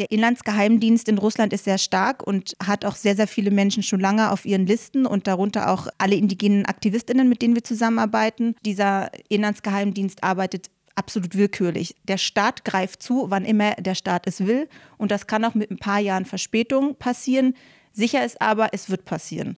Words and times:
Der 0.00 0.10
Inlandsgeheimdienst 0.10 1.08
in 1.10 1.18
Russland 1.18 1.52
ist 1.52 1.64
sehr 1.64 1.76
stark 1.76 2.26
und 2.26 2.56
hat 2.64 2.86
auch 2.86 2.96
sehr, 2.96 3.14
sehr 3.14 3.26
viele 3.26 3.50
Menschen 3.50 3.82
schon 3.82 4.00
lange 4.00 4.32
auf 4.32 4.46
ihren 4.46 4.66
Listen 4.66 5.04
und 5.04 5.26
darunter 5.26 5.70
auch 5.70 5.88
alle 5.98 6.14
indigenen 6.14 6.64
Aktivistinnen, 6.64 7.28
mit 7.28 7.42
denen 7.42 7.54
wir 7.54 7.64
zusammenarbeiten. 7.64 8.54
Dieser 8.64 9.10
Inlandsgeheimdienst 9.28 10.24
arbeitet 10.24 10.70
absolut 10.94 11.36
willkürlich. 11.36 11.96
Der 12.04 12.16
Staat 12.16 12.64
greift 12.64 13.02
zu, 13.02 13.26
wann 13.28 13.44
immer 13.44 13.74
der 13.74 13.94
Staat 13.94 14.26
es 14.26 14.46
will. 14.46 14.70
Und 14.96 15.10
das 15.10 15.26
kann 15.26 15.44
auch 15.44 15.54
mit 15.54 15.70
ein 15.70 15.76
paar 15.76 16.00
Jahren 16.00 16.24
Verspätung 16.24 16.94
passieren. 16.94 17.54
Sicher 17.92 18.24
ist 18.24 18.40
aber, 18.40 18.70
es 18.72 18.88
wird 18.88 19.04
passieren. 19.04 19.58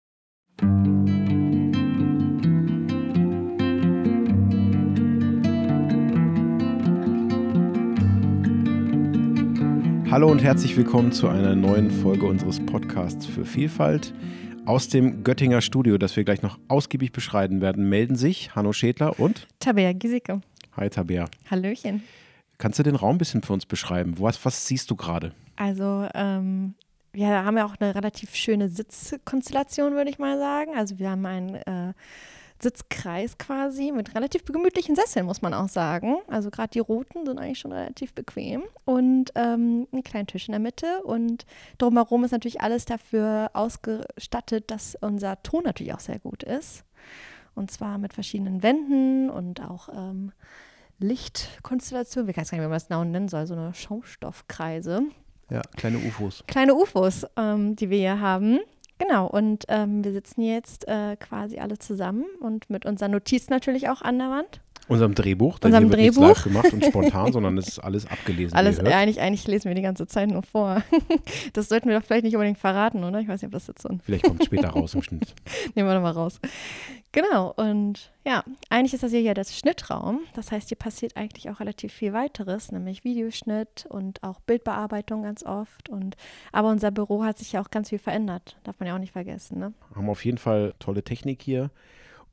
Hallo 10.11 10.29
und 10.29 10.43
herzlich 10.43 10.75
willkommen 10.75 11.13
zu 11.13 11.29
einer 11.29 11.55
neuen 11.55 11.89
Folge 11.89 12.25
unseres 12.25 12.59
Podcasts 12.59 13.25
für 13.25 13.45
Vielfalt. 13.45 14.13
Aus 14.65 14.89
dem 14.89 15.23
Göttinger 15.23 15.61
Studio, 15.61 15.97
das 15.97 16.17
wir 16.17 16.25
gleich 16.25 16.41
noch 16.41 16.59
ausgiebig 16.67 17.13
beschreiben 17.13 17.61
werden, 17.61 17.87
melden 17.87 18.17
sich 18.17 18.53
Hanno 18.53 18.73
Schädler 18.73 19.21
und 19.21 19.47
Tabea 19.61 19.93
Gisicke. 19.93 20.41
Hi 20.75 20.89
Tabea. 20.89 21.29
Hallöchen. 21.49 22.03
Kannst 22.57 22.77
du 22.77 22.83
den 22.83 22.97
Raum 22.97 23.15
ein 23.15 23.19
bisschen 23.19 23.41
für 23.41 23.53
uns 23.53 23.65
beschreiben? 23.65 24.15
Was, 24.17 24.43
was 24.43 24.67
siehst 24.67 24.91
du 24.91 24.97
gerade? 24.97 25.31
Also, 25.55 26.05
ähm, 26.13 26.73
wir 27.13 27.29
haben 27.29 27.55
ja 27.55 27.65
auch 27.65 27.75
eine 27.79 27.95
relativ 27.95 28.35
schöne 28.35 28.67
Sitzkonstellation, 28.67 29.93
würde 29.93 30.09
ich 30.09 30.19
mal 30.19 30.37
sagen. 30.37 30.71
Also, 30.75 30.99
wir 30.99 31.09
haben 31.09 31.25
einen 31.25 31.55
äh, 31.55 31.93
Sitzkreis 32.61 33.37
quasi 33.37 33.91
mit 33.91 34.15
relativ 34.15 34.45
gemütlichen 34.45 34.95
Sesseln, 34.95 35.25
muss 35.25 35.41
man 35.41 35.53
auch 35.53 35.69
sagen. 35.69 36.17
Also, 36.27 36.49
gerade 36.49 36.69
die 36.69 36.79
roten 36.79 37.25
sind 37.25 37.39
eigentlich 37.39 37.59
schon 37.59 37.71
relativ 37.71 38.13
bequem. 38.13 38.63
Und 38.85 39.31
ähm, 39.35 39.87
einen 39.91 40.03
kleinen 40.03 40.27
Tisch 40.27 40.47
in 40.47 40.53
der 40.53 40.59
Mitte. 40.59 41.03
Und 41.03 41.45
drumherum 41.77 42.23
ist 42.23 42.31
natürlich 42.31 42.61
alles 42.61 42.85
dafür 42.85 43.51
ausgestattet, 43.53 44.69
dass 44.71 44.95
unser 45.01 45.41
Ton 45.43 45.63
natürlich 45.63 45.93
auch 45.93 45.99
sehr 45.99 46.19
gut 46.19 46.43
ist. 46.43 46.83
Und 47.55 47.71
zwar 47.71 47.97
mit 47.97 48.13
verschiedenen 48.13 48.63
Wänden 48.63 49.29
und 49.29 49.61
auch 49.61 49.89
ähm, 49.89 50.31
Lichtkonstellationen. 50.99 52.27
Wir 52.27 52.37
weiß 52.37 52.51
gar 52.51 52.57
nicht, 52.57 52.63
wie 52.63 52.69
man 52.69 52.75
das 52.75 52.87
genau 52.87 53.03
nennen 53.03 53.27
soll, 53.27 53.45
so 53.47 53.55
eine 53.55 53.73
Schaumstoffkreise. 53.73 55.03
Ja, 55.49 55.61
kleine 55.75 55.97
UFOs. 55.97 56.43
Kleine 56.47 56.75
UFOs, 56.75 57.25
ähm, 57.35 57.75
die 57.75 57.89
wir 57.89 57.97
hier 57.97 58.21
haben. 58.21 58.59
Genau, 59.01 59.25
und 59.25 59.65
ähm, 59.67 60.03
wir 60.03 60.11
sitzen 60.11 60.41
jetzt 60.41 60.87
äh, 60.87 61.15
quasi 61.15 61.57
alle 61.57 61.79
zusammen 61.79 62.25
und 62.39 62.69
mit 62.69 62.85
unseren 62.85 63.09
Notizen 63.09 63.51
natürlich 63.51 63.89
auch 63.89 64.03
an 64.03 64.19
der 64.19 64.29
Wand. 64.29 64.61
Unserem 64.87 65.15
Drehbuch, 65.15 65.59
denn 65.59 65.69
Unserem 65.73 65.89
hier 65.89 65.91
wird 65.91 66.15
Drehbuch. 66.15 66.27
live 66.27 66.43
gemacht 66.43 66.73
und 66.73 66.85
spontan, 66.85 67.31
sondern 67.33 67.57
es 67.57 67.67
ist 67.67 67.79
alles 67.79 68.05
abgelesen. 68.07 68.55
Alles, 68.57 68.79
eigentlich, 68.79 69.21
eigentlich 69.21 69.47
lesen 69.47 69.69
wir 69.69 69.75
die 69.75 69.81
ganze 69.81 70.07
Zeit 70.07 70.29
nur 70.29 70.43
vor. 70.43 70.83
das 71.53 71.69
sollten 71.69 71.89
wir 71.89 71.99
doch 71.99 72.05
vielleicht 72.05 72.25
nicht 72.25 72.35
unbedingt 72.35 72.57
verraten, 72.57 73.03
oder? 73.03 73.19
Ich 73.19 73.27
weiß 73.27 73.41
nicht, 73.41 73.47
ob 73.47 73.53
das 73.53 73.67
jetzt 73.67 73.83
so 73.83 73.89
ein 73.89 74.01
Vielleicht 74.03 74.25
kommt 74.25 74.41
es 74.41 74.47
später 74.47 74.69
raus 74.71 74.93
im 74.93 75.01
Schnitt. 75.01 75.33
Nehmen 75.75 75.87
wir 75.87 75.95
nochmal 75.95 76.13
raus. 76.13 76.39
Genau, 77.13 77.53
und 77.57 78.11
ja, 78.25 78.43
eigentlich 78.69 78.93
ist 78.93 79.03
das 79.03 79.11
hier 79.11 79.21
ja 79.21 79.33
der 79.33 79.43
Schnittraum. 79.43 80.21
Das 80.33 80.51
heißt, 80.51 80.69
hier 80.69 80.77
passiert 80.77 81.17
eigentlich 81.17 81.49
auch 81.49 81.59
relativ 81.59 81.91
viel 81.91 82.13
weiteres, 82.13 82.71
nämlich 82.71 83.03
Videoschnitt 83.03 83.85
und 83.89 84.23
auch 84.23 84.39
Bildbearbeitung 84.41 85.23
ganz 85.23 85.43
oft. 85.43 85.89
Und 85.89 86.15
aber 86.53 86.69
unser 86.69 86.91
Büro 86.91 87.23
hat 87.23 87.37
sich 87.37 87.51
ja 87.51 87.61
auch 87.61 87.69
ganz 87.69 87.89
viel 87.89 87.99
verändert. 87.99 88.57
Darf 88.63 88.79
man 88.79 88.87
ja 88.87 88.95
auch 88.95 88.99
nicht 88.99 89.11
vergessen, 89.11 89.59
ne? 89.59 89.73
Haben 89.93 90.09
auf 90.09 90.23
jeden 90.23 90.37
Fall 90.37 90.73
tolle 90.79 91.03
Technik 91.03 91.41
hier 91.41 91.69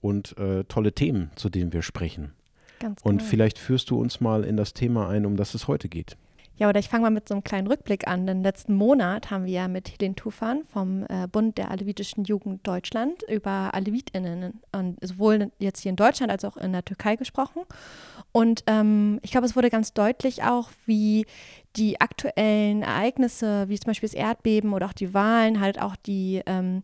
und 0.00 0.38
äh, 0.38 0.62
tolle 0.64 0.92
Themen, 0.92 1.32
zu 1.34 1.48
denen 1.48 1.72
wir 1.72 1.82
sprechen. 1.82 2.34
Ganz 2.78 3.00
Und 3.02 3.18
genau. 3.18 3.30
vielleicht 3.30 3.58
führst 3.58 3.90
du 3.90 4.00
uns 4.00 4.20
mal 4.20 4.44
in 4.44 4.56
das 4.56 4.74
Thema 4.74 5.08
ein, 5.08 5.26
um 5.26 5.36
das 5.36 5.54
es 5.54 5.68
heute 5.68 5.88
geht. 5.88 6.16
Ja, 6.58 6.68
oder 6.68 6.80
ich 6.80 6.88
fange 6.88 7.02
mal 7.02 7.10
mit 7.10 7.28
so 7.28 7.34
einem 7.34 7.44
kleinen 7.44 7.68
Rückblick 7.68 8.08
an. 8.08 8.26
Denn 8.26 8.42
letzten 8.42 8.74
Monat 8.74 9.30
haben 9.30 9.44
wir 9.44 9.52
ja 9.52 9.68
mit 9.68 9.90
Helene 9.90 10.16
Tufan 10.16 10.64
vom 10.64 11.04
äh, 11.08 11.28
Bund 11.30 11.56
der 11.56 11.70
Alevitischen 11.70 12.24
Jugend 12.24 12.66
Deutschland 12.66 13.22
über 13.28 13.72
AlevitInnen 13.74 14.60
und 14.72 14.98
sowohl 15.00 15.52
jetzt 15.60 15.82
hier 15.82 15.90
in 15.90 15.96
Deutschland 15.96 16.32
als 16.32 16.44
auch 16.44 16.56
in 16.56 16.72
der 16.72 16.84
Türkei 16.84 17.14
gesprochen. 17.14 17.62
Und 18.32 18.64
ähm, 18.66 19.20
ich 19.22 19.30
glaube, 19.30 19.47
es 19.47 19.54
wurde 19.54 19.70
ganz 19.70 19.94
deutlich 19.94 20.42
auch, 20.42 20.70
wie 20.84 21.26
die 21.76 22.00
aktuellen 22.00 22.82
Ereignisse, 22.82 23.68
wie 23.68 23.78
zum 23.78 23.91
Beispiel 23.91 24.08
das 24.08 24.18
Erdbeben 24.18 24.72
oder 24.72 24.86
auch 24.86 24.92
die 24.92 25.14
Wahlen, 25.14 25.60
halt 25.60 25.80
auch 25.80 25.94
die, 25.94 26.42
ähm, 26.47 26.82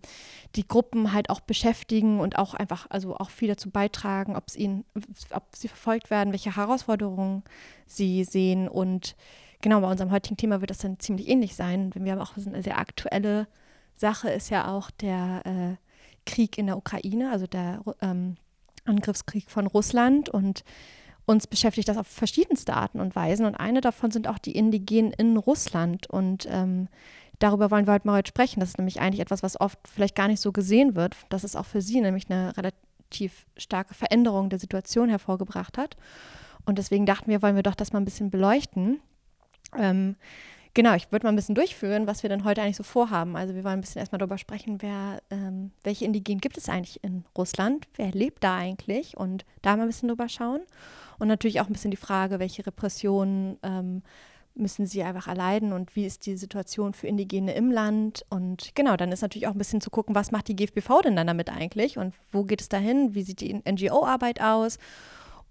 die 0.54 0.68
Gruppen 0.68 1.12
halt 1.12 1.30
auch 1.30 1.40
beschäftigen 1.40 2.20
und 2.20 2.38
auch 2.38 2.54
einfach, 2.54 2.86
also 2.90 3.16
auch 3.16 3.30
viel 3.30 3.48
dazu 3.48 3.70
beitragen, 3.70 4.36
ob 4.36 4.44
es 4.46 4.56
ihnen, 4.56 4.84
ob 5.30 5.44
sie 5.56 5.66
verfolgt 5.66 6.10
werden, 6.10 6.32
welche 6.32 6.54
Herausforderungen 6.54 7.42
sie 7.86 8.22
sehen 8.22 8.68
und 8.68 9.16
Genau, 9.60 9.80
bei 9.80 9.90
unserem 9.90 10.10
heutigen 10.10 10.36
Thema 10.36 10.60
wird 10.60 10.70
das 10.70 10.78
dann 10.78 10.98
ziemlich 10.98 11.28
ähnlich 11.28 11.56
sein. 11.56 11.90
Wir 11.94 12.12
haben 12.12 12.20
auch 12.20 12.36
eine 12.36 12.62
sehr 12.62 12.78
aktuelle 12.78 13.46
Sache, 13.96 14.30
ist 14.30 14.50
ja 14.50 14.68
auch 14.68 14.90
der 14.90 15.42
äh, 15.44 15.76
Krieg 16.26 16.58
in 16.58 16.66
der 16.66 16.76
Ukraine, 16.76 17.30
also 17.30 17.46
der 17.46 17.82
ähm, 18.00 18.36
Angriffskrieg 18.84 19.50
von 19.50 19.66
Russland. 19.66 20.28
Und 20.28 20.64
uns 21.26 21.46
beschäftigt 21.46 21.88
das 21.88 21.96
auf 21.96 22.06
verschiedenste 22.06 22.74
Arten 22.74 23.00
und 23.00 23.16
Weisen. 23.16 23.46
Und 23.46 23.54
eine 23.54 23.80
davon 23.80 24.10
sind 24.10 24.28
auch 24.28 24.38
die 24.38 24.56
Indigenen 24.56 25.12
in 25.12 25.36
Russland. 25.36 26.08
Und 26.08 26.46
ähm, 26.50 26.88
darüber 27.38 27.70
wollen 27.70 27.86
wir 27.86 27.94
heute 27.94 28.06
mal 28.06 28.18
heute 28.18 28.28
sprechen. 28.28 28.60
Das 28.60 28.70
ist 28.70 28.78
nämlich 28.78 29.00
eigentlich 29.00 29.20
etwas, 29.20 29.42
was 29.42 29.60
oft 29.60 29.78
vielleicht 29.88 30.14
gar 30.14 30.28
nicht 30.28 30.40
so 30.40 30.52
gesehen 30.52 30.96
wird. 30.96 31.16
Das 31.30 31.44
ist 31.44 31.56
auch 31.56 31.66
für 31.66 31.80
sie 31.80 32.00
nämlich 32.00 32.30
eine 32.30 32.56
relativ 32.56 33.46
starke 33.56 33.94
Veränderung 33.94 34.50
der 34.50 34.58
Situation 34.58 35.08
hervorgebracht 35.08 35.78
hat. 35.78 35.96
Und 36.66 36.78
deswegen 36.78 37.06
dachten 37.06 37.30
wir, 37.30 37.42
wollen 37.42 37.56
wir 37.56 37.62
doch 37.62 37.74
das 37.74 37.92
mal 37.92 38.00
ein 38.00 38.06
bisschen 38.06 38.30
beleuchten. 38.30 39.00
Ähm, 39.78 40.16
genau, 40.74 40.94
ich 40.94 41.10
würde 41.10 41.26
mal 41.26 41.32
ein 41.32 41.36
bisschen 41.36 41.54
durchführen, 41.54 42.06
was 42.06 42.22
wir 42.22 42.30
denn 42.30 42.44
heute 42.44 42.62
eigentlich 42.62 42.76
so 42.76 42.82
vorhaben. 42.82 43.36
Also 43.36 43.54
wir 43.54 43.64
wollen 43.64 43.74
ein 43.74 43.80
bisschen 43.80 44.00
erstmal 44.00 44.18
darüber 44.18 44.38
sprechen, 44.38 44.82
wer, 44.82 45.22
ähm, 45.30 45.70
welche 45.82 46.04
Indigenen 46.04 46.40
gibt 46.40 46.58
es 46.58 46.68
eigentlich 46.68 47.02
in 47.02 47.24
Russland, 47.36 47.86
wer 47.96 48.10
lebt 48.10 48.44
da 48.44 48.56
eigentlich 48.56 49.16
und 49.16 49.44
da 49.62 49.76
mal 49.76 49.82
ein 49.82 49.88
bisschen 49.88 50.08
drüber 50.08 50.28
schauen. 50.28 50.60
Und 51.18 51.28
natürlich 51.28 51.60
auch 51.60 51.66
ein 51.66 51.72
bisschen 51.72 51.90
die 51.90 51.96
Frage, 51.96 52.38
welche 52.38 52.66
Repressionen 52.66 53.58
ähm, 53.62 54.02
müssen 54.56 54.86
sie 54.86 55.02
einfach 55.02 55.26
erleiden 55.26 55.72
und 55.72 55.96
wie 55.96 56.06
ist 56.06 56.26
die 56.26 56.36
Situation 56.36 56.94
für 56.94 57.08
Indigene 57.08 57.54
im 57.54 57.70
Land. 57.70 58.24
Und 58.30 58.70
genau, 58.74 58.96
dann 58.96 59.10
ist 59.12 59.22
natürlich 59.22 59.48
auch 59.48 59.52
ein 59.52 59.58
bisschen 59.58 59.80
zu 59.80 59.90
gucken, 59.90 60.14
was 60.14 60.30
macht 60.30 60.48
die 60.48 60.56
GfBV 60.56 61.02
denn 61.02 61.16
dann 61.16 61.26
damit 61.26 61.50
eigentlich 61.50 61.98
und 61.98 62.14
wo 62.30 62.44
geht 62.44 62.60
es 62.60 62.68
dahin, 62.68 63.14
wie 63.14 63.22
sieht 63.22 63.40
die 63.40 63.54
NGO-Arbeit 63.54 64.40
aus 64.40 64.78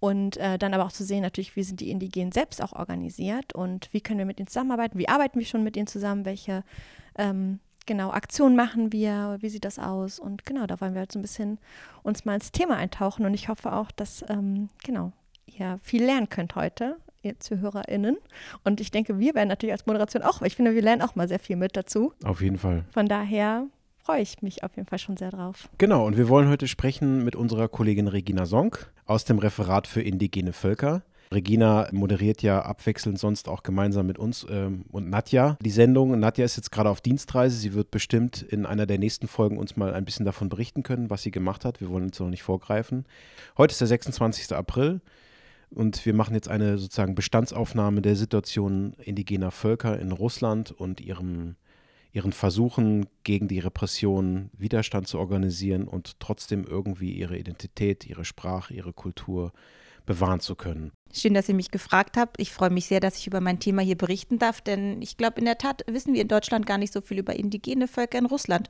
und 0.04 0.36
äh, 0.36 0.58
dann 0.58 0.74
aber 0.74 0.84
auch 0.84 0.92
zu 0.92 1.06
sehen, 1.06 1.22
natürlich, 1.22 1.56
wie 1.56 1.64
sind 1.64 1.80
die 1.80 1.90
Indigenen 1.90 2.34
selbst 2.34 2.62
auch 2.62 2.74
organisiert 2.74 3.54
und 3.54 3.88
wie 3.94 4.02
können 4.02 4.20
wir 4.20 4.26
mit 4.26 4.38
ihnen 4.38 4.48
zusammenarbeiten, 4.48 5.00
wie 5.00 5.08
arbeiten 5.08 5.40
wir 5.40 5.46
schon 5.46 5.64
mit 5.64 5.78
ihnen 5.78 5.88
zusammen, 5.88 6.26
welche 6.26 6.66
ähm, 7.18 7.60
genau 7.86 8.12
Aktionen 8.12 8.58
machen 8.58 8.92
wir, 8.92 9.38
wie 9.40 9.48
sieht 9.48 9.64
das 9.64 9.80
aus 9.80 10.20
und 10.20 10.46
genau, 10.46 10.68
da 10.68 10.82
wollen 10.82 10.94
wir 10.94 11.00
halt 11.00 11.14
so 11.14 11.20
ein 11.20 11.22
bisschen 11.22 11.58
uns 12.02 12.26
mal 12.26 12.36
ins 12.36 12.52
Thema 12.52 12.76
eintauchen 12.76 13.26
und 13.26 13.34
ich 13.34 13.48
hoffe 13.48 13.72
auch, 13.72 13.92
dass 13.92 14.26
ähm, 14.28 14.68
genau 14.84 15.14
ihr 15.46 15.80
viel 15.82 16.04
lernen 16.04 16.28
könnt 16.28 16.58
heute, 16.58 16.98
ihr 17.22 17.40
ZuhörerInnen 17.40 18.18
und 18.66 18.82
ich 18.82 18.92
denke, 18.92 19.20
wir 19.20 19.36
werden 19.36 19.48
natürlich 19.48 19.72
als 19.72 19.86
Moderation 19.86 20.22
auch, 20.22 20.42
weil 20.42 20.50
ich 20.50 20.58
finde, 20.58 20.76
wir 20.76 20.82
lernen 20.82 21.02
auch 21.02 21.16
mal 21.16 21.30
sehr 21.30 21.40
viel 21.40 21.56
mit 21.56 21.78
dazu. 21.78 22.12
Auf 22.26 22.42
jeden 22.42 22.58
Fall. 22.58 22.84
Von 22.92 23.08
daher 23.08 23.68
freue 24.00 24.22
ich 24.22 24.42
mich 24.42 24.66
auf 24.66 24.76
jeden 24.76 24.90
Fall 24.90 25.00
schon 25.00 25.16
sehr 25.16 25.32
drauf. 25.32 25.70
Genau, 25.78 26.06
und 26.06 26.18
wir 26.18 26.28
wollen 26.28 26.50
heute 26.50 26.68
sprechen 26.68 27.24
mit 27.24 27.38
unserer 27.38 27.70
Kollegin 27.70 28.10
Regina 28.10 28.46
Sonk 28.46 28.92
aus 29.06 29.26
dem 29.26 29.40
Referat 29.40 29.88
für 29.88 30.02
indigene 30.02 30.54
Völker. 30.54 31.04
Regina 31.34 31.88
moderiert 31.92 32.42
ja 32.42 32.62
abwechselnd 32.62 33.18
sonst 33.18 33.50
auch 33.50 33.64
gemeinsam 33.64 34.06
mit 34.06 34.20
uns 34.20 34.46
ähm, 34.50 34.86
und 34.92 35.10
Nadja 35.10 35.58
die 35.62 35.72
Sendung. 35.72 36.18
Nadja 36.20 36.46
ist 36.46 36.58
jetzt 36.58 36.72
gerade 36.72 36.90
auf 36.90 37.02
Dienstreise. 37.02 37.58
Sie 37.58 37.74
wird 37.74 37.92
bestimmt 37.92 38.42
in 38.42 38.66
einer 38.66 38.86
der 38.86 39.00
nächsten 39.00 39.28
Folgen 39.28 39.58
uns 39.58 39.76
mal 39.76 39.94
ein 39.94 40.06
bisschen 40.06 40.26
davon 40.26 40.50
berichten 40.50 40.84
können, 40.84 41.10
was 41.10 41.24
sie 41.24 41.32
gemacht 41.32 41.66
hat. 41.66 41.82
Wir 41.82 41.90
wollen 41.90 42.06
uns 42.06 42.20
noch 42.20 42.30
nicht 42.30 42.44
vorgreifen. 42.44 43.06
Heute 43.58 43.72
ist 43.72 43.82
der 43.82 43.88
26. 43.88 44.54
April 44.54 45.02
und 45.72 46.06
wir 46.06 46.14
machen 46.14 46.36
jetzt 46.36 46.50
eine 46.50 46.78
sozusagen 46.78 47.16
Bestandsaufnahme 47.16 48.02
der 48.02 48.16
Situation 48.16 48.94
indigener 49.00 49.52
Völker 49.52 50.00
in 50.00 50.12
Russland 50.12 50.72
und 50.72 51.02
ihrem 51.02 51.56
ihren 52.14 52.32
Versuchen 52.32 53.08
gegen 53.24 53.48
die 53.48 53.60
Repression 53.60 54.52
Widerstand 54.56 55.08
zu 55.08 55.18
organisieren 55.20 55.88
und 55.88 56.20
trotzdem 56.20 56.64
irgendwie 56.64 57.12
ihre 57.12 57.38
Identität, 57.38 58.06
ihre 58.06 58.24
Sprache, 58.24 58.74
ihre 58.74 58.94
Kultur 58.94 59.52
bewahren 60.06 60.40
zu 60.40 60.56
können. 60.56 60.92
Schön, 61.12 61.34
dass 61.34 61.50
ihr 61.50 61.56
mich 61.56 61.72
gefragt 61.72 62.18
habt. 62.18 62.40
Ich 62.40 62.52
freue 62.52 62.70
mich 62.70 62.86
sehr, 62.86 63.00
dass 63.00 63.18
ich 63.18 63.28
über 63.28 63.42
mein 63.42 63.60
Thema 63.60 63.82
hier 63.82 63.98
berichten 63.98 64.38
darf, 64.38 64.62
denn 64.62 65.02
ich 65.02 65.18
glaube, 65.18 65.40
in 65.40 65.46
der 65.46 65.58
Tat 65.58 65.84
wissen 65.88 66.14
wir 66.14 66.22
in 66.22 66.28
Deutschland 66.28 66.66
gar 66.66 66.78
nicht 66.78 66.94
so 66.94 67.02
viel 67.02 67.20
über 67.20 67.36
indigene 67.36 67.88
Völker 67.88 68.20
in 68.20 68.26
Russland. 68.26 68.70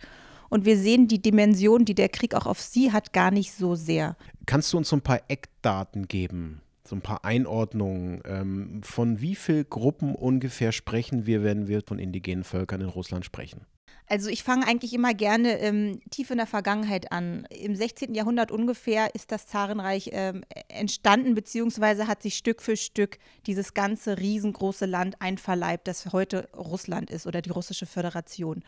Und 0.50 0.66
wir 0.66 0.78
sehen 0.78 1.08
die 1.08 1.22
Dimension, 1.22 1.84
die 1.84 1.96
der 1.96 2.10
Krieg 2.10 2.36
auch 2.36 2.46
auf 2.46 2.62
sie 2.62 2.92
hat, 2.92 3.12
gar 3.12 3.32
nicht 3.32 3.54
so 3.54 3.76
sehr. 3.76 4.16
Kannst 4.46 4.72
du 4.72 4.78
uns 4.78 4.90
so 4.90 4.96
ein 4.96 5.02
paar 5.02 5.22
Eckdaten 5.28 6.08
geben? 6.08 6.62
So 6.88 6.96
ein 6.96 7.02
paar 7.02 7.24
Einordnungen. 7.24 8.22
Ähm, 8.26 8.84
von 8.84 9.22
wie 9.22 9.36
vielen 9.36 9.70
Gruppen 9.70 10.16
ungefähr 10.16 10.72
sprechen 10.72 11.26
wir, 11.26 11.44
wenn 11.44 11.68
wir 11.68 11.82
von 11.86 12.00
indigenen 12.00 12.44
Völkern 12.44 12.82
in 12.82 12.90
Russland 12.90 13.26
sprechen? 13.26 13.66
Also 14.08 14.30
ich 14.30 14.44
fange 14.44 14.68
eigentlich 14.68 14.94
immer 14.94 15.14
gerne 15.14 15.60
ähm, 15.60 16.02
tief 16.10 16.30
in 16.30 16.38
der 16.38 16.48
Vergangenheit 16.48 17.12
an. 17.12 17.48
Im 17.50 17.76
16. 17.76 18.14
Jahrhundert 18.14 18.52
ungefähr 18.52 19.16
ist 19.16 19.32
das 19.32 19.48
Zarenreich 19.48 20.10
ähm, 20.12 20.44
entstanden, 20.68 21.36
beziehungsweise 21.36 22.08
hat 22.08 22.22
sich 22.22 22.36
Stück 22.36 22.62
für 22.62 22.76
Stück 22.76 23.18
dieses 23.48 23.74
ganze 23.74 24.20
riesengroße 24.20 24.86
Land 24.86 25.16
einverleibt, 25.22 25.88
das 25.88 26.12
heute 26.12 26.50
Russland 26.56 27.12
ist 27.12 27.28
oder 27.28 27.42
die 27.42 27.50
russische 27.50 27.86
Föderation. 27.86 28.64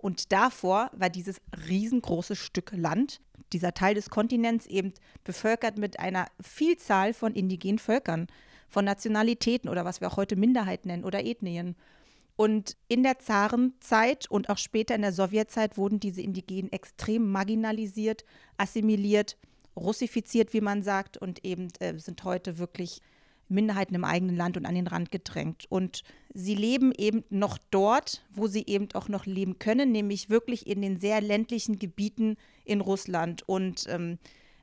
Und 0.00 0.32
davor 0.32 0.90
war 0.94 1.10
dieses 1.10 1.40
riesengroße 1.68 2.34
Stück 2.34 2.72
Land, 2.74 3.20
dieser 3.52 3.74
Teil 3.74 3.94
des 3.94 4.08
Kontinents 4.08 4.66
eben 4.66 4.94
bevölkert 5.24 5.76
mit 5.76 6.00
einer 6.00 6.26
Vielzahl 6.40 7.12
von 7.12 7.34
indigenen 7.34 7.78
Völkern, 7.78 8.26
von 8.68 8.84
Nationalitäten 8.84 9.68
oder 9.68 9.84
was 9.84 10.00
wir 10.00 10.08
auch 10.08 10.16
heute 10.16 10.36
Minderheiten 10.36 10.88
nennen 10.88 11.04
oder 11.04 11.24
Ethnien. 11.24 11.76
Und 12.36 12.76
in 12.88 13.02
der 13.02 13.18
Zarenzeit 13.18 14.30
und 14.30 14.48
auch 14.48 14.56
später 14.56 14.94
in 14.94 15.02
der 15.02 15.12
Sowjetzeit 15.12 15.76
wurden 15.76 16.00
diese 16.00 16.22
Indigenen 16.22 16.72
extrem 16.72 17.30
marginalisiert, 17.30 18.24
assimiliert, 18.56 19.36
russifiziert, 19.76 20.54
wie 20.54 20.62
man 20.62 20.82
sagt, 20.82 21.18
und 21.18 21.44
eben 21.44 21.68
äh, 21.80 21.98
sind 21.98 22.24
heute 22.24 22.58
wirklich 22.58 23.02
Minderheiten 23.50 23.94
im 23.94 24.04
eigenen 24.04 24.36
Land 24.36 24.56
und 24.56 24.66
an 24.66 24.74
den 24.74 24.86
Rand 24.86 25.10
gedrängt. 25.10 25.66
Und 25.68 26.02
sie 26.34 26.54
leben 26.54 26.92
eben 26.96 27.24
noch 27.30 27.58
dort, 27.70 28.24
wo 28.32 28.46
sie 28.46 28.64
eben 28.66 28.88
auch 28.94 29.08
noch 29.08 29.26
leben 29.26 29.58
können, 29.58 29.92
nämlich 29.92 30.30
wirklich 30.30 30.66
in 30.66 30.82
den 30.82 30.98
sehr 30.98 31.20
ländlichen 31.20 31.78
Gebieten 31.78 32.36
in 32.64 32.80
Russland. 32.80 33.42
Und 33.46 33.86
ähm, 33.88 34.18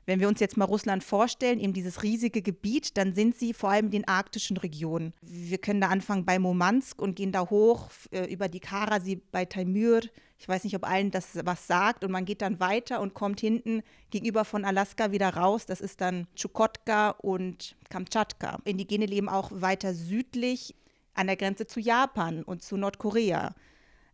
wenn 0.08 0.20
wir 0.20 0.28
uns 0.28 0.40
jetzt 0.40 0.56
mal 0.56 0.64
Russland 0.64 1.04
vorstellen, 1.04 1.60
eben 1.60 1.74
dieses 1.74 2.02
riesige 2.02 2.40
Gebiet, 2.40 2.96
dann 2.96 3.14
sind 3.14 3.36
sie 3.36 3.52
vor 3.52 3.68
allem 3.68 3.86
in 3.86 3.90
den 3.90 4.08
arktischen 4.08 4.56
Regionen. 4.56 5.12
Wir 5.20 5.58
können 5.58 5.82
da 5.82 5.88
anfangen 5.88 6.24
bei 6.24 6.38
Murmansk 6.38 7.02
und 7.02 7.14
gehen 7.14 7.30
da 7.30 7.50
hoch 7.50 7.90
äh, 8.10 8.24
über 8.24 8.48
die 8.48 8.58
Kara, 8.58 9.00
sie 9.00 9.16
bei 9.16 9.44
Taimyr. 9.44 10.00
Ich 10.38 10.48
weiß 10.48 10.64
nicht, 10.64 10.74
ob 10.74 10.88
allen 10.88 11.10
das 11.10 11.38
was 11.44 11.66
sagt. 11.66 12.04
Und 12.04 12.10
man 12.10 12.24
geht 12.24 12.40
dann 12.40 12.58
weiter 12.58 13.02
und 13.02 13.12
kommt 13.12 13.38
hinten 13.40 13.82
gegenüber 14.08 14.46
von 14.46 14.64
Alaska 14.64 15.12
wieder 15.12 15.28
raus. 15.28 15.66
Das 15.66 15.82
ist 15.82 16.00
dann 16.00 16.26
Chukotka 16.34 17.10
und 17.10 17.76
Kamtschatka. 17.90 18.60
Indigene 18.64 19.04
leben 19.04 19.28
auch 19.28 19.50
weiter 19.52 19.92
südlich 19.92 20.74
an 21.12 21.26
der 21.26 21.36
Grenze 21.36 21.66
zu 21.66 21.80
Japan 21.80 22.44
und 22.44 22.62
zu 22.62 22.78
Nordkorea. 22.78 23.54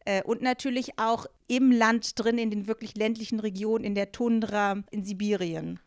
Äh, 0.06 0.24
und 0.24 0.42
natürlich 0.42 0.98
auch 0.98 1.26
im 1.46 1.70
Land 1.70 2.18
drin, 2.18 2.38
in 2.38 2.50
den 2.50 2.66
wirklich 2.66 2.96
ländlichen 2.96 3.38
Regionen, 3.38 3.84
in 3.84 3.94
der 3.94 4.10
Tundra, 4.10 4.82
in 4.90 5.04
Sibirien 5.04 5.78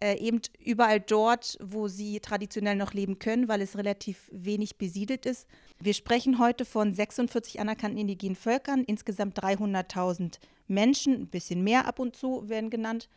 äh, 0.00 0.16
eben 0.18 0.40
überall 0.64 1.00
dort, 1.00 1.58
wo 1.60 1.88
sie 1.88 2.20
traditionell 2.20 2.76
noch 2.76 2.92
leben 2.92 3.18
können, 3.18 3.48
weil 3.48 3.60
es 3.60 3.76
relativ 3.76 4.28
wenig 4.32 4.76
besiedelt 4.76 5.26
ist. 5.26 5.46
Wir 5.80 5.94
sprechen 5.94 6.38
heute 6.38 6.64
von 6.64 6.92
46 6.92 7.60
anerkannten 7.60 7.98
indigenen 7.98 8.36
Völkern, 8.36 8.84
insgesamt 8.84 9.38
300.000 9.42 10.38
Menschen, 10.66 11.14
ein 11.14 11.26
bisschen 11.28 11.62
mehr 11.62 11.86
ab 11.86 11.98
und 11.98 12.16
zu 12.16 12.48
werden 12.48 12.70
genannt. 12.70 13.08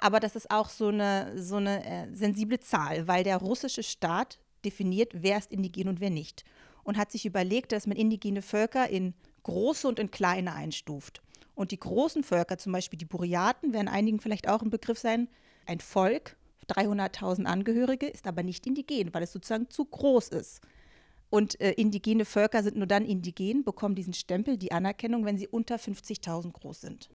Aber 0.00 0.20
das 0.20 0.36
ist 0.36 0.50
auch 0.50 0.68
so 0.68 0.88
eine, 0.88 1.32
so 1.40 1.56
eine 1.56 1.84
äh, 1.84 2.14
sensible 2.14 2.60
Zahl, 2.60 3.06
weil 3.06 3.24
der 3.24 3.36
russische 3.36 3.82
Staat 3.82 4.38
definiert, 4.64 5.12
wer 5.14 5.38
ist 5.38 5.52
indigen 5.52 5.88
und 5.88 6.00
wer 6.00 6.10
nicht. 6.10 6.44
Und 6.82 6.98
hat 6.98 7.12
sich 7.12 7.24
überlegt, 7.26 7.72
dass 7.72 7.86
man 7.86 7.96
indigene 7.96 8.42
Völker 8.42 8.88
in 8.88 9.14
große 9.42 9.86
und 9.86 9.98
in 9.98 10.10
kleine 10.10 10.54
einstuft. 10.54 11.22
Und 11.54 11.70
die 11.70 11.78
großen 11.78 12.24
Völker, 12.24 12.58
zum 12.58 12.72
Beispiel 12.72 12.98
die 12.98 13.04
Buryaten, 13.04 13.72
werden 13.72 13.88
einigen 13.88 14.20
vielleicht 14.20 14.48
auch 14.48 14.62
ein 14.62 14.70
Begriff 14.70 14.98
sein, 14.98 15.28
ein 15.66 15.80
Volk, 15.80 16.36
300.000 16.68 17.44
Angehörige, 17.44 18.06
ist 18.06 18.26
aber 18.26 18.42
nicht 18.42 18.66
indigen, 18.66 19.12
weil 19.12 19.22
es 19.22 19.32
sozusagen 19.32 19.70
zu 19.70 19.84
groß 19.84 20.28
ist. 20.28 20.60
Und 21.30 21.60
äh, 21.60 21.72
indigene 21.72 22.24
Völker 22.24 22.62
sind 22.62 22.76
nur 22.76 22.86
dann 22.86 23.04
indigen, 23.04 23.64
bekommen 23.64 23.94
diesen 23.94 24.14
Stempel, 24.14 24.56
die 24.56 24.72
Anerkennung, 24.72 25.24
wenn 25.24 25.36
sie 25.36 25.48
unter 25.48 25.76
50.000 25.76 26.52
groß 26.52 26.80
sind. 26.80 27.10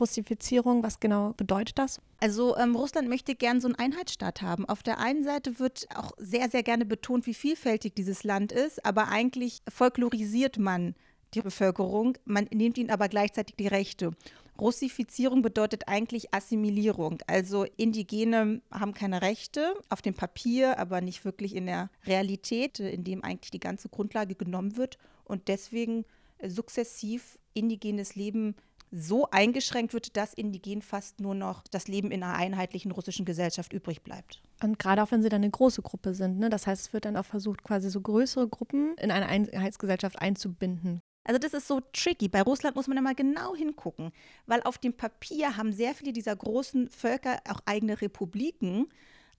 Russifizierung, 0.00 0.82
was 0.82 0.98
genau 0.98 1.34
bedeutet 1.36 1.78
das? 1.78 2.00
Also 2.20 2.56
ähm, 2.56 2.74
Russland 2.74 3.08
möchte 3.08 3.34
gern 3.34 3.60
so 3.60 3.68
einen 3.68 3.76
Einheitsstaat 3.76 4.42
haben. 4.42 4.64
Auf 4.64 4.82
der 4.82 4.98
einen 4.98 5.22
Seite 5.22 5.58
wird 5.58 5.86
auch 5.94 6.12
sehr, 6.18 6.50
sehr 6.50 6.62
gerne 6.62 6.84
betont, 6.84 7.26
wie 7.26 7.34
vielfältig 7.34 7.94
dieses 7.94 8.24
Land 8.24 8.50
ist, 8.50 8.84
aber 8.84 9.08
eigentlich 9.08 9.62
folklorisiert 9.68 10.58
man 10.58 10.94
die 11.34 11.42
Bevölkerung, 11.42 12.16
man 12.24 12.48
nimmt 12.52 12.78
ihnen 12.78 12.90
aber 12.90 13.08
gleichzeitig 13.08 13.56
die 13.56 13.66
Rechte. 13.66 14.12
Russifizierung 14.60 15.42
bedeutet 15.42 15.88
eigentlich 15.88 16.32
Assimilierung. 16.32 17.18
Also 17.26 17.64
Indigene 17.76 18.60
haben 18.70 18.94
keine 18.94 19.22
Rechte 19.22 19.74
auf 19.88 20.02
dem 20.02 20.14
Papier, 20.14 20.78
aber 20.78 21.00
nicht 21.00 21.24
wirklich 21.24 21.54
in 21.56 21.66
der 21.66 21.90
Realität, 22.06 22.78
in 22.78 23.04
dem 23.04 23.24
eigentlich 23.24 23.50
die 23.50 23.60
ganze 23.60 23.88
Grundlage 23.88 24.34
genommen 24.34 24.76
wird 24.76 24.98
und 25.24 25.48
deswegen 25.48 26.04
sukzessiv 26.46 27.38
indigenes 27.54 28.14
Leben 28.14 28.54
so 28.96 29.28
eingeschränkt 29.30 29.92
wird, 29.92 30.16
dass 30.16 30.34
indigen 30.34 30.80
fast 30.80 31.20
nur 31.20 31.34
noch 31.34 31.64
das 31.70 31.88
Leben 31.88 32.12
in 32.12 32.22
einer 32.22 32.36
einheitlichen 32.36 32.92
russischen 32.92 33.24
Gesellschaft 33.24 33.72
übrig 33.72 34.02
bleibt. 34.02 34.40
Und 34.62 34.78
gerade 34.78 35.02
auch 35.02 35.10
wenn 35.10 35.22
sie 35.22 35.28
dann 35.28 35.42
eine 35.42 35.50
große 35.50 35.82
Gruppe 35.82 36.14
sind, 36.14 36.38
ne? 36.38 36.48
das 36.48 36.68
heißt, 36.68 36.86
es 36.86 36.92
wird 36.92 37.04
dann 37.04 37.16
auch 37.16 37.24
versucht, 37.24 37.64
quasi 37.64 37.90
so 37.90 38.00
größere 38.00 38.46
Gruppen 38.46 38.94
in 38.98 39.10
eine 39.10 39.26
Einheitsgesellschaft 39.26 40.20
einzubinden. 40.20 41.00
Also 41.24 41.38
das 41.38 41.54
ist 41.54 41.66
so 41.66 41.80
tricky. 41.92 42.28
Bei 42.28 42.42
Russland 42.42 42.76
muss 42.76 42.86
man 42.86 42.98
immer 42.98 43.14
genau 43.14 43.56
hingucken, 43.56 44.12
weil 44.46 44.62
auf 44.62 44.78
dem 44.78 44.92
Papier 44.92 45.56
haben 45.56 45.72
sehr 45.72 45.94
viele 45.94 46.12
dieser 46.12 46.36
großen 46.36 46.90
Völker 46.90 47.38
auch 47.48 47.60
eigene 47.64 48.00
Republiken, 48.00 48.88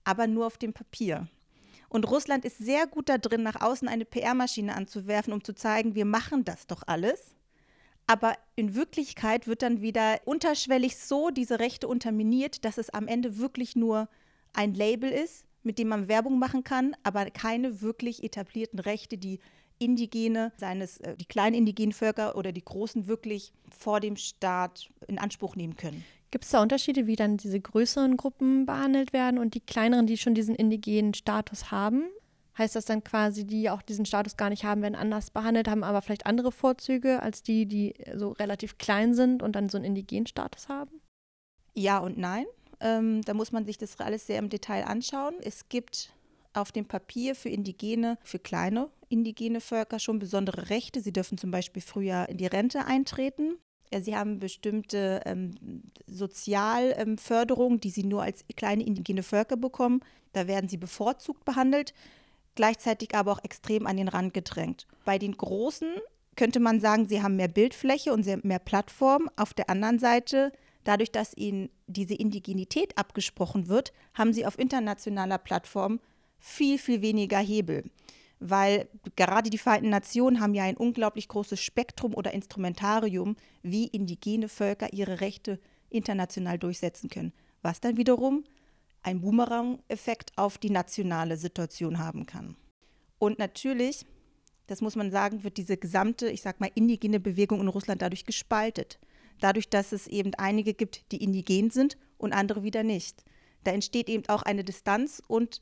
aber 0.03 0.25
nur 0.27 0.47
auf 0.47 0.57
dem 0.57 0.73
Papier. 0.73 1.27
Und 1.87 2.09
Russland 2.09 2.43
ist 2.43 2.57
sehr 2.57 2.87
gut 2.87 3.07
da 3.07 3.17
drin, 3.19 3.43
nach 3.43 3.61
außen 3.61 3.87
eine 3.87 4.05
PR-Maschine 4.05 4.75
anzuwerfen, 4.75 5.31
um 5.31 5.43
zu 5.43 5.53
zeigen, 5.53 5.95
wir 5.95 6.05
machen 6.05 6.43
das 6.43 6.67
doch 6.67 6.83
alles. 6.87 7.35
Aber 8.07 8.35
in 8.55 8.75
Wirklichkeit 8.75 9.47
wird 9.47 9.61
dann 9.61 9.81
wieder 9.81 10.19
unterschwellig 10.25 10.97
so 10.97 11.29
diese 11.29 11.59
Rechte 11.59 11.87
unterminiert, 11.87 12.65
dass 12.65 12.77
es 12.77 12.89
am 12.89 13.07
Ende 13.07 13.37
wirklich 13.37 13.75
nur 13.75 14.09
ein 14.53 14.73
Label 14.73 15.09
ist, 15.11 15.45
mit 15.63 15.79
dem 15.79 15.87
man 15.87 16.07
Werbung 16.07 16.37
machen 16.37 16.63
kann, 16.63 16.95
aber 17.03 17.25
keine 17.31 17.81
wirklich 17.81 18.23
etablierten 18.23 18.79
Rechte, 18.79 19.17
die 19.17 19.39
Indigene, 19.79 20.51
seien 20.57 20.81
es 20.81 20.97
äh, 20.99 21.15
die 21.15 21.25
kleinen 21.25 21.55
indigenen 21.55 21.93
Völker 21.93 22.37
oder 22.37 22.51
die 22.51 22.63
großen, 22.63 23.07
wirklich 23.07 23.53
vor 23.77 23.99
dem 23.99 24.15
Staat 24.15 24.89
in 25.07 25.19
Anspruch 25.19 25.55
nehmen 25.55 25.75
können. 25.75 26.03
Gibt 26.31 26.45
es 26.45 26.51
da 26.51 26.61
Unterschiede, 26.61 27.07
wie 27.07 27.15
dann 27.15 27.37
diese 27.37 27.59
größeren 27.59 28.17
Gruppen 28.17 28.65
behandelt 28.65 29.13
werden 29.13 29.39
und 29.39 29.53
die 29.53 29.61
kleineren, 29.61 30.07
die 30.07 30.17
schon 30.17 30.35
diesen 30.35 30.55
indigenen 30.55 31.13
Status 31.13 31.71
haben? 31.71 32.03
Heißt 32.57 32.75
das 32.75 32.85
dann 32.85 33.03
quasi, 33.03 33.45
die 33.45 33.69
auch 33.69 33.81
diesen 33.81 34.05
Status 34.05 34.37
gar 34.37 34.49
nicht 34.49 34.63
haben, 34.63 34.81
werden 34.81 34.95
anders 34.95 35.29
behandelt, 35.29 35.67
haben 35.67 35.83
aber 35.83 36.01
vielleicht 36.01 36.25
andere 36.25 36.51
Vorzüge 36.51 37.21
als 37.21 37.43
die, 37.43 37.65
die 37.65 37.95
so 38.15 38.29
relativ 38.31 38.77
klein 38.77 39.13
sind 39.13 39.43
und 39.43 39.55
dann 39.55 39.67
so 39.67 39.77
einen 39.77 39.85
indigenen 39.85 40.25
Status 40.25 40.69
haben? 40.69 41.01
Ja 41.73 41.99
und 41.99 42.17
nein. 42.17 42.45
Ähm, 42.79 43.21
da 43.23 43.33
muss 43.33 43.51
man 43.51 43.65
sich 43.65 43.77
das 43.77 43.99
alles 43.99 44.27
sehr 44.27 44.39
im 44.39 44.49
Detail 44.49 44.85
anschauen. 44.85 45.35
Es 45.41 45.67
gibt 45.67 46.14
auf 46.55 46.71
dem 46.71 46.85
Papier 46.85 47.35
für 47.35 47.49
Indigene, 47.49 48.17
für 48.23 48.39
kleine 48.39 48.89
indigene 49.09 49.61
Völker 49.61 49.99
schon 49.99 50.19
besondere 50.19 50.69
Rechte. 50.69 51.01
Sie 51.01 51.13
dürfen 51.13 51.37
zum 51.37 51.51
Beispiel 51.51 51.81
früher 51.81 52.27
in 52.29 52.37
die 52.37 52.47
Rente 52.47 52.85
eintreten. 52.85 53.57
Sie 54.01 54.15
haben 54.15 54.39
bestimmte 54.39 55.21
ähm, 55.25 55.83
Sozialförderungen, 56.07 57.75
ähm, 57.75 57.79
die 57.79 57.91
sie 57.91 58.03
nur 58.03 58.23
als 58.23 58.43
kleine 58.55 58.83
indigene 58.83 59.23
Völker 59.23 59.57
bekommen. 59.57 60.01
Da 60.33 60.47
werden 60.47 60.67
sie 60.67 60.77
bevorzugt 60.77 61.45
behandelt, 61.45 61.93
gleichzeitig 62.55 63.15
aber 63.15 63.31
auch 63.31 63.43
extrem 63.43 63.87
an 63.87 63.97
den 63.97 64.07
Rand 64.07 64.33
gedrängt. 64.33 64.87
Bei 65.05 65.17
den 65.17 65.37
Großen 65.37 65.87
könnte 66.35 66.59
man 66.59 66.81
sagen, 66.81 67.05
sie 67.05 67.21
haben 67.21 67.37
mehr 67.37 67.47
Bildfläche 67.47 68.11
und 68.11 68.25
mehr 68.43 68.59
Plattform. 68.59 69.29
Auf 69.37 69.53
der 69.53 69.69
anderen 69.69 69.99
Seite, 69.99 70.51
dadurch, 70.83 71.11
dass 71.11 71.37
ihnen 71.37 71.69
diese 71.87 72.15
Indigenität 72.15 72.97
abgesprochen 72.97 73.69
wird, 73.69 73.93
haben 74.13 74.33
sie 74.33 74.45
auf 74.45 74.59
internationaler 74.59 75.37
Plattform 75.37 76.01
viel, 76.45 76.77
viel 76.77 77.01
weniger 77.01 77.39
Hebel. 77.39 77.83
Weil 78.39 78.87
gerade 79.15 79.49
die 79.49 79.57
Vereinten 79.57 79.89
Nationen 79.89 80.39
haben 80.39 80.53
ja 80.53 80.63
ein 80.63 80.77
unglaublich 80.77 81.27
großes 81.27 81.59
Spektrum 81.59 82.13
oder 82.13 82.33
Instrumentarium, 82.33 83.35
wie 83.63 83.87
indigene 83.87 84.47
Völker 84.47 84.93
ihre 84.93 85.21
Rechte 85.21 85.59
international 85.89 86.59
durchsetzen 86.59 87.09
können. 87.09 87.33
Was 87.63 87.81
dann 87.81 87.97
wiederum 87.97 88.43
einen 89.01 89.21
Boomerang-Effekt 89.21 90.33
auf 90.35 90.59
die 90.59 90.69
nationale 90.69 91.37
Situation 91.37 91.97
haben 91.97 92.27
kann. 92.27 92.55
Und 93.17 93.39
natürlich, 93.39 94.05
das 94.67 94.81
muss 94.81 94.95
man 94.95 95.09
sagen, 95.09 95.43
wird 95.43 95.57
diese 95.57 95.77
gesamte, 95.77 96.29
ich 96.29 96.41
sag 96.41 96.59
mal, 96.59 96.69
indigene 96.75 97.19
Bewegung 97.19 97.59
in 97.59 97.67
Russland 97.67 98.03
dadurch 98.03 98.25
gespaltet. 98.25 98.99
Dadurch, 99.39 99.69
dass 99.69 99.91
es 99.91 100.05
eben 100.05 100.33
einige 100.35 100.75
gibt, 100.75 101.11
die 101.11 101.23
indigen 101.23 101.71
sind 101.71 101.97
und 102.17 102.33
andere 102.33 102.61
wieder 102.61 102.83
nicht. 102.83 103.23
Da 103.63 103.71
entsteht 103.71 104.09
eben 104.09 104.27
auch 104.29 104.43
eine 104.43 104.63
Distanz 104.63 105.23
und 105.27 105.61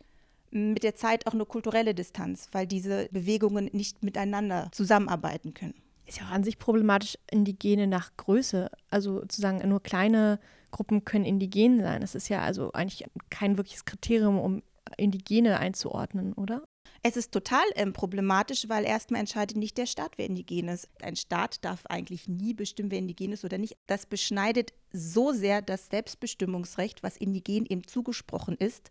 mit 0.54 0.84
der 0.84 0.96
Zeit 0.96 1.28
auch 1.28 1.34
eine 1.34 1.46
kulturelle 1.46 1.96
Distanz, 1.96 2.48
weil 2.52 2.68
diese 2.68 3.08
Bewegungen 3.12 3.70
nicht 3.74 4.04
miteinander 4.04 4.70
zusammenarbeiten 4.72 5.54
können. 5.54 5.74
Ist 6.06 6.20
ja 6.20 6.26
auch 6.26 6.32
an 6.32 6.44
sich 6.44 6.60
problematisch, 6.60 7.18
Indigene 7.32 7.88
nach 7.88 8.16
Größe. 8.18 8.70
Also 8.90 9.22
sozusagen 9.22 9.68
nur 9.68 9.82
kleine 9.82 10.40
Gruppen 10.72 11.06
können 11.06 11.26
indigen 11.26 11.80
sein. 11.82 12.02
Das 12.02 12.14
ist 12.14 12.30
ja 12.30 12.42
also 12.42 12.72
eigentlich 12.74 13.06
kein 13.30 13.58
wirkliches 13.58 13.86
Kriterium, 13.86 14.38
um 14.40 14.64
Indigene 14.98 15.60
einzuordnen, 15.60 16.34
oder? 16.34 16.64
Es 17.02 17.18
ist 17.18 17.32
total 17.32 17.64
ähm, 17.76 17.94
problematisch, 17.94 18.70
weil 18.70 18.86
erstmal 18.86 19.22
entscheidet 19.22 19.58
nicht 19.58 19.78
der 19.78 19.86
Staat, 19.86 20.18
wer 20.18 20.26
indigen 20.26 20.68
ist. 20.70 20.90
Ein 21.02 21.16
Staat 21.16 21.64
darf 21.66 21.86
eigentlich 21.88 22.28
nie 22.28 22.54
bestimmen, 22.54 22.92
wer 22.92 23.00
indigen 23.00 23.32
ist 23.32 23.44
oder 23.44 23.58
nicht. 23.58 23.76
Das 23.88 24.06
beschneidet 24.06 24.74
so 24.92 25.32
sehr 25.32 25.62
das 25.62 25.88
Selbstbestimmungsrecht, 25.90 27.04
was 27.04 27.18
Indigenen 27.18 27.66
eben 27.66 27.86
zugesprochen 27.88 28.56
ist, 28.58 28.90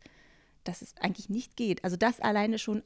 dass 0.64 0.82
es 0.82 0.94
eigentlich 1.00 1.28
nicht 1.28 1.56
geht. 1.56 1.84
Also 1.84 1.96
das 1.96 2.20
alleine 2.20 2.58
schon 2.58 2.82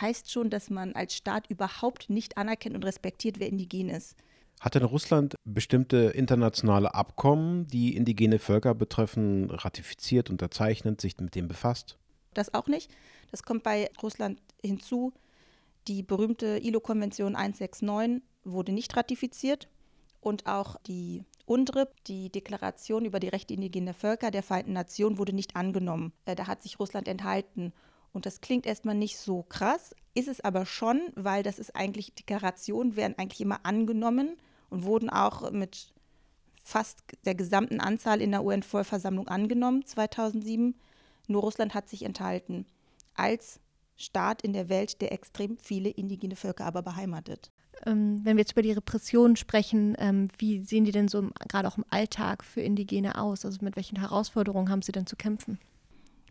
heißt 0.00 0.30
schon, 0.30 0.50
dass 0.50 0.70
man 0.70 0.94
als 0.94 1.14
Staat 1.14 1.48
überhaupt 1.48 2.08
nicht 2.08 2.38
anerkennt 2.38 2.74
und 2.74 2.84
respektiert, 2.84 3.38
wer 3.38 3.48
indigen 3.48 3.90
ist. 3.90 4.16
Hat 4.60 4.74
denn 4.74 4.84
Russland 4.84 5.34
bestimmte 5.44 6.12
internationale 6.14 6.94
Abkommen, 6.94 7.66
die 7.66 7.96
indigene 7.96 8.38
Völker 8.38 8.74
betreffen, 8.74 9.50
ratifiziert, 9.50 10.30
unterzeichnet, 10.30 11.00
sich 11.00 11.18
mit 11.18 11.34
dem 11.34 11.48
befasst? 11.48 11.98
Das 12.32 12.54
auch 12.54 12.68
nicht. 12.68 12.90
Das 13.30 13.42
kommt 13.42 13.64
bei 13.64 13.90
Russland 14.02 14.40
hinzu. 14.62 15.12
Die 15.88 16.02
berühmte 16.02 16.58
ILO-Konvention 16.62 17.34
169 17.34 18.22
wurde 18.44 18.72
nicht 18.72 18.96
ratifiziert 18.96 19.68
und 20.22 20.46
auch 20.46 20.76
die 20.86 21.24
UNDRIP, 21.46 22.04
die 22.04 22.30
Deklaration 22.30 23.04
über 23.04 23.20
die 23.20 23.28
Rechte 23.28 23.52
indigener 23.52 23.92
Völker 23.92 24.30
der 24.30 24.44
Vereinten 24.44 24.72
Nationen, 24.72 25.18
wurde 25.18 25.34
nicht 25.34 25.56
angenommen. 25.56 26.12
Äh, 26.24 26.36
da 26.36 26.46
hat 26.46 26.62
sich 26.62 26.78
Russland 26.78 27.08
enthalten. 27.08 27.74
Und 28.12 28.24
das 28.24 28.40
klingt 28.40 28.64
erstmal 28.64 28.94
nicht 28.94 29.18
so 29.18 29.42
krass, 29.42 29.94
ist 30.14 30.28
es 30.28 30.40
aber 30.40 30.64
schon, 30.64 31.00
weil 31.14 31.42
das 31.42 31.58
ist 31.58 31.74
eigentlich, 31.74 32.14
Deklarationen 32.14 32.94
werden 32.94 33.18
eigentlich 33.18 33.40
immer 33.40 33.60
angenommen 33.64 34.36
und 34.70 34.84
wurden 34.84 35.10
auch 35.10 35.50
mit 35.50 35.92
fast 36.62 37.00
der 37.24 37.34
gesamten 37.34 37.80
Anzahl 37.80 38.20
in 38.20 38.30
der 38.30 38.44
UN-Vollversammlung 38.44 39.28
angenommen, 39.28 39.84
2007. 39.84 40.76
Nur 41.26 41.42
Russland 41.42 41.74
hat 41.74 41.88
sich 41.88 42.04
enthalten 42.04 42.66
als 43.14 43.60
Staat 43.96 44.42
in 44.42 44.52
der 44.52 44.68
Welt, 44.68 45.00
der 45.00 45.12
extrem 45.12 45.56
viele 45.58 45.88
indigene 45.88 46.36
Völker 46.36 46.66
aber 46.66 46.82
beheimatet. 46.82 47.50
Ähm, 47.86 48.20
wenn 48.22 48.36
wir 48.36 48.42
jetzt 48.42 48.52
über 48.52 48.62
die 48.62 48.72
Repression 48.72 49.36
sprechen, 49.36 49.94
ähm, 49.98 50.28
wie 50.38 50.60
sehen 50.60 50.84
die 50.84 50.92
denn 50.92 51.08
so 51.08 51.30
gerade 51.48 51.68
auch 51.68 51.78
im 51.78 51.84
Alltag 51.90 52.44
für 52.44 52.60
Indigene 52.60 53.18
aus? 53.18 53.44
Also 53.44 53.58
mit 53.62 53.76
welchen 53.76 53.98
Herausforderungen 53.98 54.70
haben 54.70 54.82
sie 54.82 54.92
denn 54.92 55.06
zu 55.06 55.16
kämpfen? 55.16 55.58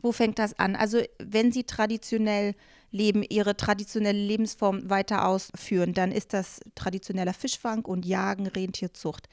Wo 0.01 0.11
fängt 0.11 0.39
das 0.39 0.57
an? 0.57 0.75
Also 0.75 1.01
wenn 1.19 1.51
sie 1.51 1.63
traditionell 1.63 2.55
leben, 2.91 3.23
ihre 3.23 3.55
traditionelle 3.55 4.17
Lebensform 4.17 4.89
weiter 4.89 5.27
ausführen, 5.27 5.93
dann 5.93 6.11
ist 6.11 6.33
das 6.33 6.59
traditioneller 6.75 7.33
Fischfang 7.33 7.85
und 7.85 8.05
Jagen, 8.05 8.47
Rentierzucht. 8.47 9.29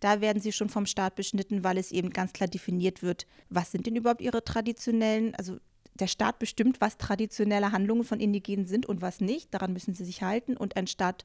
Da 0.00 0.20
werden 0.20 0.40
sie 0.40 0.52
schon 0.52 0.68
vom 0.68 0.86
Staat 0.86 1.14
beschnitten, 1.14 1.64
weil 1.64 1.78
es 1.78 1.92
eben 1.92 2.10
ganz 2.10 2.32
klar 2.32 2.48
definiert 2.48 3.02
wird, 3.02 3.26
was 3.50 3.70
sind 3.70 3.86
denn 3.86 3.96
überhaupt 3.96 4.20
ihre 4.20 4.44
traditionellen, 4.44 5.34
also 5.36 5.58
der 5.94 6.06
Staat 6.06 6.38
bestimmt, 6.38 6.80
was 6.80 6.96
traditionelle 6.96 7.72
Handlungen 7.72 8.04
von 8.04 8.18
Indigenen 8.18 8.66
sind 8.66 8.86
und 8.86 9.02
was 9.02 9.20
nicht. 9.20 9.52
Daran 9.52 9.72
müssen 9.72 9.94
sie 9.94 10.04
sich 10.04 10.22
halten. 10.22 10.56
Und 10.56 10.76
ein 10.76 10.86
Staat 10.86 11.24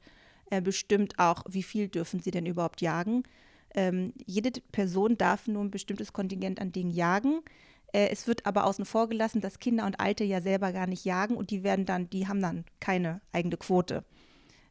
bestimmt 0.61 1.19
auch, 1.19 1.43
wie 1.49 1.63
viel 1.63 1.87
dürfen 1.87 2.19
sie 2.19 2.31
denn 2.31 2.45
überhaupt 2.45 2.81
jagen. 2.81 3.23
Ähm, 3.75 4.13
jede 4.25 4.51
Person 4.71 5.17
darf 5.17 5.47
nur 5.47 5.63
ein 5.63 5.71
bestimmtes 5.71 6.13
Kontingent 6.13 6.61
an 6.61 6.71
Dingen 6.71 6.91
jagen. 6.91 7.41
Äh, 7.93 8.09
es 8.09 8.27
wird 8.27 8.45
aber 8.45 8.65
außen 8.65 8.85
vor 8.85 9.09
gelassen, 9.09 9.41
dass 9.41 9.59
Kinder 9.59 9.85
und 9.85 9.99
Alte 9.99 10.23
ja 10.23 10.41
selber 10.41 10.71
gar 10.71 10.87
nicht 10.87 11.05
jagen 11.05 11.35
und 11.35 11.51
die 11.51 11.63
werden 11.63 11.85
dann, 11.85 12.09
die 12.09 12.27
haben 12.27 12.41
dann 12.41 12.65
keine 12.79 13.21
eigene 13.31 13.57
Quote. 13.57 14.03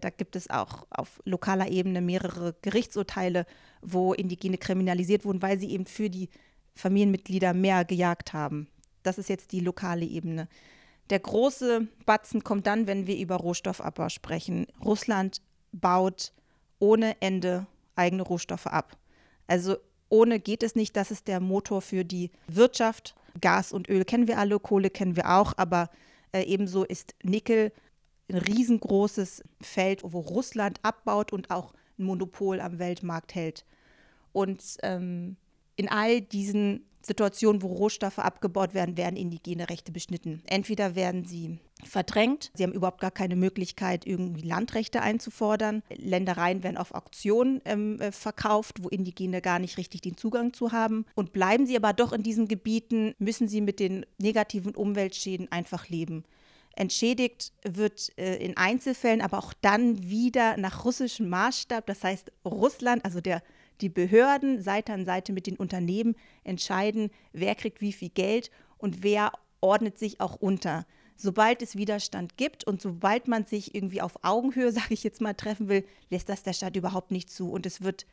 Da 0.01 0.11
gibt 0.11 0.37
es 0.37 0.51
auch 0.51 0.87
auf 0.91 1.21
lokaler 1.25 1.69
Ebene 1.69 2.01
mehrere 2.01 2.55
Gerichtsurteile, 2.63 3.47
wo 3.81 4.13
Indigene 4.13 4.59
kriminalisiert 4.59 5.25
wurden, 5.25 5.43
weil 5.43 5.59
sie 5.59 5.71
eben 5.71 5.87
für 5.87 6.11
die 6.11 6.29
Familienmitglieder 6.75 7.55
mehr 7.55 7.85
gejagt 7.85 8.33
haben. 8.33 8.69
Das 9.03 9.19
ist 9.19 9.29
jetzt 9.29 9.53
die 9.53 9.61
lokale 9.61 10.05
Ebene. 10.05 10.49
Der 11.11 11.21
große 11.21 11.87
Batzen 12.05 12.43
kommt 12.43 12.67
dann, 12.67 12.87
wenn 12.87 13.07
wir 13.07 13.17
über 13.17 13.37
Rohstoffabbau 13.37 14.09
sprechen. 14.09 14.67
Russland 14.85 15.41
baut 15.81 16.33
ohne 16.79 17.21
Ende 17.21 17.67
eigene 17.95 18.23
Rohstoffe 18.23 18.67
ab. 18.67 18.97
Also 19.47 19.77
ohne 20.09 20.39
geht 20.41 20.63
es 20.63 20.75
nicht. 20.75 20.97
Das 20.97 21.11
ist 21.11 21.29
der 21.29 21.41
Motor 21.41 21.83
für 21.83 22.05
die 22.05 22.31
Wirtschaft. 22.47 23.15
Gas 23.41 23.73
und 23.73 23.89
Öl 23.89 24.05
kennen 24.05 24.29
wir 24.29 24.39
alle, 24.39 24.59
Kohle 24.59 24.91
kennen 24.91 25.17
wir 25.17 25.31
auch, 25.31 25.53
aber 25.57 25.91
äh, 26.33 26.43
ebenso 26.43 26.85
ist 26.85 27.15
Nickel 27.23 27.73
ein 28.29 28.39
riesengroßes 28.39 29.43
Feld, 29.61 30.03
wo 30.05 30.21
Russland 30.21 30.81
abbaut 30.83 31.33
und 31.33 31.51
auch 31.51 31.75
ein 31.99 32.05
Monopol 32.05 32.61
am 32.61 32.79
Weltmarkt 32.79 33.35
hält. 33.35 33.65
Und 34.33 34.63
ähm, 34.83 35.37
in 35.77 35.89
all 35.89 36.21
diesen 36.21 36.86
Situationen, 37.07 37.63
wo 37.63 37.69
Rohstoffe 37.69 38.19
abgebaut 38.19 38.75
werden, 38.75 38.97
werden 38.97 39.17
indigene 39.17 39.69
Rechte 39.69 39.93
beschnitten. 39.93 40.43
Entweder 40.47 40.95
werden 40.97 41.25
sie 41.25 41.59
verdrängt, 41.85 42.51
sie 42.55 42.65
haben 42.65 42.73
überhaupt 42.73 43.01
gar 43.01 43.11
keine 43.11 43.37
Möglichkeit, 43.37 44.07
irgendwie 44.07 44.43
Landrechte 44.43 45.03
einzufordern. 45.03 45.83
Ländereien 45.95 46.63
werden 46.63 46.77
auf 46.77 46.95
Auktionen 46.95 47.61
ähm, 47.65 48.01
äh, 48.01 48.11
verkauft, 48.13 48.83
wo 48.83 48.89
Indigene 48.89 49.41
gar 49.41 49.59
nicht 49.59 49.77
richtig 49.77 50.01
den 50.01 50.17
Zugang 50.17 50.53
zu 50.53 50.73
haben. 50.73 51.05
Und 51.15 51.33
bleiben 51.33 51.67
sie 51.67 51.77
aber 51.77 51.93
doch 51.93 52.13
in 52.13 52.23
diesen 52.23 52.49
Gebieten, 52.49 53.15
müssen 53.19 53.47
sie 53.47 53.61
mit 53.61 53.79
den 53.79 54.05
negativen 54.19 54.75
Umweltschäden 54.75 55.53
einfach 55.53 55.89
leben. 55.89 56.25
Entschädigt 56.75 57.53
wird 57.63 58.13
äh, 58.19 58.37
in 58.37 58.57
Einzelfällen, 58.57 59.23
aber 59.23 59.39
auch 59.39 59.55
dann 59.63 60.03
wieder 60.03 60.57
nach 60.57 60.85
russischem 60.85 61.29
Maßstab. 61.29 61.87
Das 61.87 62.05
heißt, 62.05 62.33
Russland, 62.45 63.05
also 63.05 63.21
der, 63.21 63.43
die 63.81 63.89
Behörden 63.89 64.63
Seite 64.63 64.93
an 64.93 65.05
Seite 65.05 65.33
mit 65.33 65.47
den 65.47 65.57
Unternehmen 65.57 66.17
entscheiden, 66.45 67.11
wer 67.33 67.55
kriegt 67.55 67.81
wie 67.81 67.93
viel 67.93 68.11
Geld 68.11 68.51
und 68.79 69.03
wer 69.03 69.33
ordnet 69.61 69.99
sich 69.99 70.21
auch 70.21 70.37
unter. 70.37 70.87
Sobald 71.17 71.63
es 71.63 71.77
Widerstand 71.77 72.37
gibt 72.37 72.65
und 72.65 72.83
sobald 72.83 73.27
man 73.27 73.45
sich 73.45 73.75
irgendwie 73.75 74.03
auf 74.03 74.17
Augenhöhe, 74.23 74.73
sage 74.73 74.95
ich 74.95 75.05
jetzt 75.05 75.21
mal, 75.21 75.35
treffen 75.35 75.69
will, 75.69 75.85
lässt 76.11 76.29
das 76.29 76.43
der 76.43 76.53
Staat 76.53 76.77
überhaupt 76.77 77.11
nicht 77.11 77.31
zu. 77.31 77.51
Und 77.51 77.67
es 77.67 77.83
wird 77.83 78.07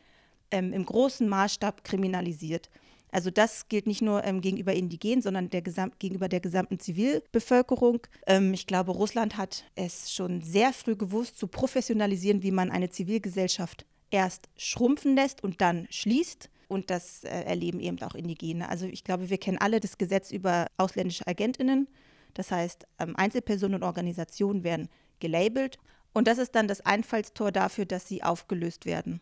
ähm, 0.51 0.73
im 0.73 0.85
großen 0.85 1.27
Maßstab 1.27 1.83
kriminalisiert. 1.83 2.69
Also 3.11 3.29
das 3.29 3.67
gilt 3.67 3.85
nicht 3.85 4.01
nur 4.01 4.23
ähm, 4.23 4.41
gegenüber 4.41 4.73
Indigenen, 4.73 5.21
sondern 5.21 5.49
der 5.51 5.61
gegenüber 5.61 6.27
der 6.27 6.39
gesamten 6.39 6.79
Zivilbevölkerung. 6.79 7.99
Ähm, 8.25 8.53
ich 8.53 8.65
glaube, 8.65 8.91
Russland 8.91 9.37
hat 9.37 9.65
es 9.75 10.11
schon 10.11 10.41
sehr 10.41 10.73
früh 10.73 10.95
gewusst, 10.95 11.37
zu 11.37 11.45
professionalisieren, 11.45 12.41
wie 12.41 12.51
man 12.51 12.71
eine 12.71 12.89
Zivilgesellschaft 12.89 13.85
erst 14.13 14.47
schrumpfen 14.55 15.15
lässt 15.15 15.43
und 15.43 15.59
dann 15.61 15.87
schließt. 15.89 16.49
Und 16.69 16.89
das 16.89 17.23
äh, 17.23 17.29
erleben 17.29 17.79
eben 17.79 18.01
auch 18.01 18.15
Indigene. 18.15 18.69
Also 18.69 18.85
ich 18.85 19.03
glaube, 19.03 19.29
wir 19.29 19.37
kennen 19.37 19.57
alle 19.57 19.79
das 19.79 19.97
Gesetz 19.97 20.31
über 20.31 20.67
ausländische 20.77 21.27
Agentinnen. 21.27 21.87
Das 22.33 22.51
heißt, 22.51 22.85
ähm, 22.99 23.15
Einzelpersonen 23.15 23.75
und 23.75 23.83
Organisationen 23.83 24.63
werden 24.63 24.89
gelabelt. 25.19 25.77
Und 26.13 26.27
das 26.27 26.37
ist 26.37 26.55
dann 26.55 26.67
das 26.67 26.81
Einfallstor 26.81 27.51
dafür, 27.51 27.85
dass 27.85 28.07
sie 28.07 28.23
aufgelöst 28.23 28.85
werden. 28.85 29.19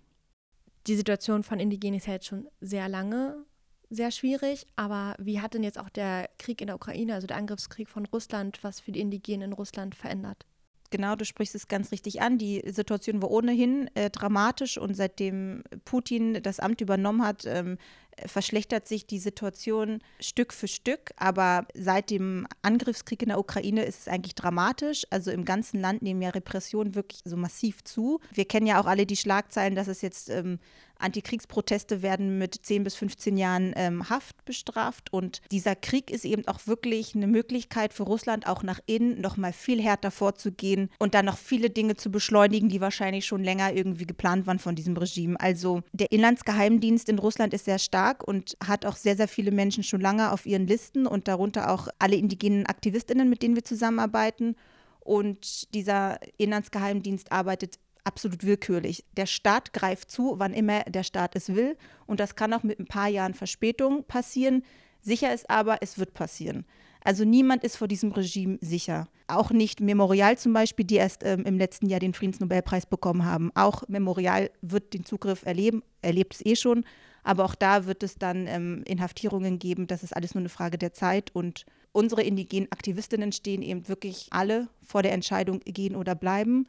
Die 0.87 0.95
Situation 0.95 1.43
von 1.43 1.59
Indigenen 1.59 1.99
ist 1.99 2.07
ja 2.07 2.13
jetzt 2.13 2.27
schon 2.27 2.47
sehr 2.59 2.87
lange 2.87 3.45
sehr 3.89 4.11
schwierig. 4.11 4.65
Aber 4.75 5.15
wie 5.19 5.41
hat 5.41 5.53
denn 5.53 5.63
jetzt 5.63 5.77
auch 5.77 5.89
der 5.89 6.29
Krieg 6.37 6.61
in 6.61 6.67
der 6.67 6.77
Ukraine, 6.77 7.13
also 7.13 7.27
der 7.27 7.37
Angriffskrieg 7.37 7.89
von 7.89 8.05
Russland, 8.05 8.63
was 8.63 8.79
für 8.79 8.91
die 8.91 9.01
Indigenen 9.01 9.51
in 9.51 9.53
Russland 9.53 9.93
verändert? 9.93 10.45
Genau, 10.91 11.15
du 11.15 11.23
sprichst 11.23 11.55
es 11.55 11.69
ganz 11.69 11.91
richtig 11.91 12.21
an. 12.21 12.37
Die 12.37 12.61
Situation 12.67 13.21
war 13.21 13.31
ohnehin 13.31 13.89
äh, 13.95 14.09
dramatisch 14.09 14.77
und 14.77 14.93
seitdem 14.93 15.63
Putin 15.85 16.43
das 16.43 16.59
Amt 16.59 16.81
übernommen 16.81 17.25
hat, 17.25 17.45
ähm, 17.47 17.77
verschlechtert 18.25 18.87
sich 18.87 19.05
die 19.05 19.19
Situation 19.19 19.99
Stück 20.19 20.53
für 20.53 20.67
Stück. 20.67 21.11
Aber 21.17 21.65
seit 21.73 22.09
dem 22.09 22.47
Angriffskrieg 22.61 23.21
in 23.21 23.29
der 23.29 23.39
Ukraine 23.39 23.83
ist 23.83 24.01
es 24.01 24.07
eigentlich 24.07 24.35
dramatisch. 24.35 25.03
Also 25.09 25.31
im 25.31 25.45
ganzen 25.45 25.79
Land 25.79 26.01
nehmen 26.01 26.21
ja 26.21 26.29
Repressionen 26.29 26.95
wirklich 26.95 27.21
so 27.25 27.37
massiv 27.37 27.83
zu. 27.83 28.19
Wir 28.33 28.45
kennen 28.45 28.67
ja 28.67 28.81
auch 28.81 28.85
alle 28.85 29.05
die 29.05 29.17
Schlagzeilen, 29.17 29.75
dass 29.75 29.87
es 29.87 30.01
jetzt 30.01 30.29
ähm, 30.29 30.59
Antikriegsproteste 31.01 32.01
werden 32.01 32.37
mit 32.37 32.55
10 32.65 32.83
bis 32.83 32.95
15 32.95 33.37
Jahren 33.37 33.73
ähm, 33.75 34.09
Haft 34.09 34.45
bestraft. 34.45 35.11
Und 35.11 35.41
dieser 35.51 35.75
Krieg 35.75 36.11
ist 36.11 36.25
eben 36.25 36.47
auch 36.47 36.67
wirklich 36.67 37.15
eine 37.15 37.27
Möglichkeit 37.27 37.93
für 37.93 38.03
Russland, 38.03 38.47
auch 38.47 38.63
nach 38.63 38.79
innen 38.85 39.19
noch 39.19 39.37
mal 39.37 39.53
viel 39.53 39.81
härter 39.81 40.11
vorzugehen 40.11 40.89
und 40.99 41.13
dann 41.13 41.25
noch 41.25 41.37
viele 41.37 41.69
Dinge 41.69 41.95
zu 41.95 42.11
beschleunigen, 42.11 42.69
die 42.69 42.81
wahrscheinlich 42.81 43.25
schon 43.25 43.43
länger 43.43 43.73
irgendwie 43.73 44.05
geplant 44.05 44.47
waren 44.47 44.59
von 44.59 44.75
diesem 44.75 44.95
Regime. 44.95 45.39
Also 45.39 45.81
der 45.91 46.11
Inlandsgeheimdienst 46.11 47.09
in 47.09 47.19
Russland 47.19 47.53
ist 47.53 47.65
sehr 47.65 47.79
stark 47.79 48.10
und 48.19 48.57
hat 48.65 48.85
auch 48.85 48.95
sehr, 48.95 49.15
sehr 49.15 49.27
viele 49.27 49.51
Menschen 49.51 49.83
schon 49.83 50.01
lange 50.01 50.31
auf 50.31 50.45
ihren 50.45 50.67
Listen 50.67 51.07
und 51.07 51.27
darunter 51.27 51.71
auch 51.71 51.87
alle 51.99 52.15
indigenen 52.15 52.65
Aktivistinnen, 52.65 53.29
mit 53.29 53.41
denen 53.41 53.55
wir 53.55 53.63
zusammenarbeiten. 53.63 54.55
Und 54.99 55.73
dieser 55.73 56.19
Inlandsgeheimdienst 56.37 57.31
arbeitet 57.31 57.79
absolut 58.03 58.43
willkürlich. 58.43 59.05
Der 59.17 59.25
Staat 59.25 59.73
greift 59.73 60.11
zu, 60.11 60.35
wann 60.37 60.53
immer 60.53 60.81
der 60.83 61.03
Staat 61.03 61.35
es 61.35 61.53
will. 61.55 61.77
Und 62.05 62.19
das 62.19 62.35
kann 62.35 62.53
auch 62.53 62.63
mit 62.63 62.79
ein 62.79 62.85
paar 62.85 63.07
Jahren 63.07 63.33
Verspätung 63.33 64.03
passieren. 64.03 64.63
Sicher 65.01 65.33
ist 65.33 65.49
aber, 65.49 65.77
es 65.81 65.97
wird 65.97 66.13
passieren. 66.13 66.65
Also 67.03 67.25
niemand 67.25 67.63
ist 67.63 67.77
vor 67.77 67.87
diesem 67.87 68.11
Regime 68.11 68.59
sicher. 68.61 69.07
Auch 69.27 69.49
nicht 69.49 69.81
Memorial 69.81 70.37
zum 70.37 70.53
Beispiel, 70.53 70.85
die 70.85 70.95
erst 70.95 71.23
ähm, 71.23 71.43
im 71.45 71.57
letzten 71.57 71.87
Jahr 71.87 71.99
den 71.99 72.13
Friedensnobelpreis 72.13 72.85
bekommen 72.85 73.25
haben. 73.25 73.51
Auch 73.55 73.87
Memorial 73.87 74.51
wird 74.61 74.93
den 74.93 75.03
Zugriff 75.03 75.43
erleben, 75.43 75.81
erlebt 76.01 76.35
es 76.35 76.45
eh 76.45 76.55
schon. 76.55 76.85
Aber 77.23 77.45
auch 77.45 77.55
da 77.55 77.85
wird 77.85 78.03
es 78.03 78.15
dann 78.15 78.47
ähm, 78.47 78.83
Inhaftierungen 78.85 79.59
geben. 79.59 79.87
Das 79.87 80.03
ist 80.03 80.15
alles 80.15 80.33
nur 80.33 80.41
eine 80.41 80.49
Frage 80.49 80.77
der 80.77 80.93
Zeit. 80.93 81.29
Und 81.33 81.65
unsere 81.91 82.23
indigenen 82.23 82.71
Aktivistinnen 82.71 83.31
stehen 83.31 83.61
eben 83.61 83.87
wirklich 83.87 84.27
alle 84.31 84.67
vor 84.81 85.03
der 85.03 85.13
Entscheidung, 85.13 85.59
gehen 85.65 85.95
oder 85.95 86.15
bleiben. 86.15 86.67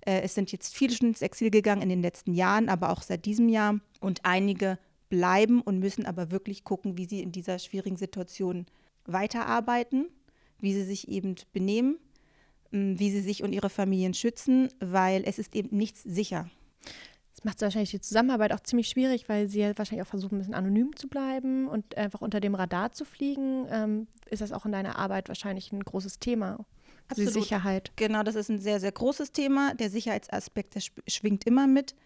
Äh, 0.00 0.22
es 0.22 0.34
sind 0.34 0.52
jetzt 0.52 0.74
viele 0.74 0.94
schon 0.94 1.08
ins 1.08 1.22
Exil 1.22 1.50
gegangen 1.50 1.82
in 1.82 1.88
den 1.88 2.02
letzten 2.02 2.34
Jahren, 2.34 2.68
aber 2.68 2.90
auch 2.90 3.02
seit 3.02 3.24
diesem 3.24 3.48
Jahr. 3.48 3.78
Und 4.00 4.24
einige 4.24 4.78
bleiben 5.08 5.60
und 5.60 5.78
müssen 5.78 6.06
aber 6.06 6.30
wirklich 6.30 6.64
gucken, 6.64 6.96
wie 6.96 7.04
sie 7.04 7.20
in 7.20 7.32
dieser 7.32 7.58
schwierigen 7.58 7.96
Situation 7.96 8.66
weiterarbeiten, 9.04 10.06
wie 10.58 10.72
sie 10.72 10.84
sich 10.84 11.08
eben 11.08 11.34
benehmen, 11.52 11.98
wie 12.70 13.10
sie 13.10 13.20
sich 13.20 13.42
und 13.42 13.52
ihre 13.52 13.68
Familien 13.68 14.14
schützen, 14.14 14.70
weil 14.80 15.22
es 15.26 15.38
ist 15.38 15.54
eben 15.54 15.76
nichts 15.76 16.02
sicher. 16.02 16.48
Das 17.42 17.50
macht 17.50 17.62
wahrscheinlich 17.62 17.90
die 17.90 18.00
Zusammenarbeit 18.00 18.52
auch 18.52 18.60
ziemlich 18.60 18.88
schwierig, 18.88 19.28
weil 19.28 19.48
sie 19.48 19.60
ja 19.60 19.76
wahrscheinlich 19.76 20.06
auch 20.06 20.10
versuchen, 20.10 20.36
ein 20.36 20.38
bisschen 20.38 20.54
anonym 20.54 20.94
zu 20.94 21.08
bleiben 21.08 21.66
und 21.66 21.96
einfach 21.96 22.20
unter 22.20 22.38
dem 22.38 22.54
Radar 22.54 22.92
zu 22.92 23.04
fliegen. 23.04 23.66
Ähm, 23.68 24.06
ist 24.30 24.42
das 24.42 24.52
auch 24.52 24.64
in 24.64 24.70
deiner 24.70 24.96
Arbeit 24.96 25.26
wahrscheinlich 25.26 25.72
ein 25.72 25.82
großes 25.82 26.20
Thema? 26.20 26.64
Also 27.08 27.22
die 27.22 27.28
Sicherheit. 27.28 27.90
Genau, 27.96 28.22
das 28.22 28.36
ist 28.36 28.48
ein 28.48 28.60
sehr, 28.60 28.78
sehr 28.78 28.92
großes 28.92 29.32
Thema. 29.32 29.74
Der 29.74 29.90
Sicherheitsaspekt, 29.90 30.76
der 30.76 30.82
schwingt 31.08 31.44
immer 31.44 31.66
mit. 31.66 31.96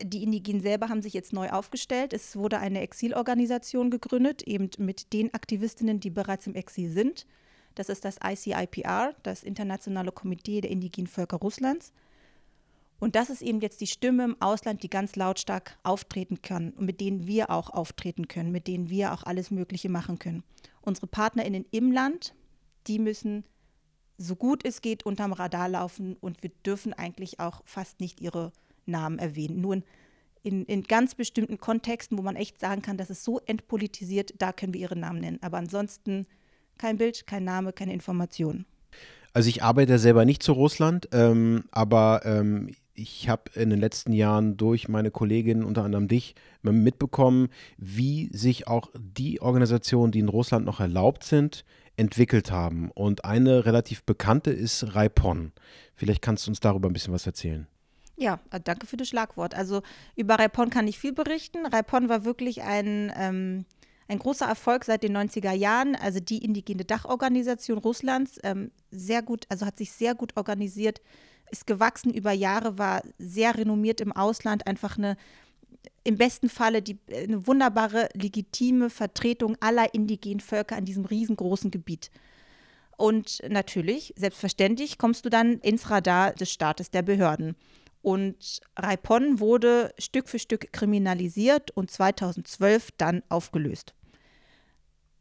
Die 0.00 0.22
Indigenen 0.22 0.62
selber 0.62 0.88
haben 0.88 1.02
sich 1.02 1.14
jetzt 1.14 1.32
neu 1.32 1.50
aufgestellt. 1.50 2.12
Es 2.12 2.36
wurde 2.36 2.60
eine 2.60 2.80
Exilorganisation 2.80 3.90
gegründet, 3.90 4.42
eben 4.42 4.70
mit 4.78 5.12
den 5.12 5.34
Aktivistinnen, 5.34 5.98
die 5.98 6.10
bereits 6.10 6.46
im 6.46 6.54
Exil 6.54 6.90
sind. 6.90 7.26
Das 7.74 7.88
ist 7.88 8.04
das 8.04 8.18
ICIPR, 8.24 9.14
das 9.24 9.42
Internationale 9.42 10.12
Komitee 10.12 10.60
der 10.60 10.70
indigenen 10.70 11.08
Völker 11.08 11.38
Russlands. 11.38 11.92
Und 13.00 13.16
das 13.16 13.30
ist 13.30 13.42
eben 13.42 13.60
jetzt 13.60 13.80
die 13.80 13.86
Stimme 13.86 14.24
im 14.24 14.40
Ausland, 14.40 14.82
die 14.82 14.90
ganz 14.90 15.16
lautstark 15.16 15.78
auftreten 15.82 16.40
kann 16.42 16.70
und 16.70 16.86
mit 16.86 17.00
denen 17.00 17.26
wir 17.26 17.50
auch 17.50 17.70
auftreten 17.70 18.28
können, 18.28 18.52
mit 18.52 18.66
denen 18.66 18.88
wir 18.88 19.12
auch 19.12 19.24
alles 19.24 19.50
Mögliche 19.50 19.88
machen 19.88 20.18
können. 20.18 20.42
Unsere 20.80 21.06
PartnerInnen 21.06 21.66
im 21.70 21.92
Land, 21.92 22.34
die 22.86 22.98
müssen 22.98 23.44
so 24.16 24.36
gut 24.36 24.64
es 24.64 24.80
geht 24.80 25.04
unterm 25.04 25.32
Radar 25.32 25.68
laufen 25.68 26.16
und 26.20 26.42
wir 26.42 26.50
dürfen 26.64 26.92
eigentlich 26.92 27.40
auch 27.40 27.62
fast 27.64 28.00
nicht 28.00 28.20
ihre 28.20 28.52
Namen 28.86 29.18
erwähnen. 29.18 29.60
Nur 29.60 29.82
in, 30.42 30.64
in, 30.66 30.82
ganz 30.82 31.14
bestimmten 31.14 31.58
Kontexten, 31.58 32.18
wo 32.18 32.22
man 32.22 32.36
echt 32.36 32.60
sagen 32.60 32.82
kann, 32.82 32.98
das 32.98 33.10
ist 33.10 33.24
so 33.24 33.40
entpolitisiert, 33.40 34.34
da 34.38 34.52
können 34.52 34.74
wir 34.74 34.80
ihre 34.80 34.96
Namen 34.96 35.20
nennen. 35.20 35.38
Aber 35.42 35.56
ansonsten 35.58 36.26
kein 36.78 36.98
Bild, 36.98 37.26
kein 37.26 37.44
Name, 37.44 37.72
keine 37.72 37.94
Information. 37.94 38.66
Also 39.32 39.48
ich 39.48 39.62
arbeite 39.62 39.98
selber 39.98 40.24
nicht 40.24 40.42
zu 40.42 40.52
Russland, 40.52 41.08
ähm, 41.12 41.64
aber 41.72 42.20
ähm, 42.24 42.70
ich 42.94 43.28
habe 43.28 43.50
in 43.54 43.70
den 43.70 43.80
letzten 43.80 44.12
Jahren 44.12 44.56
durch 44.56 44.88
meine 44.88 45.10
Kolleginnen, 45.10 45.64
unter 45.64 45.84
anderem 45.84 46.08
dich, 46.08 46.34
mitbekommen, 46.62 47.48
wie 47.76 48.30
sich 48.32 48.68
auch 48.68 48.90
die 48.96 49.40
Organisationen, 49.40 50.12
die 50.12 50.20
in 50.20 50.28
Russland 50.28 50.64
noch 50.64 50.80
erlaubt 50.80 51.24
sind, 51.24 51.64
entwickelt 51.96 52.50
haben. 52.50 52.90
Und 52.92 53.24
eine 53.24 53.66
relativ 53.66 54.04
bekannte 54.04 54.50
ist 54.50 54.94
Raipon. 54.94 55.52
Vielleicht 55.94 56.22
kannst 56.22 56.46
du 56.46 56.50
uns 56.50 56.60
darüber 56.60 56.88
ein 56.88 56.92
bisschen 56.92 57.12
was 57.12 57.26
erzählen. 57.26 57.66
Ja, 58.16 58.40
äh, 58.50 58.60
danke 58.60 58.86
für 58.86 58.96
das 58.96 59.08
Schlagwort. 59.08 59.54
Also 59.54 59.82
über 60.16 60.36
Raipon 60.36 60.70
kann 60.70 60.88
ich 60.88 60.98
viel 60.98 61.12
berichten. 61.12 61.66
Raipon 61.66 62.08
war 62.08 62.24
wirklich 62.24 62.62
ein, 62.62 63.12
ähm, 63.16 63.64
ein 64.06 64.18
großer 64.18 64.46
Erfolg 64.46 64.84
seit 64.84 65.02
den 65.02 65.16
90er 65.16 65.52
Jahren. 65.52 65.96
Also 65.96 66.20
die 66.20 66.44
indigene 66.44 66.84
Dachorganisation 66.84 67.78
Russlands, 67.78 68.38
ähm, 68.44 68.70
sehr 68.90 69.22
gut, 69.22 69.46
also 69.48 69.66
hat 69.66 69.78
sich 69.78 69.92
sehr 69.92 70.14
gut 70.14 70.36
organisiert, 70.36 71.00
ist 71.50 71.66
gewachsen 71.66 72.12
über 72.12 72.32
Jahre, 72.32 72.78
war 72.78 73.02
sehr 73.18 73.56
renommiert 73.56 74.00
im 74.00 74.12
Ausland, 74.12 74.66
einfach 74.66 74.98
eine 74.98 75.16
im 76.04 76.18
besten 76.18 76.48
Falle 76.48 76.82
die, 76.82 76.98
eine 77.10 77.46
wunderbare, 77.46 78.08
legitime 78.14 78.90
Vertretung 78.90 79.56
aller 79.60 79.94
indigenen 79.94 80.40
Völker 80.40 80.76
an 80.76 80.84
diesem 80.84 81.06
riesengroßen 81.06 81.70
Gebiet. 81.70 82.10
Und 82.96 83.42
natürlich, 83.48 84.12
selbstverständlich, 84.16 84.98
kommst 84.98 85.24
du 85.24 85.30
dann 85.30 85.58
ins 85.60 85.90
Radar 85.90 86.32
des 86.32 86.52
Staates, 86.52 86.90
der 86.90 87.02
Behörden. 87.02 87.56
Und 88.02 88.60
Raipon 88.78 89.40
wurde 89.40 89.94
Stück 89.98 90.28
für 90.28 90.38
Stück 90.38 90.72
kriminalisiert 90.72 91.70
und 91.70 91.90
2012 91.90 92.90
dann 92.98 93.22
aufgelöst. 93.30 93.94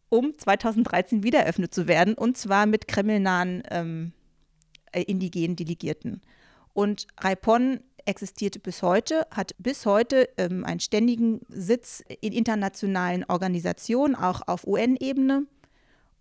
Um 0.09 0.37
2013 0.37 1.23
wieder 1.23 1.39
eröffnet 1.39 1.73
zu 1.73 1.87
werden, 1.87 2.13
und 2.13 2.37
zwar 2.37 2.65
mit 2.65 2.87
kremlnahen 2.87 3.63
ähm, 3.71 4.11
äh, 4.93 5.01
indigenen 5.01 5.55
Delegierten. 5.55 6.21
Und 6.73 7.07
Raipon 7.19 7.81
existiert 8.05 8.61
bis 8.63 8.81
heute, 8.81 9.27
hat 9.31 9.53
bis 9.57 9.85
heute 9.85 10.29
ähm, 10.37 10.65
einen 10.65 10.79
ständigen 10.79 11.41
Sitz 11.49 12.03
in 12.21 12.33
internationalen 12.33 13.23
Organisationen, 13.25 14.15
auch 14.15 14.41
auf 14.47 14.65
UN-Ebene. 14.65 15.45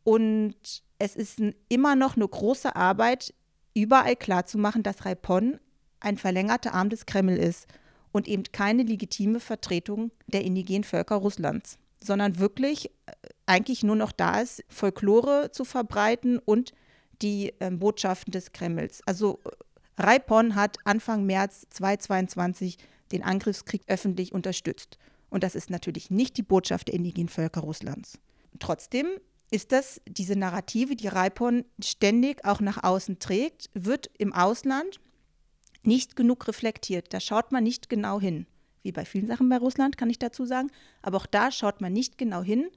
Und 0.05 0.83
es 0.99 1.17
ist 1.17 1.41
immer 1.69 1.97
noch 1.97 2.17
eine 2.17 2.29
große 2.29 2.77
Arbeit, 2.77 3.35
überall 3.75 4.17
klarzumachen, 4.17 4.83
dass 4.83 5.05
Raipon 5.05 5.59
ein 6.01 6.19
verlängerter 6.19 6.75
Arm 6.75 6.91
des 6.91 7.07
Kreml 7.07 7.37
ist 7.37 7.67
und 8.13 8.29
eben 8.29 8.45
keine 8.53 8.83
legitime 8.83 9.41
Vertretung 9.41 10.11
der 10.27 10.45
indigenen 10.45 10.85
Völker 10.85 11.17
Russlands, 11.17 11.79
sondern 12.03 12.39
wirklich 12.39 12.87
äh, 12.87 13.13
eigentlich 13.47 13.83
nur 13.83 13.97
noch 13.97 14.13
da 14.13 14.41
ist, 14.41 14.65
Folklore 14.69 15.51
zu 15.53 15.65
verbreiten 15.65 16.39
und 16.39 16.73
die 17.23 17.53
äh, 17.61 17.71
Botschaften 17.71 18.33
des 18.33 18.53
Kremls. 18.53 19.01
Also 19.07 19.41
Raipon 19.99 20.55
hat 20.55 20.79
Anfang 20.85 21.25
März 21.25 21.67
2022 21.71 22.79
den 23.13 23.23
Angriffskrieg 23.23 23.83
öffentlich 23.87 24.33
unterstützt. 24.33 24.99
Und 25.31 25.45
das 25.45 25.55
ist 25.55 25.71
natürlich 25.71 26.11
nicht 26.11 26.37
die 26.37 26.43
Botschaft 26.43 26.89
der 26.89 26.95
indigenen 26.95 27.29
Völker 27.29 27.61
Russlands. 27.61 28.19
Trotzdem 28.59 29.07
ist 29.51 29.73
das 29.73 30.01
diese 30.07 30.37
Narrative, 30.37 30.97
die 30.97 31.09
Raipon 31.09 31.65
ständig 31.83 32.45
auch 32.45 32.61
nach 32.61 32.83
außen 32.83 33.19
trägt, 33.19 33.71
wird 33.75 34.11
im 34.19 34.33
Ausland 34.33 35.01
nicht 35.83 36.17
genug 36.17 36.49
reflektiert. 36.49 37.13
Da 37.13 37.21
schaut 37.21 37.53
man 37.53 37.65
nicht 37.65 37.89
genau 37.89 38.21
hin. 38.21 38.47
Wie 38.83 38.93
bei 38.93 39.05
vielen 39.05 39.27
Sachen 39.27 39.49
bei 39.49 39.59
Russland, 39.59 39.97
kann 39.97 40.11
ich 40.11 40.19
dazu 40.19 40.45
sagen. 40.45 40.71
Aber 41.03 41.19
auch 41.19 41.27
da 41.27 41.51
schaut 41.51 41.81
man 41.81 41.93
nicht 41.93 42.19
genau 42.19 42.43
hin 42.43 42.69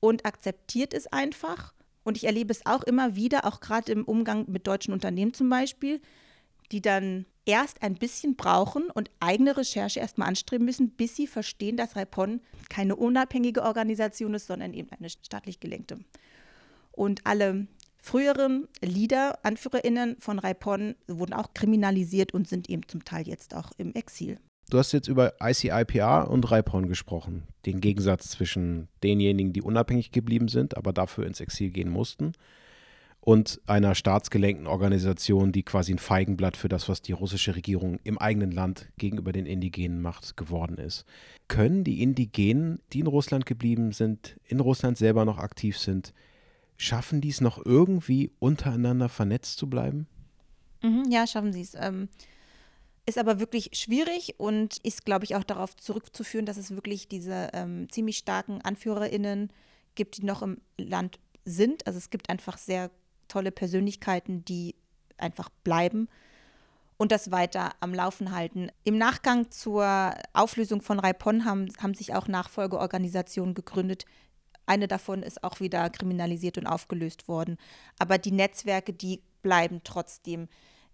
und 0.00 0.26
akzeptiert 0.26 0.94
es 0.94 1.06
einfach. 1.06 1.74
Und 2.04 2.16
ich 2.16 2.24
erlebe 2.24 2.52
es 2.52 2.66
auch 2.66 2.82
immer 2.82 3.16
wieder, 3.16 3.46
auch 3.46 3.60
gerade 3.60 3.92
im 3.92 4.04
Umgang 4.04 4.44
mit 4.48 4.66
deutschen 4.66 4.92
Unternehmen 4.92 5.34
zum 5.34 5.48
Beispiel, 5.48 6.00
die 6.72 6.80
dann 6.80 7.26
erst 7.44 7.82
ein 7.82 7.94
bisschen 7.94 8.36
brauchen 8.36 8.90
und 8.90 9.10
eigene 9.20 9.56
Recherche 9.56 10.00
erstmal 10.00 10.28
anstreben 10.28 10.64
müssen, 10.64 10.90
bis 10.90 11.16
sie 11.16 11.26
verstehen, 11.26 11.76
dass 11.76 11.96
Raipon 11.96 12.40
keine 12.68 12.96
unabhängige 12.96 13.62
Organisation 13.62 14.34
ist, 14.34 14.46
sondern 14.46 14.74
eben 14.74 14.88
eine 14.90 15.10
staatlich 15.10 15.60
gelenkte. 15.60 15.98
Und 16.92 17.26
alle 17.26 17.66
früheren 18.02 18.68
Leader, 18.80 19.38
AnführerInnen 19.44 20.16
von 20.20 20.38
Raipon 20.38 20.94
wurden 21.06 21.32
auch 21.32 21.54
kriminalisiert 21.54 22.34
und 22.34 22.48
sind 22.48 22.68
eben 22.68 22.86
zum 22.88 23.04
Teil 23.04 23.26
jetzt 23.26 23.54
auch 23.54 23.72
im 23.78 23.94
Exil. 23.94 24.38
Du 24.72 24.78
hast 24.78 24.92
jetzt 24.92 25.08
über 25.08 25.34
ICIPR 25.38 26.30
und 26.30 26.50
Raipon 26.50 26.88
gesprochen, 26.88 27.42
den 27.66 27.82
Gegensatz 27.82 28.30
zwischen 28.30 28.88
denjenigen, 29.02 29.52
die 29.52 29.60
unabhängig 29.60 30.12
geblieben 30.12 30.48
sind, 30.48 30.78
aber 30.78 30.94
dafür 30.94 31.26
ins 31.26 31.40
Exil 31.40 31.68
gehen 31.68 31.90
mussten, 31.90 32.32
und 33.20 33.60
einer 33.66 33.94
staatsgelenkten 33.94 34.66
Organisation, 34.66 35.52
die 35.52 35.62
quasi 35.62 35.92
ein 35.92 35.98
Feigenblatt 35.98 36.56
für 36.56 36.70
das, 36.70 36.88
was 36.88 37.02
die 37.02 37.12
russische 37.12 37.54
Regierung 37.54 37.98
im 38.02 38.16
eigenen 38.16 38.50
Land 38.50 38.88
gegenüber 38.96 39.32
den 39.32 39.44
Indigenen 39.44 40.00
macht, 40.00 40.38
geworden 40.38 40.78
ist. 40.78 41.04
Können 41.48 41.84
die 41.84 42.02
Indigenen, 42.02 42.80
die 42.94 43.00
in 43.00 43.08
Russland 43.08 43.44
geblieben 43.44 43.92
sind, 43.92 44.40
in 44.46 44.58
Russland 44.58 44.96
selber 44.96 45.26
noch 45.26 45.36
aktiv 45.36 45.76
sind, 45.76 46.14
schaffen 46.78 47.20
die 47.20 47.28
es 47.28 47.42
noch 47.42 47.62
irgendwie 47.62 48.30
untereinander 48.38 49.10
vernetzt 49.10 49.58
zu 49.58 49.68
bleiben? 49.68 50.06
Mhm, 50.82 51.10
ja, 51.10 51.26
schaffen 51.26 51.52
sie 51.52 51.60
es. 51.60 51.74
Ähm, 51.74 52.08
ist 53.06 53.18
aber 53.18 53.40
wirklich 53.40 53.70
schwierig 53.72 54.34
und 54.38 54.78
ist, 54.78 55.04
glaube 55.04 55.24
ich, 55.24 55.34
auch 55.34 55.44
darauf 55.44 55.76
zurückzuführen, 55.76 56.46
dass 56.46 56.56
es 56.56 56.70
wirklich 56.70 57.08
diese 57.08 57.48
ähm, 57.52 57.88
ziemlich 57.90 58.18
starken 58.18 58.62
AnführerInnen 58.62 59.52
gibt, 59.94 60.18
die 60.18 60.24
noch 60.24 60.42
im 60.42 60.60
Land 60.78 61.18
sind. 61.44 61.86
Also 61.86 61.98
es 61.98 62.10
gibt 62.10 62.30
einfach 62.30 62.58
sehr 62.58 62.90
tolle 63.28 63.50
Persönlichkeiten, 63.50 64.44
die 64.44 64.76
einfach 65.18 65.48
bleiben 65.64 66.08
und 66.96 67.10
das 67.10 67.32
weiter 67.32 67.72
am 67.80 67.92
Laufen 67.92 68.30
halten. 68.30 68.70
Im 68.84 68.98
Nachgang 68.98 69.50
zur 69.50 70.14
Auflösung 70.32 70.82
von 70.82 71.00
Raipon 71.00 71.44
haben, 71.44 71.68
haben 71.80 71.94
sich 71.94 72.14
auch 72.14 72.28
Nachfolgeorganisationen 72.28 73.54
gegründet. 73.54 74.04
Eine 74.66 74.86
davon 74.86 75.24
ist 75.24 75.42
auch 75.42 75.58
wieder 75.58 75.90
kriminalisiert 75.90 76.58
und 76.58 76.66
aufgelöst 76.68 77.26
worden. 77.26 77.56
Aber 77.98 78.18
die 78.18 78.30
Netzwerke, 78.30 78.92
die 78.92 79.22
bleiben 79.42 79.80
trotzdem. 79.82 80.48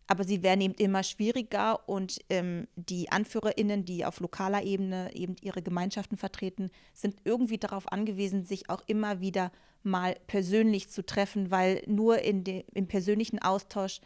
Aber 0.08 0.24
sie 0.24 0.42
werden 0.42 0.62
eben 0.62 0.74
immer 0.74 1.02
schwieriger 1.02 1.86
und 1.86 2.18
ähm, 2.30 2.66
die 2.74 3.12
AnführerInnen, 3.12 3.84
die 3.84 4.06
auf 4.06 4.20
lokaler 4.20 4.62
Ebene 4.62 5.14
eben 5.14 5.36
ihre 5.42 5.62
Gemeinschaften 5.62 6.16
vertreten, 6.16 6.70
sind 6.94 7.16
irgendwie 7.24 7.58
darauf 7.58 7.92
angewiesen, 7.92 8.44
sich 8.44 8.70
auch 8.70 8.82
immer 8.86 9.20
wieder 9.20 9.52
mal 9.82 10.16
persönlich 10.26 10.88
zu 10.88 11.04
treffen, 11.04 11.50
weil 11.50 11.82
nur 11.86 12.20
in 12.22 12.42
de, 12.42 12.64
im 12.72 12.88
persönlichen 12.88 13.38
Austausch 13.40 14.00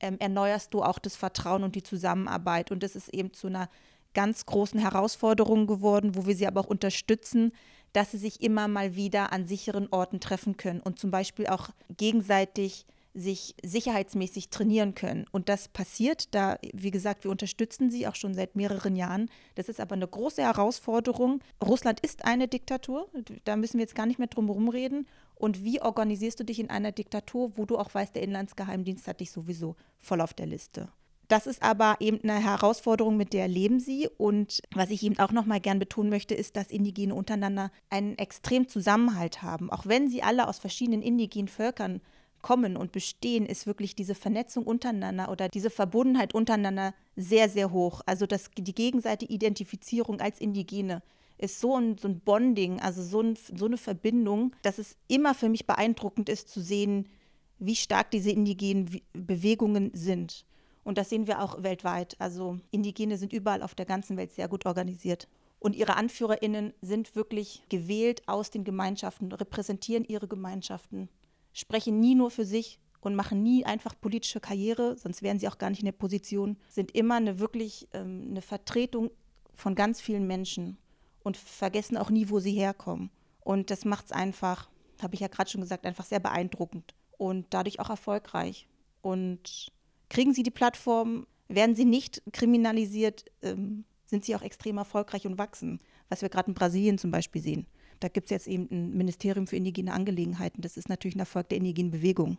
ähm, 0.00 0.16
erneuerst 0.20 0.72
du 0.72 0.82
auch 0.82 1.00
das 1.00 1.16
Vertrauen 1.16 1.64
und 1.64 1.74
die 1.74 1.82
Zusammenarbeit. 1.82 2.70
Und 2.70 2.84
das 2.84 2.94
ist 2.94 3.08
eben 3.08 3.32
zu 3.32 3.48
einer 3.48 3.68
ganz 4.14 4.46
großen 4.46 4.78
Herausforderungen 4.78 5.66
geworden, 5.66 6.14
wo 6.14 6.26
wir 6.26 6.36
sie 6.36 6.46
aber 6.46 6.60
auch 6.60 6.66
unterstützen, 6.66 7.52
dass 7.92 8.12
sie 8.12 8.18
sich 8.18 8.42
immer 8.42 8.68
mal 8.68 8.94
wieder 8.94 9.32
an 9.32 9.46
sicheren 9.46 9.88
Orten 9.90 10.20
treffen 10.20 10.56
können 10.56 10.80
und 10.80 10.98
zum 10.98 11.10
Beispiel 11.10 11.46
auch 11.48 11.70
gegenseitig 11.96 12.86
sich 13.14 13.54
sicherheitsmäßig 13.64 14.50
trainieren 14.50 14.94
können. 14.94 15.26
Und 15.32 15.48
das 15.48 15.68
passiert, 15.68 16.34
da, 16.34 16.58
wie 16.72 16.90
gesagt, 16.90 17.24
wir 17.24 17.30
unterstützen 17.30 17.90
sie 17.90 18.06
auch 18.06 18.14
schon 18.14 18.34
seit 18.34 18.56
mehreren 18.56 18.96
Jahren. 18.96 19.30
Das 19.54 19.68
ist 19.68 19.80
aber 19.80 19.94
eine 19.94 20.06
große 20.06 20.42
Herausforderung. 20.42 21.40
Russland 21.64 22.00
ist 22.00 22.24
eine 22.24 22.48
Diktatur, 22.48 23.08
da 23.44 23.56
müssen 23.56 23.78
wir 23.78 23.84
jetzt 23.84 23.94
gar 23.94 24.06
nicht 24.06 24.18
mehr 24.18 24.28
drum 24.28 24.46
herum 24.46 24.68
reden. 24.68 25.06
Und 25.34 25.64
wie 25.64 25.80
organisierst 25.80 26.40
du 26.40 26.44
dich 26.44 26.58
in 26.58 26.70
einer 26.70 26.92
Diktatur, 26.92 27.52
wo 27.56 27.64
du 27.64 27.78
auch 27.78 27.94
weißt, 27.94 28.14
der 28.14 28.22
Inlandsgeheimdienst 28.22 29.06
hat 29.06 29.20
dich 29.20 29.30
sowieso 29.30 29.76
voll 29.98 30.20
auf 30.20 30.34
der 30.34 30.46
Liste? 30.46 30.88
Das 31.28 31.46
ist 31.46 31.62
aber 31.62 31.96
eben 32.00 32.20
eine 32.22 32.42
Herausforderung, 32.42 33.18
mit 33.18 33.34
der 33.34 33.48
leben 33.48 33.80
sie. 33.80 34.08
Und 34.16 34.62
was 34.74 34.88
ich 34.88 35.02
eben 35.02 35.18
auch 35.18 35.30
noch 35.30 35.44
mal 35.44 35.60
gern 35.60 35.78
betonen 35.78 36.08
möchte, 36.08 36.34
ist, 36.34 36.56
dass 36.56 36.70
Indigene 36.70 37.14
untereinander 37.14 37.70
einen 37.90 38.16
extremen 38.16 38.66
Zusammenhalt 38.66 39.42
haben. 39.42 39.70
Auch 39.70 39.84
wenn 39.84 40.08
sie 40.08 40.22
alle 40.22 40.48
aus 40.48 40.58
verschiedenen 40.58 41.02
indigenen 41.02 41.48
Völkern 41.48 42.00
kommen 42.48 42.78
und 42.78 42.92
bestehen, 42.92 43.44
ist 43.44 43.66
wirklich 43.66 43.94
diese 43.94 44.14
Vernetzung 44.14 44.64
untereinander 44.64 45.30
oder 45.30 45.50
diese 45.50 45.68
Verbundenheit 45.68 46.32
untereinander 46.32 46.94
sehr, 47.14 47.50
sehr 47.50 47.72
hoch. 47.72 48.00
Also 48.06 48.24
das, 48.24 48.48
die 48.56 48.74
gegenseitige 48.74 49.30
Identifizierung 49.30 50.22
als 50.22 50.40
Indigene 50.40 51.02
ist 51.36 51.60
so 51.60 51.76
ein, 51.76 51.98
so 51.98 52.08
ein 52.08 52.20
Bonding, 52.20 52.80
also 52.80 53.02
so, 53.02 53.20
ein, 53.20 53.36
so 53.54 53.66
eine 53.66 53.76
Verbindung, 53.76 54.56
dass 54.62 54.78
es 54.78 54.96
immer 55.08 55.34
für 55.34 55.50
mich 55.50 55.66
beeindruckend 55.66 56.30
ist 56.30 56.48
zu 56.48 56.62
sehen, 56.62 57.10
wie 57.58 57.76
stark 57.76 58.10
diese 58.12 58.30
indigenen 58.30 59.02
Bewegungen 59.12 59.90
sind. 59.92 60.46
Und 60.84 60.96
das 60.96 61.10
sehen 61.10 61.26
wir 61.26 61.42
auch 61.42 61.62
weltweit. 61.62 62.16
Also 62.18 62.60
Indigene 62.70 63.18
sind 63.18 63.34
überall 63.34 63.62
auf 63.62 63.74
der 63.74 63.84
ganzen 63.84 64.16
Welt 64.16 64.32
sehr 64.32 64.48
gut 64.48 64.64
organisiert. 64.64 65.28
Und 65.58 65.76
ihre 65.76 65.96
AnführerInnen 65.96 66.72
sind 66.80 67.14
wirklich 67.14 67.60
gewählt 67.68 68.22
aus 68.26 68.50
den 68.50 68.64
Gemeinschaften, 68.64 69.32
repräsentieren 69.32 70.06
ihre 70.06 70.28
Gemeinschaften 70.28 71.10
sprechen 71.52 72.00
nie 72.00 72.14
nur 72.14 72.30
für 72.30 72.44
sich 72.44 72.78
und 73.00 73.14
machen 73.14 73.42
nie 73.42 73.64
einfach 73.64 73.94
politische 74.00 74.40
Karriere, 74.40 74.96
sonst 74.96 75.22
wären 75.22 75.38
sie 75.38 75.48
auch 75.48 75.58
gar 75.58 75.70
nicht 75.70 75.80
in 75.80 75.86
der 75.86 75.92
Position, 75.92 76.56
sind 76.68 76.92
immer 76.92 77.16
eine 77.16 77.38
wirklich 77.38 77.88
ähm, 77.92 78.26
eine 78.30 78.42
Vertretung 78.42 79.10
von 79.54 79.74
ganz 79.74 80.00
vielen 80.00 80.26
Menschen 80.26 80.78
und 81.22 81.36
vergessen 81.36 81.96
auch 81.96 82.10
nie, 82.10 82.28
wo 82.30 82.40
sie 82.40 82.52
herkommen. 82.52 83.10
Und 83.40 83.70
das 83.70 83.84
macht 83.84 84.06
es 84.06 84.12
einfach, 84.12 84.70
habe 85.00 85.14
ich 85.14 85.20
ja 85.20 85.28
gerade 85.28 85.50
schon 85.50 85.60
gesagt, 85.60 85.86
einfach 85.86 86.04
sehr 86.04 86.20
beeindruckend 86.20 86.94
und 87.16 87.46
dadurch 87.50 87.80
auch 87.80 87.90
erfolgreich. 87.90 88.68
Und 89.00 89.72
kriegen 90.08 90.34
sie 90.34 90.42
die 90.42 90.50
Plattform, 90.50 91.26
werden 91.48 91.74
sie 91.74 91.84
nicht 91.84 92.22
kriminalisiert, 92.32 93.24
ähm, 93.42 93.84
sind 94.06 94.24
sie 94.24 94.34
auch 94.36 94.42
extrem 94.42 94.78
erfolgreich 94.78 95.26
und 95.26 95.38
wachsen, 95.38 95.80
was 96.08 96.22
wir 96.22 96.28
gerade 96.28 96.48
in 96.48 96.54
Brasilien 96.54 96.98
zum 96.98 97.10
Beispiel 97.10 97.42
sehen. 97.42 97.66
Da 98.00 98.08
gibt 98.08 98.26
es 98.26 98.30
jetzt 98.30 98.46
eben 98.46 98.68
ein 98.70 98.96
Ministerium 98.96 99.46
für 99.46 99.56
indigene 99.56 99.92
Angelegenheiten. 99.92 100.62
Das 100.62 100.76
ist 100.76 100.88
natürlich 100.88 101.16
ein 101.16 101.20
Erfolg 101.20 101.48
der 101.48 101.58
indigenen 101.58 101.90
Bewegung. 101.90 102.38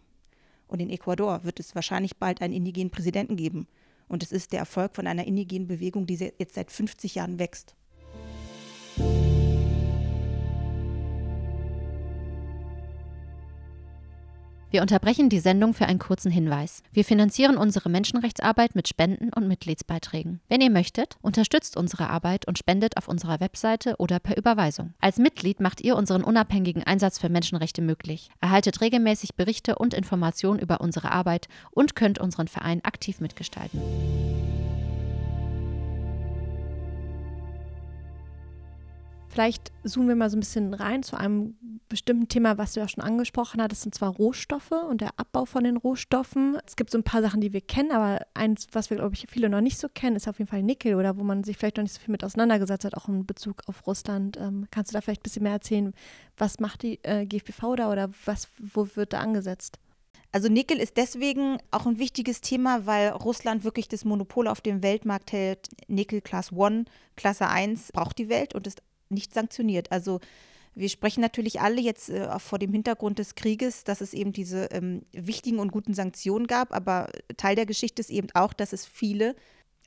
Und 0.68 0.80
in 0.82 0.90
Ecuador 0.90 1.44
wird 1.44 1.60
es 1.60 1.76
wahrscheinlich 1.76 2.18
bald 2.18 2.42
einen 2.42 2.54
indigenen 2.54 2.92
Präsidenten 2.92 3.36
geben. 3.36 3.68
Und 4.08 4.24
es 4.24 4.32
ist 4.32 4.54
der 4.54 4.60
Erfolg 4.60 4.96
von 4.96 5.08
einer 5.08 5.26
indigenen 5.26 5.68
Bewegung, 5.68 6.06
die 6.06 6.16
jetzt 6.16 6.56
seit 6.56 6.72
50 6.72 7.16
Jahren 7.16 7.40
wächst. 7.40 7.76
Wir 14.72 14.84
unterbrechen 14.84 15.30
die 15.30 15.40
Sendung 15.40 15.74
für 15.74 15.88
einen 15.88 15.98
kurzen 15.98 16.32
Hinweis. 16.32 16.84
Wir 16.92 17.04
finanzieren 17.04 17.58
unsere 17.58 17.90
Menschenrechtsarbeit 17.90 18.76
mit 18.76 18.88
Spenden 18.88 19.32
und 19.34 19.48
Mitgliedsbeiträgen. 19.48 20.42
Wenn 20.48 20.62
ihr 20.62 20.70
möchtet, 20.70 21.18
unterstützt 21.24 21.76
unsere 21.76 22.10
Arbeit 22.10 22.48
und 22.48 22.60
spendet 22.60 22.96
auf 22.98 23.08
unserer 23.08 23.40
Webseite 23.40 23.96
oder 23.98 24.20
per 24.20 24.38
Überweisung. 24.38 24.94
Als 25.00 25.18
Mitglied 25.18 25.60
macht 25.60 25.82
ihr 25.82 25.96
unseren 25.96 26.24
unabhängigen 26.24 26.84
Einsatz 26.84 27.18
für 27.18 27.30
Menschenrechte 27.30 27.82
möglich, 27.82 28.30
erhaltet 28.42 28.82
regelmäßig 28.82 29.34
Berichte 29.34 29.76
und 29.76 29.96
Informationen 29.96 30.60
über 30.60 30.82
unsere 30.82 31.12
Arbeit 31.12 31.48
und 31.72 31.96
könnt 31.96 32.20
unseren 32.20 32.48
Verein 32.48 32.86
aktiv 32.86 33.22
mitgestalten. 33.22 33.82
Vielleicht 39.40 39.72
zoomen 39.86 40.10
wir 40.10 40.18
mal 40.18 40.30
so 40.30 40.36
ein 40.36 40.42
bisschen 40.42 40.74
rein 40.74 41.02
zu 41.02 41.16
einem 41.16 41.56
bestimmten 41.88 42.28
Thema, 42.28 42.58
was 42.58 42.74
du 42.74 42.82
ja 42.82 42.90
schon 42.90 43.02
angesprochen 43.02 43.62
hattest, 43.62 43.86
und 43.86 43.96
zwar 43.96 44.10
Rohstoffe 44.10 44.74
und 44.74 45.00
der 45.00 45.18
Abbau 45.18 45.46
von 45.46 45.64
den 45.64 45.78
Rohstoffen. 45.78 46.58
Es 46.68 46.76
gibt 46.76 46.92
so 46.92 46.98
ein 46.98 47.06
paar 47.06 47.22
Sachen, 47.22 47.40
die 47.40 47.54
wir 47.54 47.62
kennen, 47.62 47.94
aber 47.94 48.20
eins, 48.34 48.68
was 48.74 48.90
wir, 48.90 48.98
glaube 48.98 49.16
ich, 49.16 49.28
viele 49.30 49.48
noch 49.48 49.62
nicht 49.62 49.78
so 49.78 49.88
kennen, 49.88 50.18
ist 50.18 50.28
auf 50.28 50.40
jeden 50.40 50.52
Fall 50.52 50.62
Nickel 50.62 50.96
oder 50.96 51.18
wo 51.18 51.24
man 51.24 51.46
sich 51.46 51.56
vielleicht 51.56 51.78
noch 51.78 51.84
nicht 51.84 51.94
so 51.94 52.02
viel 52.02 52.12
mit 52.12 52.26
auseinandergesetzt 52.26 52.84
hat, 52.84 52.96
auch 52.96 53.08
in 53.08 53.26
Bezug 53.26 53.62
auf 53.68 53.88
Russland. 53.88 54.36
Ähm, 54.36 54.68
kannst 54.72 54.92
du 54.92 54.98
da 54.98 55.00
vielleicht 55.00 55.22
ein 55.22 55.24
bisschen 55.24 55.44
mehr 55.44 55.54
erzählen? 55.54 55.94
Was 56.36 56.60
macht 56.60 56.84
die 56.84 57.00
äh, 57.04 57.26
GFBV 57.26 57.78
da 57.78 57.90
oder 57.90 58.10
was, 58.26 58.50
wo 58.58 58.90
wird 58.96 59.14
da 59.14 59.20
angesetzt? 59.20 59.80
Also 60.34 60.50
Nickel 60.50 60.78
ist 60.78 60.98
deswegen 60.98 61.60
auch 61.72 61.86
ein 61.86 61.98
wichtiges 61.98 62.42
Thema, 62.42 62.86
weil 62.86 63.10
Russland 63.12 63.64
wirklich 63.64 63.88
das 63.88 64.04
Monopol 64.04 64.50
auf 64.50 64.60
dem 64.60 64.84
Weltmarkt 64.84 65.32
hält. 65.32 65.70
Nickel 65.88 66.20
Class 66.20 66.52
1, 66.52 66.90
Klasse 67.16 67.48
1 67.48 67.94
braucht 67.94 68.18
die 68.20 68.28
Welt 68.28 68.54
und 68.54 68.68
ist 68.68 68.84
nicht 69.10 69.34
sanktioniert. 69.34 69.92
Also 69.92 70.20
wir 70.76 70.90
sprechen 70.90 71.22
natürlich 71.22 71.62
alle 71.62 71.82
jetzt 71.82 72.10
äh, 72.10 72.40
vor 72.40 72.60
dem 72.60 72.72
Hintergrund 72.72 73.20
des 73.20 73.36
Krieges, 73.36 73.84
dass 73.84 74.02
es 74.02 74.14
eben 74.14 74.32
diese 74.32 74.66
ähm, 74.66 75.02
wichtigen 75.12 75.60
und 75.60 75.72
guten 75.72 75.94
Sanktionen 75.94 76.48
gab, 76.48 76.74
aber 76.74 77.10
Teil 77.38 77.56
der 77.56 77.66
Geschichte 77.66 78.00
ist 78.02 78.10
eben 78.10 78.30
auch, 78.34 78.54
dass 78.54 78.72
es 78.74 78.86
viele 78.86 79.36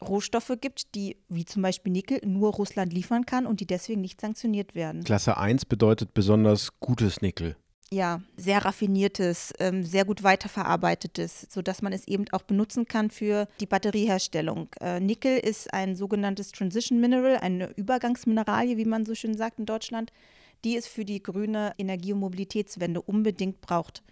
Rohstoffe 0.03 0.53
gibt, 0.61 0.95
die, 0.95 1.17
wie 1.29 1.45
zum 1.45 1.63
Beispiel 1.63 1.93
Nickel, 1.93 2.21
nur 2.27 2.53
Russland 2.53 2.93
liefern 2.93 3.25
kann 3.25 3.47
und 3.47 3.61
die 3.61 3.67
deswegen 3.67 4.01
nicht 4.01 4.21
sanktioniert 4.21 4.75
werden. 4.75 5.05
Klasse 5.05 5.37
1 5.37 5.65
bedeutet 5.65 6.13
besonders 6.13 6.79
gutes 6.81 7.23
Nickel. 7.23 7.57
Ja, 7.92 8.22
sehr 8.38 8.64
raffiniertes, 8.64 9.52
ähm, 9.59 9.85
sehr 9.85 10.07
gut 10.07 10.22
weiterverarbeitetes, 10.22 11.48
sodass 11.50 11.83
man 11.83 11.92
es 11.92 12.09
eben 12.09 12.24
auch 12.33 12.40
benutzen 12.40 12.87
kann 12.87 13.11
für 13.11 13.46
die 13.61 13.66
Batterieherstellung. 13.66 14.70
Äh, 14.81 14.98
Nickel 14.98 15.37
ist 15.37 15.74
ein 15.74 15.94
sogenanntes 15.94 16.52
Transition 16.52 17.00
Mineral, 17.00 17.37
eine 17.37 17.68
Übergangsmineralie, 17.76 18.78
wie 18.78 18.87
man 18.87 19.05
so 19.05 19.14
schön 19.14 19.37
sagt 19.37 19.59
in 19.59 19.66
Deutschland, 19.66 20.11
die 20.64 20.74
es 20.74 20.87
für 20.87 21.05
die 21.05 21.22
grüne 21.22 21.74
Energie- 21.76 22.14
und 22.14 22.20
Mobilitätswende 22.20 23.02
unbedingt 23.02 23.61
braucht. 23.61 24.02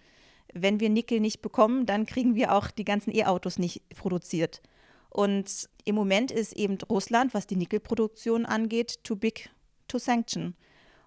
Wenn 0.53 0.79
wir 0.79 0.91
Nickel 0.91 1.19
nicht 1.19 1.41
bekommen, 1.41 1.87
dann 1.87 2.05
kriegen 2.05 2.35
wir 2.35 2.53
auch 2.53 2.69
die 2.69 2.85
ganzen 2.85 3.15
E-Autos 3.15 3.57
nicht 3.57 3.81
produziert. 3.89 4.61
Und 5.09 5.67
im 5.85 5.95
Moment 5.95 6.29
ist 6.29 6.53
eben 6.53 6.77
Russland, 6.87 7.33
was 7.33 7.47
die 7.47 7.55
Nickelproduktion 7.55 8.45
angeht, 8.45 9.03
too 9.03 9.15
big 9.15 9.49
to 9.87 9.97
sanction. 9.97 10.53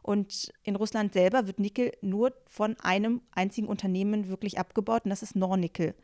Und 0.05 0.53
in 0.65 0.77
Russland 0.77 1.15
selber 1.15 1.47
wird 1.47 1.59
Nickel 1.59 1.93
nur 2.03 2.35
von 2.45 2.79
einem 2.81 3.23
einzigen 3.33 3.67
Unternehmen 3.67 4.29
wirklich 4.29 4.59
abgebaut 4.59 5.07
und 5.07 5.11
das 5.11 5.23
ist 5.23 5.35
Nornickel. 5.35 5.95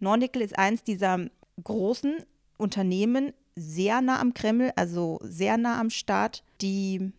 Nornickel 0.00 0.40
ist 0.40 0.58
eins 0.58 0.82
dieser 0.82 1.26
großen 1.62 2.24
Unternehmen, 2.56 3.34
sehr 3.54 4.00
nah 4.00 4.18
am 4.18 4.32
Kreml, 4.32 4.72
also 4.76 5.20
sehr 5.22 5.58
nah 5.58 5.78
am 5.78 5.90
Staat, 5.90 6.42
die, 6.62 7.12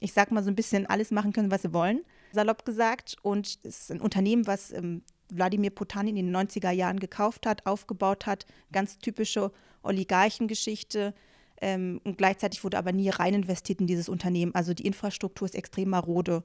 ich 0.00 0.12
sag 0.12 0.32
mal, 0.32 0.42
so 0.42 0.50
ein 0.50 0.56
bisschen 0.56 0.84
alles 0.84 1.12
machen 1.12 1.32
können, 1.32 1.52
was 1.52 1.62
sie 1.62 1.72
wollen, 1.72 2.00
salopp 2.32 2.64
gesagt. 2.64 3.14
Und 3.22 3.46
es 3.62 3.82
ist 3.82 3.92
ein 3.92 4.00
Unternehmen, 4.00 4.48
was 4.48 4.72
ähm, 4.72 5.02
Wladimir 5.30 5.70
Putin 5.70 6.08
in 6.08 6.16
den 6.16 6.36
90er 6.36 6.72
Jahren 6.72 6.98
gekauft 6.98 7.46
hat, 7.46 7.66
aufgebaut 7.66 8.26
hat. 8.26 8.46
Ganz 8.72 8.98
typische 8.98 9.52
Oligarchengeschichte. 9.84 11.14
Ähm, 11.60 12.00
und 12.04 12.18
gleichzeitig 12.18 12.62
wurde 12.64 12.78
aber 12.78 12.92
nie 12.92 13.10
rein 13.10 13.34
investiert 13.34 13.80
in 13.80 13.86
dieses 13.86 14.08
Unternehmen. 14.08 14.54
Also 14.54 14.74
die 14.74 14.86
Infrastruktur 14.86 15.46
ist 15.46 15.54
extrem 15.54 15.90
marode. 15.90 16.42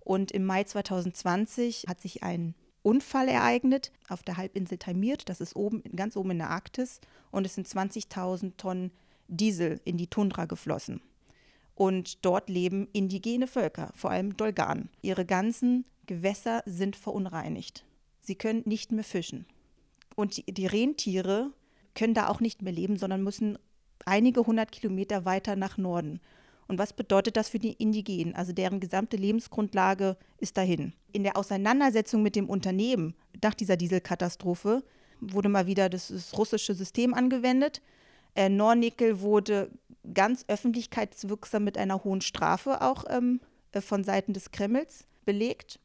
Und 0.00 0.32
im 0.32 0.44
Mai 0.44 0.64
2020 0.64 1.84
hat 1.88 2.00
sich 2.00 2.22
ein 2.22 2.54
Unfall 2.82 3.28
ereignet 3.28 3.92
auf 4.08 4.22
der 4.22 4.36
Halbinsel 4.36 4.78
Taimirt. 4.78 5.28
Das 5.28 5.40
ist 5.40 5.54
oben, 5.56 5.82
ganz 5.94 6.16
oben 6.16 6.32
in 6.32 6.38
der 6.38 6.50
Arktis. 6.50 7.00
Und 7.30 7.44
es 7.44 7.54
sind 7.54 7.68
20.000 7.68 8.56
Tonnen 8.56 8.92
Diesel 9.28 9.80
in 9.84 9.98
die 9.98 10.06
Tundra 10.06 10.46
geflossen. 10.46 11.02
Und 11.74 12.24
dort 12.24 12.48
leben 12.48 12.88
indigene 12.92 13.46
Völker, 13.46 13.92
vor 13.94 14.10
allem 14.10 14.36
Dolgan. 14.36 14.88
Ihre 15.02 15.24
ganzen 15.24 15.84
Gewässer 16.06 16.62
sind 16.66 16.96
verunreinigt. 16.96 17.84
Sie 18.20 18.34
können 18.34 18.62
nicht 18.64 18.90
mehr 18.90 19.04
fischen. 19.04 19.46
Und 20.16 20.48
die, 20.48 20.66
Rentiere 20.66 21.52
können 21.94 22.14
da 22.14 22.28
auch 22.28 22.40
nicht 22.40 22.62
mehr 22.62 22.72
leben, 22.72 22.96
sondern 22.96 23.22
müssen 23.22 23.58
einige 24.08 24.46
hundert 24.46 24.72
Kilometer 24.72 25.24
weiter 25.24 25.54
nach 25.54 25.76
Norden. 25.76 26.20
Und 26.66 26.78
was 26.78 26.92
bedeutet 26.92 27.36
das 27.36 27.48
für 27.48 27.58
die 27.58 27.72
Indigenen? 27.72 28.34
Also 28.34 28.52
deren 28.52 28.80
gesamte 28.80 29.16
Lebensgrundlage 29.16 30.16
ist 30.38 30.56
dahin. 30.56 30.92
In 31.12 31.22
der 31.22 31.36
Auseinandersetzung 31.36 32.22
mit 32.22 32.36
dem 32.36 32.48
Unternehmen 32.48 33.14
nach 33.42 33.54
dieser 33.54 33.76
Dieselkatastrophe 33.76 34.84
wurde 35.20 35.48
mal 35.48 35.66
wieder 35.66 35.88
das, 35.88 36.08
das 36.08 36.36
russische 36.36 36.74
System 36.74 37.14
angewendet. 37.14 37.80
Äh, 38.34 38.50
Nornickel 38.50 39.20
wurde 39.20 39.70
ganz 40.12 40.44
öffentlichkeitswirksam 40.48 41.64
mit 41.64 41.78
einer 41.78 42.04
hohen 42.04 42.20
Strafe 42.20 42.82
auch 42.82 43.04
ähm, 43.08 43.40
äh, 43.72 43.80
von 43.80 44.04
Seiten 44.04 44.32
des 44.32 44.50
Kremls 44.50 45.06
belegt. 45.24 45.80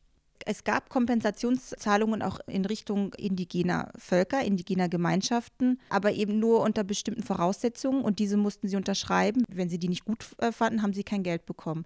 Es 0.45 0.63
gab 0.63 0.89
Kompensationszahlungen 0.89 2.21
auch 2.21 2.39
in 2.47 2.65
Richtung 2.65 3.13
indigener 3.13 3.91
Völker, 3.97 4.43
indigener 4.43 4.89
Gemeinschaften, 4.89 5.79
aber 5.89 6.13
eben 6.13 6.39
nur 6.39 6.61
unter 6.61 6.83
bestimmten 6.83 7.23
Voraussetzungen 7.23 8.01
und 8.01 8.19
diese 8.19 8.37
mussten 8.37 8.67
sie 8.67 8.75
unterschreiben. 8.75 9.43
Wenn 9.49 9.69
sie 9.69 9.79
die 9.79 9.89
nicht 9.89 10.05
gut 10.05 10.25
äh, 10.39 10.51
fanden, 10.51 10.81
haben 10.81 10.93
sie 10.93 11.03
kein 11.03 11.23
Geld 11.23 11.45
bekommen. 11.45 11.85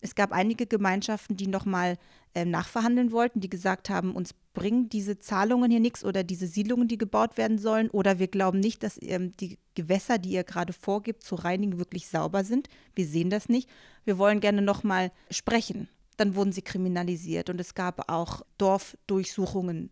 Es 0.00 0.14
gab 0.14 0.32
einige 0.32 0.66
Gemeinschaften, 0.66 1.36
die 1.36 1.48
nochmal 1.48 1.98
äh, 2.34 2.44
nachverhandeln 2.44 3.10
wollten, 3.10 3.40
die 3.40 3.50
gesagt 3.50 3.90
haben, 3.90 4.14
uns 4.14 4.32
bringen 4.54 4.88
diese 4.88 5.18
Zahlungen 5.18 5.70
hier 5.70 5.80
nichts 5.80 6.04
oder 6.04 6.22
diese 6.22 6.46
Siedlungen, 6.46 6.88
die 6.88 6.98
gebaut 6.98 7.36
werden 7.36 7.58
sollen, 7.58 7.90
oder 7.90 8.18
wir 8.18 8.28
glauben 8.28 8.60
nicht, 8.60 8.82
dass 8.82 8.98
ähm, 9.02 9.36
die 9.38 9.58
Gewässer, 9.74 10.18
die 10.18 10.30
ihr 10.30 10.44
gerade 10.44 10.72
vorgibt, 10.72 11.24
zu 11.24 11.34
reinigen, 11.34 11.78
wirklich 11.78 12.08
sauber 12.08 12.44
sind. 12.44 12.68
Wir 12.94 13.06
sehen 13.06 13.30
das 13.30 13.48
nicht. 13.48 13.68
Wir 14.04 14.18
wollen 14.18 14.40
gerne 14.40 14.62
nochmal 14.62 15.10
sprechen. 15.30 15.88
Dann 16.18 16.34
wurden 16.34 16.52
sie 16.52 16.62
kriminalisiert 16.62 17.48
und 17.48 17.60
es 17.60 17.74
gab 17.74 18.10
auch 18.10 18.42
Dorfdurchsuchungen 18.58 19.90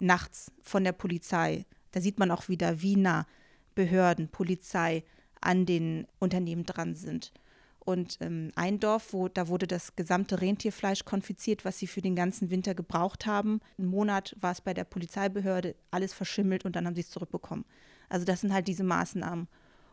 nachts 0.00 0.52
von 0.60 0.84
der 0.84 0.92
Polizei. 0.92 1.64
Da 1.92 2.00
sieht 2.00 2.18
man 2.18 2.30
auch 2.30 2.48
wieder, 2.48 2.82
wie 2.82 2.96
nah 2.96 3.26
Behörden, 3.74 4.28
Polizei 4.28 5.04
an 5.40 5.66
den 5.66 6.06
Unternehmen 6.18 6.66
dran 6.66 6.94
sind. 6.94 7.32
Und 7.78 8.18
ähm, 8.20 8.50
ein 8.56 8.80
Dorf, 8.80 9.12
wo 9.12 9.28
da 9.28 9.48
wurde 9.48 9.66
das 9.66 9.94
gesamte 9.94 10.40
Rentierfleisch 10.40 11.04
konfiziert, 11.04 11.64
was 11.64 11.78
sie 11.78 11.86
für 11.86 12.02
den 12.02 12.16
ganzen 12.16 12.50
Winter 12.50 12.74
gebraucht 12.74 13.24
haben. 13.24 13.60
Einen 13.78 13.88
Monat 13.88 14.36
war 14.40 14.52
es 14.52 14.60
bei 14.60 14.74
der 14.74 14.84
Polizeibehörde, 14.84 15.74
alles 15.90 16.12
verschimmelt 16.12 16.64
und 16.64 16.76
dann 16.76 16.86
haben 16.86 16.96
sie 16.96 17.00
es 17.02 17.10
zurückbekommen. 17.10 17.64
Also 18.08 18.26
das 18.26 18.40
sind 18.42 18.52
halt 18.52 18.68
diese 18.68 18.84
Maßnahmen. 18.84 19.48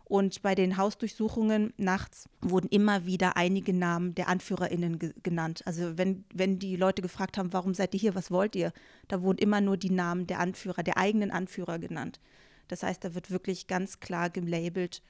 Und 0.06 0.42
bei 0.44 0.54
den 0.54 0.78
Hausdurchsuchungen 0.78 1.74
nachts 1.78 2.30
wurden 2.42 2.68
immer 2.70 3.06
wieder 3.06 3.38
einige 3.38 3.74
Namen 3.74 4.14
der 4.14 4.28
AnführerInnen 4.28 5.00
ge 5.00 5.14
genannt. 5.24 5.64
Also 5.66 5.98
wenn, 5.98 6.26
wenn 6.34 6.60
die 6.60 6.76
Leute 6.76 7.02
gefragt 7.02 7.38
haben, 7.38 7.54
warum 7.54 7.74
seid 7.74 7.94
ihr 7.96 8.00
hier, 8.00 8.16
was 8.16 8.30
wollt 8.30 8.56
ihr, 8.56 8.72
da 9.08 9.24
wurden 9.24 9.40
immer 9.40 9.62
nur 9.62 9.78
die 9.78 9.90
Namen 9.90 10.28
der 10.28 10.40
Anführer, 10.40 10.84
der 10.84 10.98
eigenen 10.98 11.32
Anführer 11.32 11.80
genannt. 11.80 12.20
Das 12.68 12.84
heißt, 12.84 13.04
da 13.04 13.16
wird 13.16 13.32
wirklich 13.32 13.68
ganz 13.68 14.00
klar 14.00 14.30
gelabelt, 14.30 15.02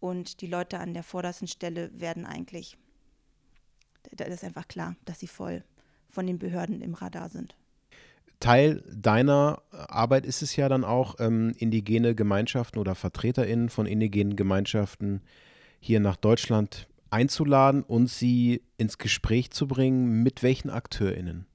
und 0.00 0.40
die 0.40 0.46
Leute 0.46 0.78
an 0.78 0.94
der 0.94 1.02
vordersten 1.02 1.48
Stelle 1.48 1.90
werden 1.98 2.26
eigentlich, 2.26 2.76
da 4.12 4.24
ist 4.24 4.44
einfach 4.44 4.68
klar, 4.68 4.96
dass 5.04 5.20
sie 5.20 5.26
voll 5.26 5.64
von 6.08 6.26
den 6.26 6.38
Behörden 6.38 6.80
im 6.80 6.94
Radar 6.94 7.28
sind. 7.28 7.56
Teil 8.40 8.82
deiner 8.94 9.62
Arbeit 9.70 10.26
ist 10.26 10.42
es 10.42 10.56
ja 10.56 10.68
dann 10.68 10.84
auch, 10.84 11.16
ähm, 11.18 11.54
indigene 11.58 12.14
Gemeinschaften 12.14 12.78
oder 12.78 12.94
VertreterInnen 12.94 13.68
von 13.68 13.86
indigenen 13.86 14.36
Gemeinschaften 14.36 15.22
hier 15.80 16.00
nach 16.00 16.16
Deutschland 16.16 16.88
einzuladen 17.10 17.82
und 17.82 18.08
sie 18.08 18.62
ins 18.76 18.98
Gespräch 18.98 19.50
zu 19.50 19.66
bringen. 19.66 20.22
Mit 20.22 20.42
welchen 20.42 20.70
AkteurInnen? 20.70 21.46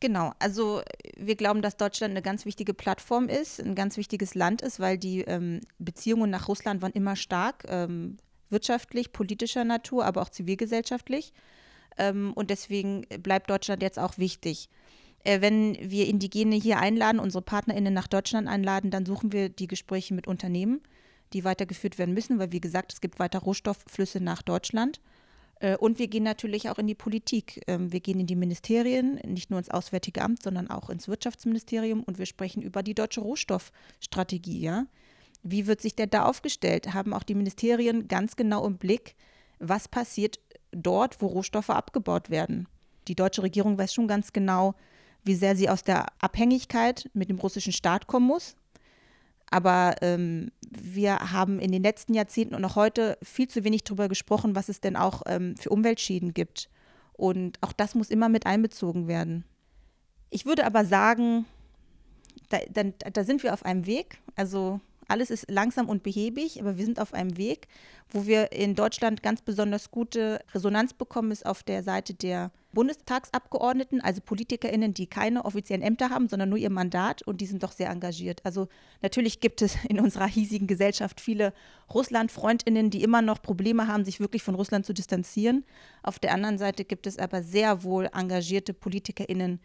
Genau, 0.00 0.32
also 0.38 0.80
wir 1.16 1.34
glauben, 1.34 1.60
dass 1.60 1.76
Deutschland 1.76 2.12
eine 2.12 2.22
ganz 2.22 2.44
wichtige 2.44 2.72
Plattform 2.72 3.28
ist, 3.28 3.60
ein 3.60 3.74
ganz 3.74 3.96
wichtiges 3.96 4.34
Land 4.34 4.62
ist, 4.62 4.78
weil 4.78 4.96
die 4.96 5.22
ähm, 5.22 5.60
Beziehungen 5.78 6.30
nach 6.30 6.46
Russland 6.46 6.82
waren 6.82 6.92
immer 6.92 7.16
stark, 7.16 7.64
ähm, 7.68 8.18
wirtschaftlich, 8.48 9.12
politischer 9.12 9.64
Natur, 9.64 10.04
aber 10.04 10.22
auch 10.22 10.28
zivilgesellschaftlich. 10.28 11.32
Ähm, 11.96 12.32
und 12.34 12.50
deswegen 12.50 13.06
bleibt 13.22 13.50
Deutschland 13.50 13.82
jetzt 13.82 13.98
auch 13.98 14.18
wichtig. 14.18 14.68
Äh, 15.24 15.40
wenn 15.40 15.76
wir 15.80 16.06
Indigene 16.06 16.56
hier 16.56 16.78
einladen, 16.78 17.20
unsere 17.20 17.42
PartnerInnen 17.42 17.92
nach 17.92 18.06
Deutschland 18.06 18.48
einladen, 18.48 18.90
dann 18.90 19.06
suchen 19.06 19.32
wir 19.32 19.48
die 19.48 19.66
Gespräche 19.66 20.14
mit 20.14 20.26
Unternehmen, 20.26 20.80
die 21.32 21.44
weitergeführt 21.44 21.98
werden 21.98 22.14
müssen, 22.14 22.38
weil 22.38 22.52
wie 22.52 22.60
gesagt, 22.60 22.92
es 22.92 23.00
gibt 23.00 23.18
weiter 23.18 23.40
Rohstoffflüsse 23.40 24.20
nach 24.20 24.42
Deutschland. 24.42 25.00
Äh, 25.60 25.76
und 25.76 25.98
wir 25.98 26.08
gehen 26.08 26.24
natürlich 26.24 26.70
auch 26.70 26.78
in 26.78 26.86
die 26.86 26.94
Politik. 26.94 27.62
Ähm, 27.66 27.92
wir 27.92 28.00
gehen 28.00 28.20
in 28.20 28.26
die 28.26 28.36
Ministerien, 28.36 29.16
nicht 29.26 29.50
nur 29.50 29.58
ins 29.58 29.70
Auswärtige 29.70 30.22
Amt, 30.22 30.42
sondern 30.42 30.70
auch 30.70 30.90
ins 30.90 31.08
Wirtschaftsministerium 31.08 32.02
und 32.02 32.18
wir 32.18 32.26
sprechen 32.26 32.62
über 32.62 32.82
die 32.82 32.94
deutsche 32.94 33.20
Rohstoffstrategie. 33.20 34.60
Ja? 34.60 34.86
Wie 35.42 35.66
wird 35.66 35.80
sich 35.80 35.94
der 35.94 36.06
da 36.06 36.24
aufgestellt? 36.24 36.94
Haben 36.94 37.12
auch 37.12 37.22
die 37.22 37.34
Ministerien 37.34 38.08
ganz 38.08 38.36
genau 38.36 38.66
im 38.66 38.78
Blick, 38.78 39.14
was 39.58 39.88
passiert 39.88 40.38
dort, 40.70 41.20
wo 41.20 41.26
Rohstoffe 41.26 41.70
abgebaut 41.70 42.30
werden? 42.30 42.68
Die 43.08 43.14
deutsche 43.14 43.42
Regierung 43.42 43.78
weiß 43.78 43.92
schon 43.94 44.06
ganz 44.06 44.32
genau, 44.32 44.74
wie 45.28 45.36
sehr 45.36 45.54
sie 45.54 45.68
aus 45.68 45.84
der 45.84 46.06
Abhängigkeit 46.20 47.08
mit 47.12 47.28
dem 47.28 47.38
russischen 47.38 47.72
Staat 47.72 48.08
kommen 48.08 48.26
muss. 48.26 48.56
Aber 49.50 49.94
ähm, 50.00 50.50
wir 50.68 51.32
haben 51.32 51.60
in 51.60 51.70
den 51.70 51.82
letzten 51.82 52.14
Jahrzehnten 52.14 52.54
und 52.54 52.64
auch 52.64 52.76
heute 52.76 53.16
viel 53.22 53.46
zu 53.46 53.62
wenig 53.62 53.84
darüber 53.84 54.08
gesprochen, 54.08 54.56
was 54.56 54.68
es 54.68 54.80
denn 54.80 54.96
auch 54.96 55.22
ähm, 55.26 55.54
für 55.56 55.70
Umweltschäden 55.70 56.34
gibt. 56.34 56.68
Und 57.12 57.58
auch 57.60 57.72
das 57.72 57.94
muss 57.94 58.10
immer 58.10 58.28
mit 58.28 58.46
einbezogen 58.46 59.06
werden. 59.06 59.44
Ich 60.30 60.46
würde 60.46 60.66
aber 60.66 60.84
sagen, 60.84 61.46
da, 62.48 62.58
da, 62.70 62.84
da 62.84 63.24
sind 63.24 63.42
wir 63.42 63.54
auf 63.54 63.64
einem 63.64 63.86
Weg. 63.86 64.18
Also 64.34 64.80
alles 65.08 65.30
ist 65.30 65.50
langsam 65.50 65.88
und 65.88 66.02
behäbig, 66.02 66.60
aber 66.60 66.76
wir 66.76 66.84
sind 66.84 67.00
auf 67.00 67.14
einem 67.14 67.36
Weg, 67.36 67.68
wo 68.10 68.26
wir 68.26 68.52
in 68.52 68.74
Deutschland 68.74 69.22
ganz 69.22 69.42
besonders 69.42 69.90
gute 69.90 70.40
Resonanz 70.54 70.94
bekommen, 70.94 71.32
ist 71.32 71.46
auf 71.46 71.62
der 71.62 71.82
Seite 71.82 72.14
der 72.14 72.50
Bundestagsabgeordneten, 72.72 74.00
also 74.00 74.20
PolitikerInnen, 74.20 74.92
die 74.92 75.06
keine 75.06 75.44
offiziellen 75.44 75.82
Ämter 75.82 76.10
haben, 76.10 76.28
sondern 76.28 76.50
nur 76.50 76.58
ihr 76.58 76.70
Mandat 76.70 77.22
und 77.22 77.40
die 77.40 77.46
sind 77.46 77.62
doch 77.62 77.72
sehr 77.72 77.90
engagiert. 77.90 78.40
Also 78.44 78.68
natürlich 79.00 79.40
gibt 79.40 79.62
es 79.62 79.76
in 79.88 79.98
unserer 80.00 80.26
hiesigen 80.26 80.66
Gesellschaft 80.66 81.20
viele 81.20 81.54
Russland-FreundInnen, 81.92 82.90
die 82.90 83.02
immer 83.02 83.22
noch 83.22 83.40
Probleme 83.40 83.88
haben, 83.88 84.04
sich 84.04 84.20
wirklich 84.20 84.42
von 84.42 84.54
Russland 84.54 84.84
zu 84.84 84.92
distanzieren. 84.92 85.64
Auf 86.02 86.18
der 86.18 86.34
anderen 86.34 86.58
Seite 86.58 86.84
gibt 86.84 87.06
es 87.06 87.18
aber 87.18 87.42
sehr 87.42 87.82
wohl 87.82 88.10
engagierte 88.12 88.74
PolitikerInnen, 88.74 89.60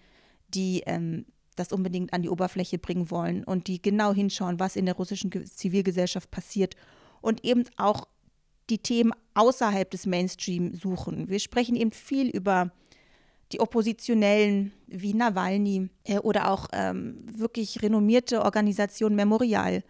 die 0.53 0.83
ähm, 0.85 1.25
das 1.55 1.71
unbedingt 1.71 2.13
an 2.13 2.21
die 2.21 2.29
Oberfläche 2.29 2.77
bringen 2.77 3.11
wollen 3.11 3.43
und 3.43 3.67
die 3.67 3.81
genau 3.81 4.13
hinschauen, 4.13 4.59
was 4.59 4.75
in 4.75 4.85
der 4.85 4.95
russischen 4.95 5.31
Zivilgesellschaft 5.45 6.31
passiert 6.31 6.75
und 7.21 7.43
eben 7.43 7.65
auch 7.77 8.07
die 8.69 8.77
Themen 8.77 9.11
außerhalb 9.33 9.89
des 9.89 10.05
Mainstream 10.05 10.73
suchen. 10.73 11.29
Wir 11.29 11.39
sprechen 11.39 11.75
eben 11.75 11.91
viel 11.91 12.29
über 12.29 12.71
die 13.53 13.59
Oppositionellen 13.59 14.73
wie 14.87 15.13
Nawalny 15.13 15.89
äh, 16.03 16.19
oder 16.19 16.49
auch 16.49 16.67
ähm, 16.73 17.23
wirklich 17.25 17.81
renommierte 17.81 18.41
Organisation 18.43 19.15
Memorial. 19.15 19.83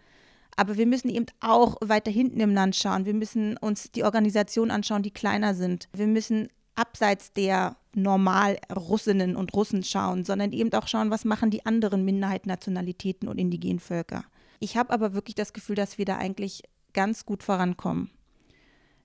Aber 0.56 0.76
wir 0.76 0.86
müssen 0.86 1.08
eben 1.08 1.26
auch 1.40 1.76
weiter 1.80 2.10
hinten 2.10 2.40
im 2.40 2.54
Land 2.54 2.76
schauen. 2.76 3.06
Wir 3.06 3.14
müssen 3.14 3.56
uns 3.56 3.90
die 3.90 4.04
Organisationen 4.04 4.70
anschauen, 4.70 5.02
die 5.02 5.10
kleiner 5.10 5.54
sind. 5.54 5.88
Wir 5.92 6.06
müssen 6.06 6.48
abseits 6.76 7.32
der 7.32 7.76
normal 7.94 8.58
Russinnen 8.74 9.36
und 9.36 9.54
Russen 9.54 9.82
schauen, 9.82 10.24
sondern 10.24 10.52
eben 10.52 10.72
auch 10.74 10.88
schauen, 10.88 11.10
was 11.10 11.24
machen 11.24 11.50
die 11.50 11.66
anderen 11.66 12.04
Minderheitennationalitäten 12.04 13.28
und 13.28 13.38
indigenen 13.38 13.80
Völker. 13.80 14.24
Ich 14.60 14.76
habe 14.76 14.92
aber 14.92 15.14
wirklich 15.14 15.34
das 15.34 15.52
Gefühl, 15.52 15.76
dass 15.76 15.98
wir 15.98 16.04
da 16.04 16.16
eigentlich 16.16 16.62
ganz 16.92 17.26
gut 17.26 17.42
vorankommen. 17.42 18.10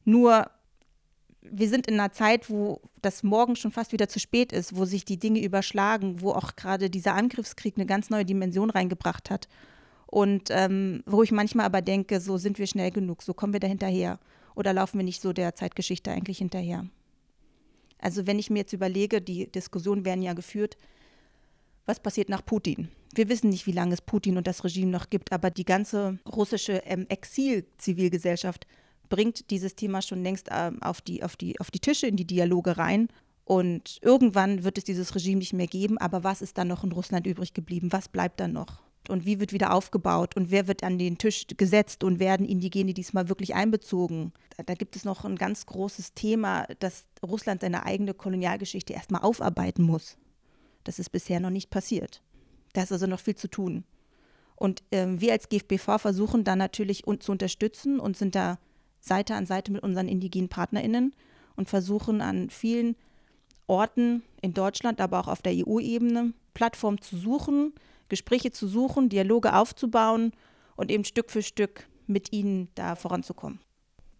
Nur 0.05 0.49
wir 1.51 1.69
sind 1.69 1.87
in 1.87 1.99
einer 1.99 2.11
Zeit, 2.11 2.49
wo 2.49 2.81
das 3.01 3.23
morgen 3.23 3.55
schon 3.55 3.71
fast 3.71 3.91
wieder 3.91 4.07
zu 4.07 4.19
spät 4.19 4.51
ist, 4.51 4.75
wo 4.75 4.85
sich 4.85 5.05
die 5.05 5.17
Dinge 5.17 5.43
überschlagen, 5.43 6.21
wo 6.21 6.31
auch 6.31 6.55
gerade 6.55 6.89
dieser 6.89 7.15
Angriffskrieg 7.15 7.75
eine 7.77 7.85
ganz 7.85 8.09
neue 8.09 8.25
Dimension 8.25 8.69
reingebracht 8.69 9.29
hat. 9.29 9.47
Und 10.07 10.49
ähm, 10.49 11.03
wo 11.05 11.21
ich 11.21 11.31
manchmal 11.31 11.65
aber 11.65 11.81
denke, 11.81 12.19
so 12.19 12.37
sind 12.37 12.57
wir 12.57 12.67
schnell 12.67 12.91
genug, 12.91 13.21
so 13.21 13.33
kommen 13.33 13.53
wir 13.53 13.59
da 13.59 13.67
hinterher. 13.67 14.19
Oder 14.55 14.73
laufen 14.73 14.97
wir 14.97 15.05
nicht 15.05 15.21
so 15.21 15.33
der 15.33 15.55
Zeitgeschichte 15.55 16.11
eigentlich 16.11 16.39
hinterher? 16.39 16.85
Also 17.99 18.25
wenn 18.25 18.39
ich 18.39 18.49
mir 18.49 18.59
jetzt 18.59 18.73
überlege, 18.73 19.21
die 19.21 19.51
Diskussionen 19.51 20.05
werden 20.05 20.21
ja 20.21 20.33
geführt, 20.33 20.77
was 21.85 21.99
passiert 21.99 22.29
nach 22.29 22.45
Putin? 22.45 22.89
Wir 23.13 23.29
wissen 23.29 23.49
nicht, 23.49 23.67
wie 23.67 23.71
lange 23.71 23.93
es 23.93 24.01
Putin 24.01 24.37
und 24.37 24.47
das 24.47 24.63
Regime 24.63 24.91
noch 24.91 25.09
gibt, 25.09 25.31
aber 25.31 25.49
die 25.49 25.65
ganze 25.65 26.19
russische 26.27 26.81
ähm, 26.85 27.05
Exil-Zivilgesellschaft 27.09 28.67
bringt 29.09 29.49
dieses 29.49 29.75
Thema 29.75 30.01
schon 30.01 30.23
längst 30.23 30.49
ähm, 30.51 30.81
auf, 30.81 31.01
die, 31.01 31.23
auf, 31.23 31.35
die, 31.35 31.59
auf 31.59 31.71
die 31.71 31.79
Tische, 31.79 32.07
in 32.07 32.15
die 32.15 32.25
Dialoge 32.25 32.77
rein. 32.77 33.09
Und 33.43 33.97
irgendwann 34.01 34.63
wird 34.63 34.77
es 34.77 34.83
dieses 34.83 35.15
Regime 35.15 35.39
nicht 35.39 35.53
mehr 35.53 35.67
geben, 35.67 35.97
aber 35.97 36.23
was 36.23 36.41
ist 36.41 36.57
dann 36.57 36.67
noch 36.67 36.83
in 36.83 36.91
Russland 36.91 37.25
übrig 37.25 37.53
geblieben? 37.53 37.91
Was 37.91 38.07
bleibt 38.07 38.39
dann 38.39 38.53
noch? 38.53 38.83
Und 39.07 39.25
wie 39.25 39.39
wird 39.39 39.53
wieder 39.53 39.73
aufgebaut? 39.73 40.35
Und 40.35 40.51
wer 40.51 40.67
wird 40.67 40.83
an 40.83 40.99
den 40.99 41.17
Tisch 41.17 41.47
gesetzt? 41.57 42.03
Und 42.03 42.19
werden 42.19 42.45
Indigene 42.45 42.93
diesmal 42.93 43.27
wirklich 43.27 43.55
einbezogen? 43.55 44.33
Da, 44.55 44.63
da 44.63 44.75
gibt 44.75 44.95
es 44.95 45.03
noch 45.03 45.25
ein 45.25 45.35
ganz 45.35 45.65
großes 45.65 46.13
Thema, 46.13 46.67
dass 46.79 47.05
Russland 47.23 47.61
seine 47.61 47.85
eigene 47.85 48.13
Kolonialgeschichte 48.13 48.93
erstmal 48.93 49.21
aufarbeiten 49.21 49.81
muss. 49.83 50.17
Das 50.83 50.99
ist 50.99 51.09
bisher 51.09 51.39
noch 51.39 51.49
nicht 51.49 51.71
passiert. 51.71 52.21
Da 52.73 52.83
ist 52.83 52.91
also 52.91 53.07
noch 53.07 53.19
viel 53.19 53.35
zu 53.35 53.47
tun. 53.47 53.83
Und 54.55 54.83
äh, 54.91 55.07
wir 55.07 55.31
als 55.31 55.49
GFBV 55.49 55.97
versuchen 55.97 56.43
da 56.43 56.55
natürlich 56.55 57.07
uns 57.07 57.25
zu 57.25 57.31
unterstützen 57.31 57.99
und 57.99 58.15
sind 58.15 58.35
da 58.35 58.59
Seite 58.99 59.35
an 59.35 59.45
Seite 59.45 59.71
mit 59.71 59.83
unseren 59.83 60.07
indigenen 60.07 60.49
PartnerInnen 60.49 61.13
und 61.55 61.69
versuchen 61.69 62.21
an 62.21 62.49
vielen 62.49 62.95
Orten 63.67 64.23
in 64.41 64.53
Deutschland, 64.53 64.99
aber 65.01 65.19
auch 65.19 65.27
auf 65.27 65.41
der 65.41 65.53
EU-Ebene 65.55 66.33
Plattformen 66.53 67.01
zu 67.01 67.17
suchen, 67.17 67.73
Gespräche 68.09 68.51
zu 68.51 68.67
suchen, 68.67 69.09
Dialoge 69.09 69.55
aufzubauen 69.55 70.31
und 70.75 70.91
eben 70.91 71.05
Stück 71.05 71.29
für 71.29 71.43
Stück 71.43 71.87
mit 72.07 72.33
ihnen 72.33 72.69
da 72.75 72.95
voranzukommen. 72.95 73.59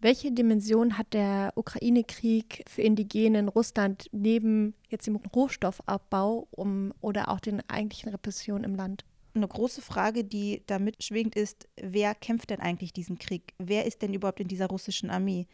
Welche 0.02 0.32
Dimension 0.32 0.96
hat 0.96 1.12
der 1.12 1.52
Ukraine-Krieg 1.56 2.64
für 2.66 2.80
Indigene 2.80 3.40
in 3.40 3.48
Russland 3.48 4.08
neben 4.12 4.74
jetzt 4.88 5.06
dem 5.06 5.16
Rohstoffabbau 5.16 6.48
um, 6.52 6.94
oder 7.02 7.28
auch 7.28 7.40
den 7.40 7.62
eigentlichen 7.68 8.08
Repressionen 8.08 8.64
im 8.64 8.76
Land? 8.76 9.04
Eine 9.34 9.46
große 9.46 9.80
Frage, 9.82 10.24
die 10.24 10.62
damit 10.66 11.02
schwingt, 11.04 11.36
ist, 11.36 11.68
wer 11.76 12.14
kämpft 12.14 12.50
denn 12.50 12.60
eigentlich 12.60 12.92
diesen 12.92 13.18
Krieg? 13.18 13.54
Wer 13.58 13.86
ist 13.86 14.02
denn 14.02 14.12
überhaupt 14.12 14.40
in 14.40 14.48
dieser 14.48 14.66
russischen 14.66 15.10
Armee? 15.10 15.46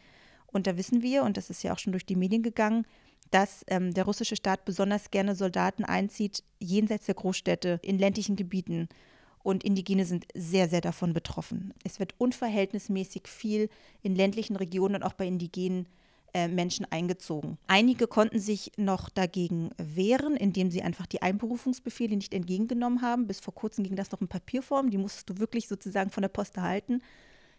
Und 0.47 0.65
da 0.65 0.77
wissen 0.77 1.01
wir, 1.03 1.23
und 1.23 1.37
das 1.37 1.49
ist 1.49 1.63
ja 1.63 1.73
auch 1.73 1.79
schon 1.79 1.93
durch 1.93 2.05
die 2.05 2.15
Medien 2.15 2.41
gegangen, 2.41 2.87
dass 3.31 3.63
ähm, 3.67 3.93
der 3.93 4.05
russische 4.05 4.35
Staat 4.35 4.65
besonders 4.65 5.11
gerne 5.11 5.35
Soldaten 5.35 5.83
einzieht, 5.83 6.43
jenseits 6.59 7.05
der 7.05 7.15
Großstädte, 7.15 7.79
in 7.83 7.99
ländlichen 7.99 8.35
Gebieten. 8.35 8.87
Und 9.43 9.63
Indigene 9.63 10.05
sind 10.05 10.25
sehr, 10.33 10.67
sehr 10.67 10.81
davon 10.81 11.13
betroffen. 11.13 11.73
Es 11.83 11.99
wird 11.99 12.15
unverhältnismäßig 12.17 13.27
viel 13.27 13.69
in 14.01 14.15
ländlichen 14.15 14.55
Regionen 14.55 14.95
und 14.95 15.03
auch 15.03 15.13
bei 15.13 15.27
indigenen 15.27 15.87
äh, 16.37 16.47
Menschen 16.47 16.85
eingezogen. 16.91 17.57
Einige 17.65 18.05
konnten 18.05 18.39
sich 18.39 18.71
noch 18.77 19.09
dagegen 19.09 19.71
wehren, 19.79 20.35
indem 20.35 20.69
sie 20.69 20.83
einfach 20.83 21.07
die 21.07 21.23
Einberufungsbefehle 21.23 22.15
nicht 22.15 22.31
entgegengenommen 22.31 23.01
haben. 23.01 23.25
Bis 23.25 23.39
vor 23.39 23.55
kurzem 23.55 23.83
ging 23.83 23.95
das 23.95 24.11
noch 24.11 24.21
in 24.21 24.27
Papierform, 24.27 24.91
die 24.91 24.99
musstest 24.99 25.31
du 25.31 25.39
wirklich 25.39 25.67
sozusagen 25.67 26.11
von 26.11 26.21
der 26.21 26.27
Post 26.27 26.57
erhalten. 26.57 27.01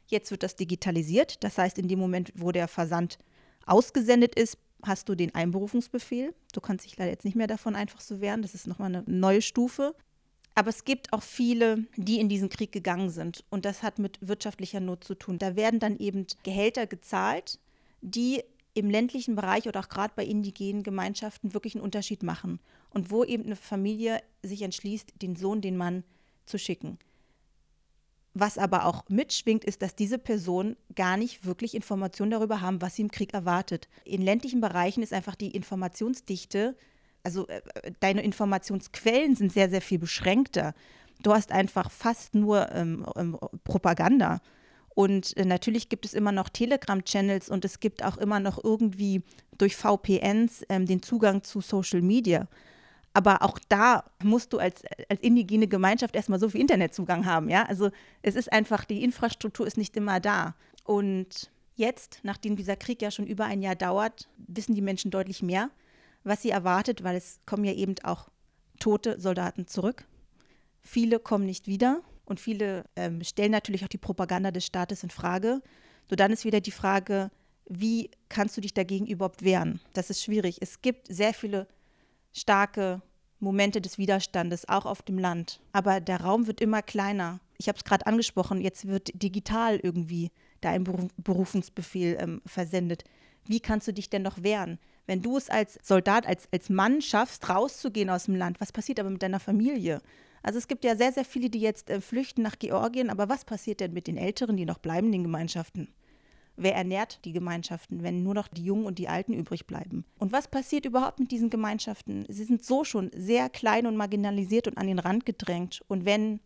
Jetzt 0.06 0.30
wird 0.30 0.44
das 0.44 0.54
digitalisiert. 0.54 1.42
Das 1.42 1.58
heißt, 1.58 1.76
in 1.78 1.88
dem 1.88 1.98
Moment, 1.98 2.32
wo 2.36 2.52
der 2.52 2.68
Versand 2.68 3.18
ausgesendet 3.66 4.36
ist, 4.36 4.58
hast 4.84 5.08
du 5.08 5.16
den 5.16 5.34
Einberufungsbefehl. 5.34 6.32
Du 6.52 6.60
kannst 6.60 6.84
dich 6.84 6.96
leider 6.96 7.10
jetzt 7.10 7.24
nicht 7.24 7.34
mehr 7.36 7.48
davon 7.48 7.74
einfach 7.74 8.00
so 8.00 8.20
wehren. 8.20 8.42
Das 8.42 8.54
ist 8.54 8.68
nochmal 8.68 8.94
eine 8.94 9.02
neue 9.08 9.42
Stufe. 9.42 9.96
Aber 10.54 10.68
es 10.68 10.84
gibt 10.84 11.12
auch 11.12 11.22
viele, 11.24 11.84
die 11.96 12.20
in 12.20 12.28
diesen 12.28 12.48
Krieg 12.48 12.70
gegangen 12.70 13.10
sind. 13.10 13.44
Und 13.50 13.64
das 13.64 13.82
hat 13.82 13.98
mit 13.98 14.18
wirtschaftlicher 14.20 14.78
Not 14.78 15.02
zu 15.02 15.16
tun. 15.16 15.38
Da 15.38 15.56
werden 15.56 15.80
dann 15.80 15.98
eben 15.98 16.28
Gehälter 16.44 16.86
gezahlt, 16.86 17.58
die 18.02 18.44
im 18.78 18.90
ländlichen 18.90 19.36
Bereich 19.36 19.68
oder 19.68 19.80
auch 19.80 19.88
gerade 19.88 20.12
bei 20.16 20.24
indigenen 20.24 20.82
Gemeinschaften 20.82 21.54
wirklich 21.54 21.74
einen 21.74 21.84
Unterschied 21.84 22.22
machen. 22.22 22.60
Und 22.90 23.10
wo 23.10 23.24
eben 23.24 23.44
eine 23.44 23.56
Familie 23.56 24.20
sich 24.42 24.62
entschließt, 24.62 25.20
den 25.20 25.36
Sohn, 25.36 25.60
den 25.60 25.76
Mann 25.76 26.04
zu 26.46 26.58
schicken. 26.58 26.98
Was 28.34 28.56
aber 28.56 28.86
auch 28.86 29.04
mitschwingt, 29.08 29.64
ist, 29.64 29.82
dass 29.82 29.96
diese 29.96 30.18
Personen 30.18 30.76
gar 30.94 31.16
nicht 31.16 31.44
wirklich 31.44 31.74
Informationen 31.74 32.30
darüber 32.30 32.60
haben, 32.60 32.80
was 32.80 32.94
sie 32.94 33.02
im 33.02 33.10
Krieg 33.10 33.34
erwartet. 33.34 33.88
In 34.04 34.22
ländlichen 34.22 34.60
Bereichen 34.60 35.02
ist 35.02 35.12
einfach 35.12 35.34
die 35.34 35.50
Informationsdichte 35.50 36.76
also 37.28 37.46
äh, 37.48 37.60
deine 38.00 38.22
Informationsquellen 38.22 39.36
sind 39.36 39.52
sehr, 39.52 39.68
sehr 39.68 39.82
viel 39.82 39.98
beschränkter. 39.98 40.74
Du 41.22 41.32
hast 41.32 41.52
einfach 41.52 41.90
fast 41.90 42.34
nur 42.34 42.70
ähm, 42.72 43.04
ähm, 43.16 43.38
Propaganda. 43.64 44.40
Und 44.98 45.36
äh, 45.36 45.44
natürlich 45.44 45.88
gibt 45.88 46.04
es 46.04 46.12
immer 46.12 46.32
noch 46.32 46.48
Telegram-Channels 46.48 47.50
und 47.50 47.64
es 47.64 47.78
gibt 47.78 48.04
auch 48.04 48.16
immer 48.16 48.40
noch 48.40 48.62
irgendwie 48.64 49.22
durch 49.56 49.76
VPNs 49.76 50.64
ähm, 50.68 50.86
den 50.86 51.02
Zugang 51.02 51.44
zu 51.44 51.60
Social 51.60 52.02
Media. 52.02 52.48
Aber 53.14 53.42
auch 53.42 53.60
da 53.68 54.04
musst 54.24 54.52
du 54.52 54.58
als, 54.58 54.82
als 55.08 55.20
indigene 55.20 55.68
Gemeinschaft 55.68 56.16
erstmal 56.16 56.40
so 56.40 56.48
viel 56.48 56.60
Internetzugang 56.60 57.26
haben, 57.26 57.48
ja. 57.48 57.64
Also 57.64 57.90
es 58.22 58.34
ist 58.34 58.52
einfach, 58.52 58.84
die 58.84 59.04
Infrastruktur 59.04 59.66
ist 59.68 59.78
nicht 59.78 59.96
immer 59.96 60.18
da. 60.18 60.56
Und 60.82 61.50
jetzt, 61.76 62.18
nachdem 62.24 62.56
dieser 62.56 62.76
Krieg 62.76 63.00
ja 63.00 63.12
schon 63.12 63.28
über 63.28 63.44
ein 63.44 63.62
Jahr 63.62 63.76
dauert, 63.76 64.28
wissen 64.48 64.74
die 64.74 64.82
Menschen 64.82 65.12
deutlich 65.12 65.42
mehr 65.42 65.70
was 66.24 66.42
sie 66.42 66.50
erwartet, 66.50 67.02
weil 67.02 67.16
es 67.16 67.40
kommen 67.46 67.64
ja 67.64 67.72
eben 67.72 67.94
auch 68.02 68.28
tote 68.78 69.20
Soldaten 69.20 69.66
zurück. 69.66 70.04
Viele 70.82 71.18
kommen 71.18 71.46
nicht 71.46 71.66
wieder 71.66 72.02
und 72.28 72.40
viele 72.40 72.84
ähm, 72.96 73.22
stellen 73.24 73.52
natürlich 73.52 73.84
auch 73.84 73.88
die 73.88 73.98
Propaganda 73.98 74.50
des 74.50 74.66
Staates 74.66 75.02
in 75.02 75.10
Frage. 75.10 75.62
So 76.08 76.16
dann 76.16 76.32
ist 76.32 76.44
wieder 76.44 76.60
die 76.60 76.70
Frage, 76.70 77.30
wie 77.66 78.10
kannst 78.28 78.56
du 78.56 78.60
dich 78.60 78.74
dagegen 78.74 79.06
überhaupt 79.06 79.42
wehren? 79.42 79.80
Das 79.92 80.10
ist 80.10 80.22
schwierig. 80.22 80.58
Es 80.60 80.80
gibt 80.80 81.06
sehr 81.08 81.34
viele 81.34 81.66
starke 82.32 83.02
Momente 83.40 83.80
des 83.80 83.98
Widerstandes, 83.98 84.68
auch 84.68 84.86
auf 84.86 85.02
dem 85.02 85.18
Land. 85.18 85.60
Aber 85.72 86.00
der 86.00 86.20
Raum 86.22 86.46
wird 86.46 86.60
immer 86.60 86.82
kleiner. 86.82 87.40
Ich 87.58 87.68
habe 87.68 87.76
es 87.76 87.84
gerade 87.84 88.06
angesprochen, 88.06 88.60
jetzt 88.60 88.86
wird 88.86 89.10
digital 89.20 89.78
irgendwie 89.82 90.30
da 90.60 90.70
ein 90.70 90.84
Berufungsbefehl 91.18 92.16
ähm, 92.20 92.42
versendet. 92.46 93.04
Wie 93.44 93.60
kannst 93.60 93.86
du 93.88 93.92
dich 93.92 94.10
denn 94.10 94.22
noch 94.22 94.42
wehren? 94.42 94.78
Wenn 95.06 95.22
du 95.22 95.36
es 95.36 95.48
als 95.48 95.78
Soldat, 95.82 96.26
als, 96.26 96.48
als 96.52 96.68
Mann 96.68 97.00
schaffst, 97.00 97.48
rauszugehen 97.48 98.10
aus 98.10 98.24
dem 98.24 98.34
Land, 98.34 98.60
was 98.60 98.72
passiert 98.72 99.00
aber 99.00 99.10
mit 99.10 99.22
deiner 99.22 99.40
Familie? 99.40 100.02
Also 100.42 100.58
es 100.58 100.68
gibt 100.68 100.84
ja 100.84 100.96
sehr, 100.96 101.12
sehr 101.12 101.24
viele, 101.24 101.50
die 101.50 101.60
jetzt 101.60 101.90
äh, 101.90 102.00
flüchten 102.00 102.42
nach 102.42 102.58
Georgien, 102.58 103.10
aber 103.10 103.28
was 103.28 103.44
passiert 103.44 103.80
denn 103.80 103.92
mit 103.92 104.06
den 104.06 104.16
Älteren, 104.16 104.56
die 104.56 104.66
noch 104.66 104.78
bleiben 104.78 105.06
in 105.08 105.12
den 105.12 105.22
Gemeinschaften? 105.24 105.88
Wer 106.60 106.74
ernährt 106.74 107.24
die 107.24 107.32
Gemeinschaften, 107.32 108.02
wenn 108.02 108.24
nur 108.24 108.34
noch 108.34 108.48
die 108.48 108.64
Jungen 108.64 108.84
und 108.84 108.98
die 108.98 109.08
Alten 109.08 109.32
übrig 109.32 109.66
bleiben? 109.66 110.04
Und 110.18 110.32
was 110.32 110.48
passiert 110.48 110.86
überhaupt 110.86 111.20
mit 111.20 111.30
diesen 111.30 111.50
Gemeinschaften? 111.50 112.26
Sie 112.28 112.42
sind 112.42 112.64
so 112.64 112.82
schon 112.82 113.12
sehr 113.14 113.48
klein 113.48 113.86
und 113.86 113.96
marginalisiert 113.96 114.66
und 114.66 114.76
an 114.76 114.88
den 114.88 114.98
Rand 114.98 115.24
gedrängt. 115.24 115.82
Und 115.86 116.04
wenn 116.04 116.40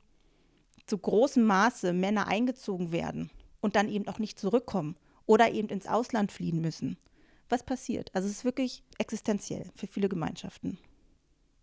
zu 0.86 0.98
großem 0.98 1.42
Maße 1.42 1.94
Männer 1.94 2.28
eingezogen 2.28 2.92
werden 2.92 3.30
und 3.62 3.74
dann 3.74 3.88
eben 3.88 4.06
auch 4.06 4.18
nicht 4.18 4.38
zurückkommen 4.38 4.96
oder 5.24 5.50
eben 5.50 5.68
ins 5.68 5.86
Ausland 5.86 6.30
fliehen 6.30 6.60
müssen, 6.60 6.98
was 7.48 7.62
passiert? 7.62 8.10
Also 8.14 8.28
es 8.28 8.38
ist 8.38 8.44
wirklich 8.44 8.82
existenziell 8.98 9.70
für 9.74 9.86
viele 9.86 10.10
Gemeinschaften. 10.10 10.78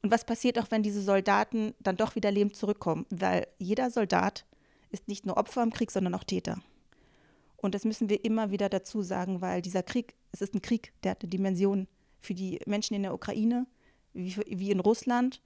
Und 0.01 0.12
was 0.12 0.25
passiert 0.25 0.57
auch, 0.59 0.71
wenn 0.71 0.83
diese 0.83 1.01
Soldaten 1.01 1.73
dann 1.79 1.97
doch 1.97 2.15
wieder 2.15 2.31
lebend 2.31 2.55
zurückkommen? 2.55 3.05
Weil 3.09 3.47
jeder 3.57 3.91
Soldat 3.91 4.45
ist 4.91 5.07
nicht 5.07 5.25
nur 5.25 5.38
Opfer 5.38 5.63
im 5.63 5.73
Krieg, 5.73 5.91
sondern 5.91 6.15
auch 6.15 6.23
Täter. 6.23 6.59
Und 7.57 7.75
das 7.75 7.83
müssen 7.83 8.09
wir 8.09 8.23
immer 8.23 8.51
wieder 8.51 8.69
dazu 8.69 9.01
sagen, 9.01 9.41
weil 9.41 9.62
dieser 9.62 9.83
Krieg, 9.83 10.15
es 10.31 10.41
ist 10.41 10.55
ein 10.55 10.62
Krieg, 10.62 10.93
der 11.03 11.12
hat 11.12 11.23
eine 11.23 11.29
Dimension 11.29 11.88
für 12.19 12.33
die 12.33 12.59
Menschen 12.65 12.95
in 12.95 13.03
der 13.03 13.13
Ukraine, 13.13 13.67
wie, 14.13 14.35
wie 14.47 14.71
in 14.71 14.79
Russland. 14.79 15.41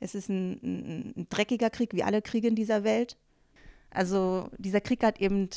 Es 0.00 0.14
ist 0.14 0.28
ein, 0.28 0.52
ein, 0.62 1.14
ein, 1.16 1.26
dreckiger 1.28 1.70
Krieg, 1.70 1.94
wie 1.94 2.02
alle 2.02 2.22
Kriege 2.22 2.48
in 2.48 2.56
dieser 2.56 2.84
Welt. 2.84 3.18
Also 3.90 4.48
dieser 4.56 4.80
Krieg 4.80 5.04
hat 5.04 5.20
eben, 5.20 5.50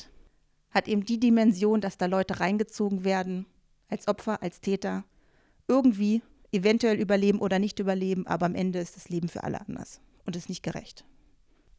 hat 0.71 0.87
eben 0.87 1.05
die 1.05 1.19
Dimension, 1.19 1.79
dass 1.79 1.97
da 1.97 2.05
Leute 2.05 2.41
reingezogen 2.41 3.05
werden, 3.05 3.45
als 3.87 4.07
Opfer, 4.07 4.43
als 4.43 4.59
Täter 4.59 5.05
irgendwie 5.67 6.21
eventuell 6.55 6.99
überleben 6.99 7.39
oder 7.39 7.59
nicht 7.59 7.79
überleben, 7.79 8.25
aber 8.27 8.45
am 8.45 8.55
Ende 8.55 8.79
ist 8.79 8.95
das 8.95 9.09
Leben 9.09 9.29
für 9.29 9.43
alle 9.43 9.61
anders 9.61 10.01
und 10.25 10.35
ist 10.35 10.49
nicht 10.49 10.63
gerecht. 10.63 11.05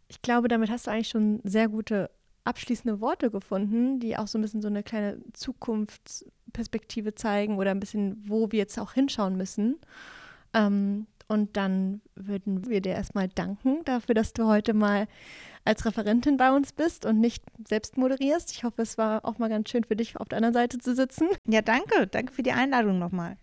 Ich 0.08 0.22
glaube, 0.22 0.48
damit 0.48 0.70
hast 0.70 0.86
du 0.86 0.90
eigentlich 0.90 1.08
schon 1.08 1.40
sehr 1.44 1.68
gute 1.68 2.10
abschließende 2.44 3.00
Worte 3.00 3.30
gefunden, 3.30 3.98
die 3.98 4.16
auch 4.16 4.28
so 4.28 4.38
ein 4.38 4.42
bisschen 4.42 4.62
so 4.62 4.68
eine 4.68 4.82
kleine 4.82 5.18
Zukunftsperspektive 5.32 7.14
zeigen 7.14 7.58
oder 7.58 7.72
ein 7.72 7.80
bisschen, 7.80 8.22
wo 8.26 8.52
wir 8.52 8.60
jetzt 8.60 8.78
auch 8.78 8.92
hinschauen 8.92 9.36
müssen. 9.36 9.78
Ähm, 10.54 11.06
und 11.28 11.56
dann 11.56 12.02
würden 12.14 12.68
wir 12.68 12.80
dir 12.80 12.92
erstmal 12.92 13.28
danken 13.28 13.84
dafür, 13.84 14.14
dass 14.14 14.32
du 14.32 14.46
heute 14.46 14.74
mal 14.74 15.08
als 15.64 15.84
Referentin 15.84 16.36
bei 16.36 16.52
uns 16.54 16.72
bist 16.72 17.04
und 17.04 17.18
nicht 17.18 17.42
selbst 17.66 17.96
moderierst. 17.96 18.52
Ich 18.52 18.62
hoffe, 18.62 18.82
es 18.82 18.96
war 18.96 19.24
auch 19.24 19.38
mal 19.38 19.48
ganz 19.48 19.68
schön 19.68 19.82
für 19.82 19.96
dich, 19.96 20.16
auf 20.16 20.28
der 20.28 20.36
anderen 20.36 20.54
Seite 20.54 20.78
zu 20.78 20.94
sitzen. 20.94 21.28
Ja, 21.48 21.62
danke. 21.62 22.06
Danke 22.06 22.32
für 22.32 22.44
die 22.44 22.52
Einladung 22.52 23.00
nochmal. 23.00 23.36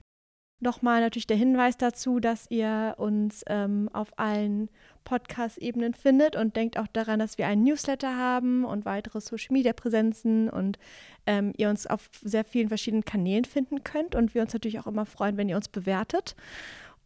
Nochmal 0.63 1.02
natürlich 1.02 1.28
der 1.28 1.38
Hinweis 1.38 1.78
dazu, 1.78 2.19
dass 2.19 2.49
ihr 2.49 2.95
uns 2.97 3.43
ähm, 3.47 3.89
auf 3.91 4.17
allen 4.17 4.69
Podcast-Ebenen 5.04 5.93
findet 5.93 6.38
und 6.38 6.56
denkt 6.56 6.78
auch 6.78 6.88
daran, 6.88 7.19
dass 7.19 7.38
wir 7.38 7.47
einen 7.47 7.65
Newsletter 7.65 8.17
haben 8.17 8.63
und 8.63 8.86
weitere 8.86 9.19
Social-Media-Präsenzen 9.19 10.49
und 10.49 10.80
ähm, 11.28 11.54
ihr 11.58 11.69
uns 11.69 11.86
auf 11.86 12.10
sehr 12.23 12.45
vielen 12.45 12.69
verschiedenen 12.69 13.04
Kanälen 13.04 13.43
finden 13.43 13.84
könnt 13.84 14.15
und 14.15 14.34
wir 14.34 14.41
uns 14.41 14.54
natürlich 14.54 14.80
auch 14.80 14.88
immer 14.88 15.06
freuen, 15.06 15.36
wenn 15.36 15.49
ihr 15.49 15.58
uns 15.58 15.67
bewertet. 15.67 16.36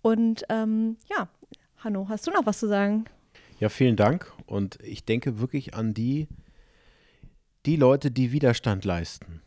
Und 0.04 0.44
ähm, 0.50 0.98
ja, 1.10 1.28
Hanno, 1.80 2.08
hast 2.10 2.28
du 2.28 2.32
noch 2.32 2.46
was 2.46 2.60
zu 2.60 2.68
sagen? 2.68 3.06
Ja, 3.60 3.70
vielen 3.70 3.96
Dank. 3.96 4.32
Und 4.46 4.78
ich 4.84 5.04
denke 5.04 5.40
wirklich 5.40 5.74
an 5.74 5.96
die, 5.96 6.28
die 7.66 7.76
Leute, 7.76 8.12
die 8.12 8.32
Widerstand 8.32 8.86
leisten. 8.86 9.42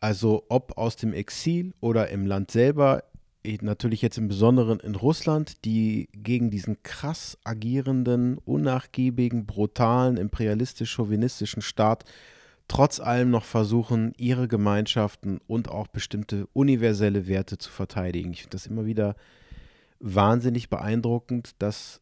Also 0.00 0.44
ob 0.48 0.76
aus 0.76 0.96
dem 0.96 1.12
Exil 1.12 1.72
oder 1.80 2.10
im 2.10 2.26
Land 2.26 2.50
selber, 2.50 3.04
natürlich 3.60 4.02
jetzt 4.02 4.18
im 4.18 4.28
Besonderen 4.28 4.80
in 4.80 4.94
Russland, 4.94 5.64
die 5.64 6.08
gegen 6.12 6.50
diesen 6.50 6.82
krass 6.82 7.38
agierenden, 7.44 8.38
unnachgiebigen, 8.38 9.46
brutalen, 9.46 10.16
imperialistisch-chauvinistischen 10.16 11.62
Staat 11.62 12.04
trotz 12.68 13.00
allem 13.00 13.30
noch 13.30 13.44
versuchen, 13.44 14.12
ihre 14.16 14.48
Gemeinschaften 14.48 15.40
und 15.46 15.68
auch 15.68 15.86
bestimmte 15.86 16.46
universelle 16.52 17.26
Werte 17.26 17.58
zu 17.58 17.70
verteidigen. 17.70 18.32
Ich 18.32 18.42
finde 18.42 18.56
das 18.56 18.66
immer 18.66 18.86
wieder 18.86 19.16
wahnsinnig 20.00 20.70
beeindruckend, 20.70 21.54
dass 21.58 22.00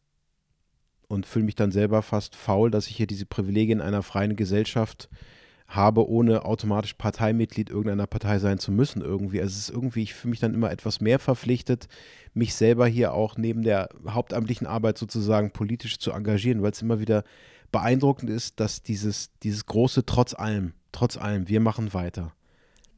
und 1.07 1.25
fühle 1.25 1.45
mich 1.45 1.55
dann 1.55 1.71
selber 1.71 2.01
fast 2.01 2.35
faul, 2.35 2.71
dass 2.71 2.87
ich 2.87 2.95
hier 2.95 3.07
diese 3.07 3.25
Privilegien 3.25 3.81
einer 3.81 4.01
freien 4.01 4.35
Gesellschaft 4.35 5.09
habe, 5.67 6.07
ohne 6.07 6.45
automatisch 6.45 6.93
Parteimitglied 6.93 7.69
irgendeiner 7.69 8.07
Partei 8.07 8.39
sein 8.39 8.59
zu 8.59 8.71
müssen 8.71 9.01
irgendwie. 9.01 9.41
Also 9.41 9.53
es 9.53 9.69
ist 9.69 9.69
irgendwie, 9.69 10.03
ich 10.03 10.13
fühle 10.13 10.31
mich 10.31 10.39
dann 10.39 10.53
immer 10.53 10.71
etwas 10.71 11.01
mehr 11.01 11.19
verpflichtet, 11.19 11.87
mich 12.33 12.53
selber 12.53 12.87
hier 12.87 13.13
auch 13.13 13.37
neben 13.37 13.63
der 13.63 13.89
hauptamtlichen 14.07 14.67
Arbeit 14.67 14.97
sozusagen 14.97 15.51
politisch 15.51 15.99
zu 15.99 16.11
engagieren, 16.11 16.61
weil 16.61 16.71
es 16.71 16.81
immer 16.81 16.99
wieder 16.99 17.23
beeindruckend 17.71 18.29
ist, 18.29 18.59
dass 18.59 18.83
dieses, 18.83 19.31
dieses 19.41 19.65
große 19.65 20.05
Trotz 20.05 20.33
allem, 20.33 20.73
trotz 20.91 21.17
allem, 21.17 21.47
wir 21.47 21.59
machen 21.59 21.93
weiter. 21.93 22.33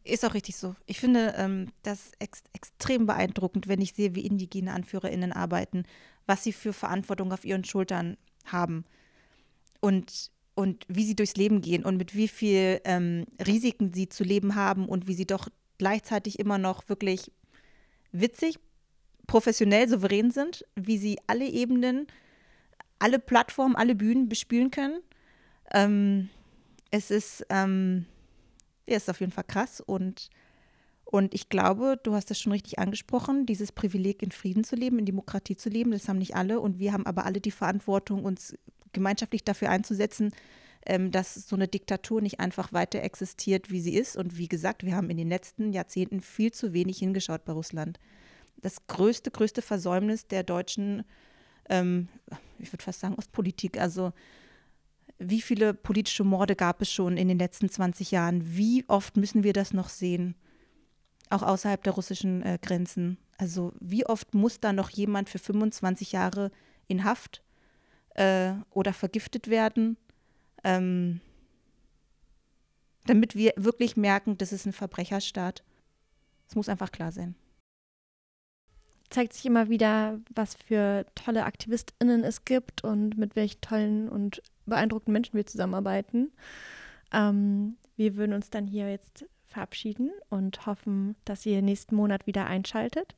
Ist 0.03 0.23
auch 0.23 0.35
richtig 0.35 0.55
so. 0.57 0.75
Ich 0.85 0.99
finde 0.99 1.33
ähm, 1.37 1.71
das 1.81 2.11
ex 2.19 2.43
extrem 2.53 3.07
beeindruckend, 3.07 3.67
wenn 3.67 3.81
ich 3.81 3.93
sehe, 3.93 4.13
wie 4.13 4.25
indigene 4.25 4.71
AnführerInnen 4.73 5.31
arbeiten, 5.31 5.83
was 6.27 6.43
sie 6.43 6.53
für 6.53 6.73
Verantwortung 6.73 7.31
auf 7.31 7.43
ihren 7.43 7.63
Schultern 7.63 8.17
haben 8.45 8.85
und, 9.79 10.31
und 10.55 10.85
wie 10.87 11.05
sie 11.05 11.15
durchs 11.15 11.35
Leben 11.35 11.61
gehen 11.61 11.85
und 11.85 11.97
mit 11.97 12.15
wie 12.15 12.27
viel 12.27 12.81
ähm, 12.85 13.25
Risiken 13.45 13.93
sie 13.93 14.09
zu 14.09 14.23
leben 14.23 14.55
haben 14.55 14.87
und 14.87 15.07
wie 15.07 15.13
sie 15.13 15.27
doch 15.27 15.49
gleichzeitig 15.77 16.39
immer 16.39 16.57
noch 16.57 16.87
wirklich 16.89 17.31
witzig, 18.11 18.57
professionell, 19.27 19.87
souverän 19.89 20.31
sind, 20.31 20.65
wie 20.75 20.97
sie 20.97 21.19
alle 21.27 21.45
Ebenen, 21.45 22.07
alle 22.99 23.19
Plattformen, 23.19 23.75
alle 23.75 23.95
Bühnen 23.95 24.29
bespielen 24.29 24.71
können. 24.71 25.01
Ähm, 25.73 26.29
es 26.91 27.11
ist 27.11 27.45
ähm, 27.49 28.05
der 28.87 28.97
ist 28.97 29.09
auf 29.09 29.19
jeden 29.19 29.31
Fall 29.31 29.43
krass 29.43 29.81
und, 29.81 30.29
und 31.03 31.33
ich 31.33 31.49
glaube, 31.49 31.99
du 32.01 32.13
hast 32.13 32.29
das 32.29 32.39
schon 32.39 32.51
richtig 32.51 32.79
angesprochen, 32.79 33.45
dieses 33.45 33.71
Privileg 33.71 34.21
in 34.21 34.31
Frieden 34.31 34.63
zu 34.63 34.75
leben, 34.75 34.99
in 34.99 35.05
Demokratie 35.05 35.55
zu 35.55 35.69
leben, 35.69 35.91
das 35.91 36.07
haben 36.07 36.19
nicht 36.19 36.35
alle 36.35 36.59
und 36.59 36.79
wir 36.79 36.93
haben 36.93 37.05
aber 37.05 37.25
alle 37.25 37.41
die 37.41 37.51
Verantwortung, 37.51 38.23
uns 38.23 38.55
gemeinschaftlich 38.95 39.43
dafür 39.43 39.69
einzusetzen, 39.69 40.31
ähm, 40.87 41.11
dass 41.11 41.35
so 41.35 41.55
eine 41.55 41.67
Diktatur 41.67 42.21
nicht 42.21 42.39
einfach 42.39 42.73
weiter 42.73 43.01
existiert, 43.03 43.69
wie 43.69 43.81
sie 43.81 43.95
ist. 43.95 44.17
Und 44.17 44.37
wie 44.37 44.47
gesagt, 44.47 44.83
wir 44.83 44.95
haben 44.95 45.09
in 45.11 45.17
den 45.17 45.29
letzten 45.29 45.71
Jahrzehnten 45.71 46.21
viel 46.21 46.51
zu 46.51 46.73
wenig 46.73 46.97
hingeschaut 46.97 47.45
bei 47.45 47.53
Russland. 47.53 47.99
Das 48.57 48.87
größte, 48.87 49.29
größte 49.31 49.61
Versäumnis 49.61 50.27
der 50.27 50.43
deutschen, 50.43 51.03
ähm, 51.69 52.07
ich 52.57 52.71
würde 52.71 52.83
fast 52.83 52.99
sagen, 52.99 53.15
Ostpolitik, 53.15 53.79
also 53.79 54.13
wie 55.17 55.41
viele 55.41 55.73
politische 55.73 56.23
Morde 56.23 56.55
gab 56.55 56.81
es 56.81 56.91
schon 56.91 57.17
in 57.17 57.27
den 57.27 57.39
letzten 57.39 57.69
20 57.69 58.11
Jahren? 58.11 58.57
Wie 58.57 58.83
oft 58.87 59.17
müssen 59.17 59.43
wir 59.43 59.53
das 59.53 59.73
noch 59.73 59.89
sehen? 59.89 60.35
Auch 61.29 61.41
außerhalb 61.41 61.83
der 61.83 61.93
russischen 61.93 62.41
äh, 62.43 62.59
Grenzen. 62.61 63.17
Also 63.37 63.73
wie 63.79 64.05
oft 64.05 64.33
muss 64.33 64.59
da 64.59 64.73
noch 64.73 64.89
jemand 64.89 65.29
für 65.29 65.39
25 65.39 66.11
Jahre 66.11 66.51
in 66.87 67.03
Haft 67.03 67.43
äh, 68.15 68.53
oder 68.71 68.93
vergiftet 68.93 69.49
werden, 69.49 69.97
ähm, 70.63 71.21
damit 73.05 73.35
wir 73.35 73.53
wirklich 73.55 73.95
merken, 73.95 74.37
das 74.37 74.51
ist 74.51 74.65
ein 74.65 74.73
Verbrecherstaat. 74.73 75.63
Es 76.49 76.55
muss 76.55 76.69
einfach 76.69 76.91
klar 76.91 77.11
sein 77.11 77.35
zeigt 79.09 79.33
sich 79.33 79.45
immer 79.45 79.69
wieder, 79.69 80.19
was 80.33 80.55
für 80.55 81.05
tolle 81.15 81.45
AktivistInnen 81.45 82.23
es 82.23 82.45
gibt 82.45 82.83
und 82.83 83.17
mit 83.17 83.35
welchen 83.35 83.61
tollen 83.61 84.09
und 84.09 84.41
beeindruckten 84.65 85.13
Menschen 85.13 85.35
wir 85.35 85.45
zusammenarbeiten. 85.45 86.31
Ähm, 87.13 87.77
wir 87.95 88.15
würden 88.15 88.33
uns 88.33 88.49
dann 88.49 88.67
hier 88.67 88.89
jetzt 88.89 89.25
verabschieden 89.45 90.11
und 90.29 90.65
hoffen, 90.65 91.15
dass 91.23 91.45
ihr 91.45 91.61
nächsten 91.61 91.95
Monat 91.95 92.27
wieder 92.27 92.45
einschaltet. 92.47 93.15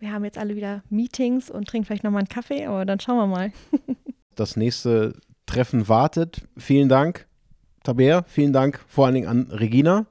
Wir 0.00 0.12
haben 0.12 0.24
jetzt 0.24 0.38
alle 0.38 0.54
wieder 0.54 0.84
Meetings 0.90 1.50
und 1.50 1.66
trinken 1.66 1.86
vielleicht 1.86 2.04
nochmal 2.04 2.20
einen 2.20 2.28
Kaffee, 2.28 2.64
aber 2.66 2.84
dann 2.84 3.00
schauen 3.00 3.16
wir 3.16 3.26
mal. 3.26 3.52
das 4.36 4.56
nächste 4.56 5.18
Treffen 5.46 5.88
wartet. 5.88 6.46
Vielen 6.56 6.88
Dank, 6.88 7.26
Taber. 7.82 8.24
Vielen 8.28 8.52
Dank 8.52 8.84
vor 8.86 9.06
allen 9.06 9.16
Dingen 9.16 9.26
an 9.26 9.50
Regina 9.50 10.06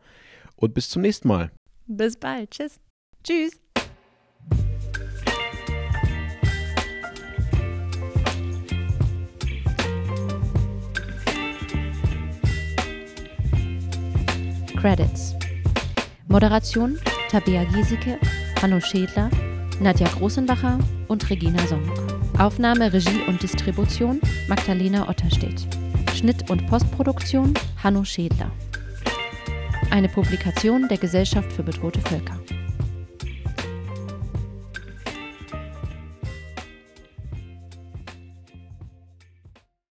und 0.57 0.73
bis 0.73 0.89
zum 0.89 1.03
nächsten 1.03 1.29
Mal. 1.29 1.51
Bis 1.85 2.17
bald. 2.17 2.51
Tschüss. 2.51 2.81
Tschüss. 3.23 3.61
Credits. 14.75 15.35
Moderation 16.27 16.99
Tabea 17.29 17.63
Giesecke, 17.65 18.19
Hanno 18.61 18.79
Schädler, 18.79 19.29
Nadja 19.79 20.07
Großenbacher 20.07 20.79
und 21.07 21.29
Regina 21.29 21.59
Song. 21.67 21.83
Aufnahme, 22.39 22.91
Regie 22.91 23.21
und 23.27 23.41
Distribution 23.41 24.19
Magdalena 24.47 25.07
Otterstedt. 25.07 25.67
Schnitt 26.15 26.49
und 26.49 26.65
Postproduktion 26.67 27.53
Hanno 27.83 28.03
Schädler. 28.03 28.51
Eine 29.91 30.09
Publikation 30.09 30.87
der 30.87 30.97
Gesellschaft 30.97 31.51
für 31.53 31.63
bedrohte 31.63 32.01
Völker. 32.01 32.39